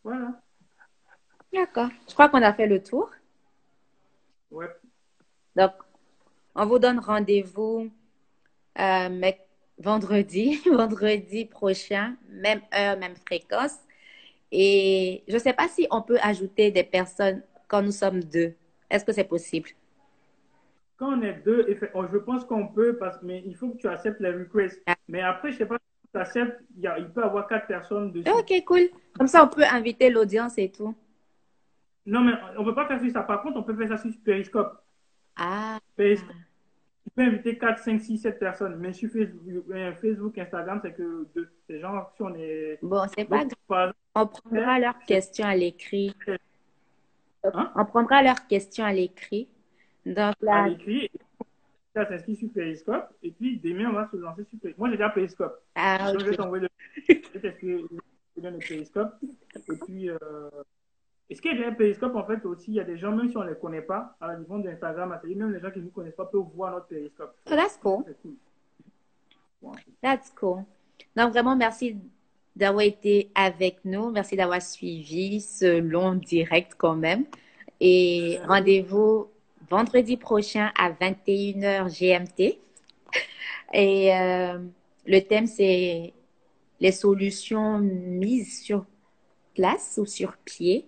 Voilà. 0.04 0.40
D'accord. 1.52 1.88
Je 2.08 2.14
crois 2.14 2.28
qu'on 2.28 2.42
a 2.42 2.52
fait 2.52 2.66
le 2.66 2.82
tour. 2.82 3.10
Ouais. 4.50 4.68
Donc, 5.56 5.72
on 6.54 6.66
vous 6.66 6.78
donne 6.78 6.98
rendez-vous 6.98 7.90
euh, 8.78 9.32
vendredi, 9.78 10.60
vendredi 10.70 11.44
prochain, 11.44 12.16
même 12.28 12.60
heure, 12.74 12.98
même 12.98 13.16
fréquence. 13.16 13.76
Et 14.50 15.24
je 15.28 15.34
ne 15.34 15.38
sais 15.38 15.52
pas 15.54 15.68
si 15.68 15.86
on 15.90 16.02
peut 16.02 16.18
ajouter 16.22 16.70
des 16.70 16.84
personnes 16.84 17.42
quand 17.68 17.82
nous 17.82 17.92
sommes 17.92 18.22
deux. 18.22 18.54
Est-ce 18.90 19.04
que 19.04 19.12
c'est 19.12 19.24
possible? 19.24 19.70
Quand 21.02 21.18
on 21.18 21.22
est 21.22 21.42
deux, 21.44 21.66
oh, 21.94 22.04
je 22.12 22.16
pense 22.18 22.44
qu'on 22.44 22.68
peut, 22.68 22.96
parce, 22.96 23.20
mais 23.22 23.42
il 23.44 23.56
faut 23.56 23.70
que 23.70 23.76
tu 23.78 23.88
acceptes 23.88 24.20
les 24.20 24.30
requests. 24.30 24.80
Ah. 24.86 24.94
Mais 25.08 25.20
après, 25.20 25.50
je 25.50 25.56
sais 25.58 25.66
pas 25.66 25.76
si 25.76 26.08
tu 26.12 26.16
acceptes, 26.20 26.60
il, 26.76 26.82
y 26.84 26.86
a- 26.86 26.96
il 26.96 27.10
peut 27.10 27.22
y 27.22 27.24
avoir 27.24 27.48
quatre 27.48 27.66
personnes 27.66 28.12
dessus. 28.12 28.30
Ok, 28.30 28.52
cool. 28.64 28.88
Comme 29.18 29.26
ça, 29.26 29.42
on 29.42 29.48
peut 29.48 29.64
inviter 29.64 30.10
l'audience 30.10 30.58
et 30.58 30.70
tout. 30.70 30.94
Non, 32.06 32.20
mais 32.20 32.34
on 32.56 32.62
peut 32.62 32.76
pas 32.76 32.86
faire 32.86 33.00
sur 33.00 33.10
ça. 33.10 33.22
Par 33.22 33.42
contre, 33.42 33.56
on 33.56 33.64
peut 33.64 33.74
faire 33.74 33.88
ça 33.88 33.96
sur 33.96 34.12
Periscope. 34.24 34.80
Ah, 35.34 35.80
Periscope, 35.96 36.36
peux 37.16 37.22
inviter 37.22 37.58
4, 37.58 37.82
5, 37.82 38.00
6, 38.00 38.18
7 38.18 38.38
personnes. 38.38 38.76
Mais 38.76 38.92
sur 38.92 39.10
Facebook, 39.10 39.64
euh, 39.72 39.92
Facebook 39.94 40.38
Instagram, 40.38 40.78
c'est 40.84 40.92
que. 40.92 41.26
Ces 41.66 41.80
gens, 41.80 42.08
si 42.14 42.22
on 42.22 42.32
est. 42.36 42.78
Bon, 42.80 43.02
c'est 43.12 43.24
pas 43.24 43.44
grave. 43.68 43.92
On 44.14 44.26
prendra 44.28 44.78
leurs 44.78 45.00
questions 45.00 45.46
à 45.46 45.56
l'écrit. 45.56 46.14
Hein? 47.42 47.72
On 47.74 47.84
prendra 47.86 48.22
leurs 48.22 48.46
questions 48.46 48.84
à 48.84 48.92
l'écrit. 48.92 49.48
Donc, 50.06 50.34
là. 50.40 50.64
À 50.64 50.68
l'écrit. 50.68 51.10
Ça 51.94 52.08
s'inscrit 52.08 52.36
sur 52.36 52.50
Periscope. 52.52 53.10
Et 53.22 53.30
puis, 53.30 53.58
demain, 53.58 53.90
on 53.90 53.92
va 53.92 54.08
se 54.10 54.16
lancer 54.16 54.44
sur 54.44 54.58
Periscope. 54.58 54.78
Moi, 54.78 54.90
j'ai 54.90 54.96
déjà 54.96 55.10
Periscope. 55.10 55.62
Ah, 55.74 56.12
Donc, 56.12 56.20
je 56.20 56.26
vais 56.26 56.36
t'envoyer 56.36 56.68
le. 57.08 57.14
le 58.36 58.58
Periscope. 58.58 59.14
Et 59.54 59.76
puis. 59.84 60.10
Euh... 60.10 60.18
Et 61.28 61.34
ce 61.34 61.40
qui 61.40 61.48
est 61.48 61.54
bien 61.54 61.72
Periscope, 61.72 62.14
en 62.14 62.26
fait, 62.26 62.44
aussi, 62.44 62.72
il 62.72 62.74
y 62.74 62.80
a 62.80 62.84
des 62.84 62.98
gens, 62.98 63.12
même 63.12 63.30
si 63.30 63.36
on 63.38 63.44
ne 63.44 63.50
les 63.50 63.58
connaît 63.58 63.80
pas, 63.80 64.16
à 64.20 64.36
niveau 64.36 64.58
d'Instagram, 64.58 65.18
même 65.24 65.52
les 65.52 65.60
gens 65.60 65.70
qui 65.70 65.78
ne 65.78 65.84
nous 65.84 65.90
connaissent 65.90 66.14
pas 66.14 66.26
peuvent 66.26 66.42
voir 66.54 66.72
notre 66.72 66.88
Periscope. 66.88 67.34
So 67.48 67.56
that's 67.56 67.78
cool. 67.78 68.04
That's 70.02 70.30
cool. 70.30 70.64
Donc, 71.16 71.32
vraiment, 71.32 71.56
merci 71.56 71.96
d'avoir 72.54 72.84
été 72.84 73.30
avec 73.34 73.84
nous. 73.84 74.10
Merci 74.10 74.36
d'avoir 74.36 74.60
suivi 74.60 75.40
ce 75.40 75.80
long 75.80 76.14
direct 76.16 76.74
quand 76.76 76.96
même. 76.96 77.24
Et 77.80 78.38
rendez-vous 78.46 79.28
vendredi 79.72 80.18
prochain 80.18 80.70
à 80.78 80.90
21h 80.90 81.88
GMT. 81.88 82.58
Et 83.72 84.14
euh, 84.14 84.58
le 85.06 85.20
thème, 85.20 85.46
c'est 85.46 86.12
les 86.78 86.92
solutions 86.92 87.78
mises 87.78 88.62
sur 88.62 88.84
place 89.54 89.98
ou 90.00 90.04
sur 90.04 90.36
pied 90.44 90.86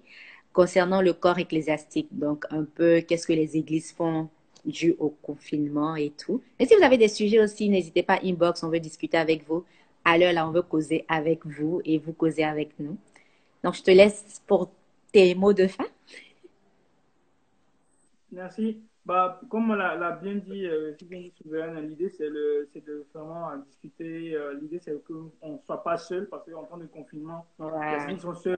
concernant 0.52 1.00
le 1.00 1.14
corps 1.14 1.38
ecclésiastique. 1.38 2.08
Donc, 2.12 2.44
un 2.50 2.64
peu 2.64 3.00
qu'est-ce 3.00 3.26
que 3.26 3.32
les 3.32 3.56
églises 3.56 3.92
font 3.92 4.28
dû 4.66 4.94
au 4.98 5.08
confinement 5.08 5.96
et 5.96 6.10
tout. 6.10 6.42
Mais 6.58 6.66
si 6.66 6.74
vous 6.74 6.82
avez 6.82 6.98
des 6.98 7.08
sujets 7.08 7.40
aussi, 7.40 7.68
n'hésitez 7.70 8.02
pas, 8.02 8.18
inbox, 8.22 8.62
on 8.64 8.68
veut 8.68 8.80
discuter 8.80 9.16
avec 9.16 9.46
vous. 9.46 9.64
À 10.04 10.18
l'heure, 10.18 10.32
là, 10.34 10.46
on 10.46 10.52
veut 10.52 10.62
causer 10.62 11.06
avec 11.08 11.46
vous 11.46 11.80
et 11.86 11.98
vous 11.98 12.12
causer 12.12 12.44
avec 12.44 12.78
nous. 12.78 12.98
Donc, 13.62 13.74
je 13.76 13.82
te 13.82 13.90
laisse 13.90 14.42
pour 14.46 14.70
tes 15.10 15.34
mots 15.34 15.54
de 15.54 15.66
fin. 15.66 15.86
Merci. 18.34 18.82
Bah, 19.06 19.40
comme 19.50 19.70
on 19.70 19.74
l'a 19.74 20.12
bien 20.12 20.36
dit, 20.36 20.66
euh, 20.66 20.94
l'idée 21.82 22.08
c'est 22.08 22.30
de 22.30 23.06
vraiment 23.12 23.56
discuter. 23.58 24.34
Euh, 24.34 24.54
l'idée 24.54 24.78
c'est 24.78 25.02
qu'on 25.04 25.52
ne 25.52 25.58
soit 25.58 25.82
pas 25.82 25.98
seul 25.98 26.28
parce 26.28 26.50
qu'en 26.50 26.64
temps 26.64 26.78
de 26.78 26.86
confinement, 26.86 27.46
ouais. 27.58 28.08
les 28.08 28.18
sont 28.18 28.34
seuls 28.34 28.56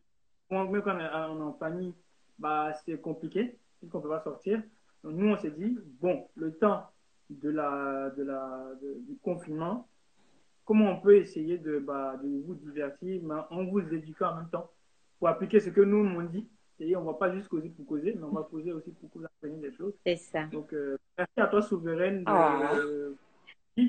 même 0.51 0.83
quand 0.83 0.97
on 0.97 1.01
est 1.01 1.43
en 1.43 1.53
famille, 1.55 1.95
bah, 2.39 2.73
c'est 2.85 3.01
compliqué, 3.01 3.59
puisqu'on 3.79 3.99
ne 3.99 4.03
peut 4.03 4.09
pas 4.09 4.21
sortir. 4.21 4.63
Donc, 5.03 5.15
nous, 5.15 5.29
on 5.29 5.37
s'est 5.37 5.51
dit, 5.51 5.79
bon, 6.01 6.29
le 6.37 6.53
temps 6.57 6.85
de 7.31 7.51
la, 7.51 8.11
de 8.11 8.23
la, 8.23 8.73
du 8.81 9.17
confinement, 9.23 9.89
comment 10.65 10.93
on 10.93 11.01
peut 11.01 11.17
essayer 11.17 11.59
de, 11.59 11.79
bah, 11.79 12.17
de 12.23 12.29
vous 12.47 12.55
divertir, 12.55 13.21
mais 13.25 13.35
en 13.51 13.65
vous 13.65 13.81
éduquant 13.81 14.31
en 14.31 14.37
même 14.37 14.51
temps, 14.51 14.71
pour 15.19 15.29
appliquer 15.29 15.61
ce 15.61 15.71
que 15.71 15.81
nous, 15.81 15.99
on 15.99 16.23
dit. 16.25 16.49
Et 16.79 16.95
on 16.95 17.01
ne 17.01 17.07
va 17.07 17.15
pas 17.15 17.33
juste 17.33 17.49
causer 17.49 17.71
pour 17.71 17.87
causer, 17.87 18.15
mais 18.15 18.23
on 18.23 18.33
va 18.33 18.43
causer 18.43 18.73
aussi 18.73 18.91
pour 18.91 19.09
vous 19.15 19.25
apprendre 19.25 19.61
des 19.61 19.73
choses. 19.73 19.95
C'est 20.05 20.17
ça. 20.17 20.45
Donc, 20.45 20.73
euh, 20.73 20.99
merci 21.17 21.41
à 21.41 21.47
toi, 21.47 21.63
Souveraine. 21.63 22.23
De, 22.25 23.17
oh. 23.79 23.83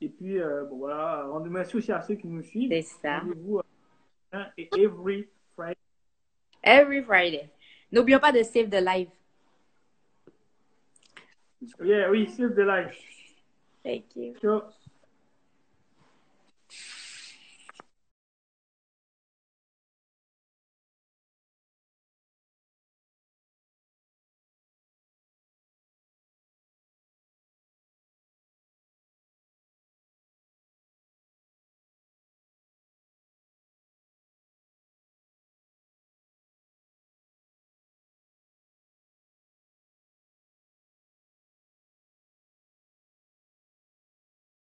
et 0.00 0.08
puis, 0.08 0.40
euh, 0.40 0.64
bon, 0.64 0.78
voilà, 0.78 1.26
rendez 1.26 1.50
merci 1.50 1.76
aussi 1.76 1.92
à 1.92 2.02
ceux 2.02 2.16
qui 2.16 2.26
nous 2.26 2.42
suivent. 2.42 2.70
C'est 2.70 2.82
ça. 2.82 3.20
Rendez-vous 3.20 3.60
euh, 4.34 4.44
et 4.58 4.68
every 4.76 5.28
Friday 5.54 5.78
Every 6.62 7.02
Friday. 7.02 7.48
N'oublions 7.92 8.18
pas 8.18 8.32
de 8.32 8.42
save 8.42 8.68
the 8.70 8.82
live. 8.82 9.08
Yeah, 11.80 12.10
oui, 12.10 12.26
save 12.26 12.54
the 12.54 12.64
live. 12.64 12.92
Thank 13.84 14.16
you. 14.16 14.34
Sure. 14.40 14.64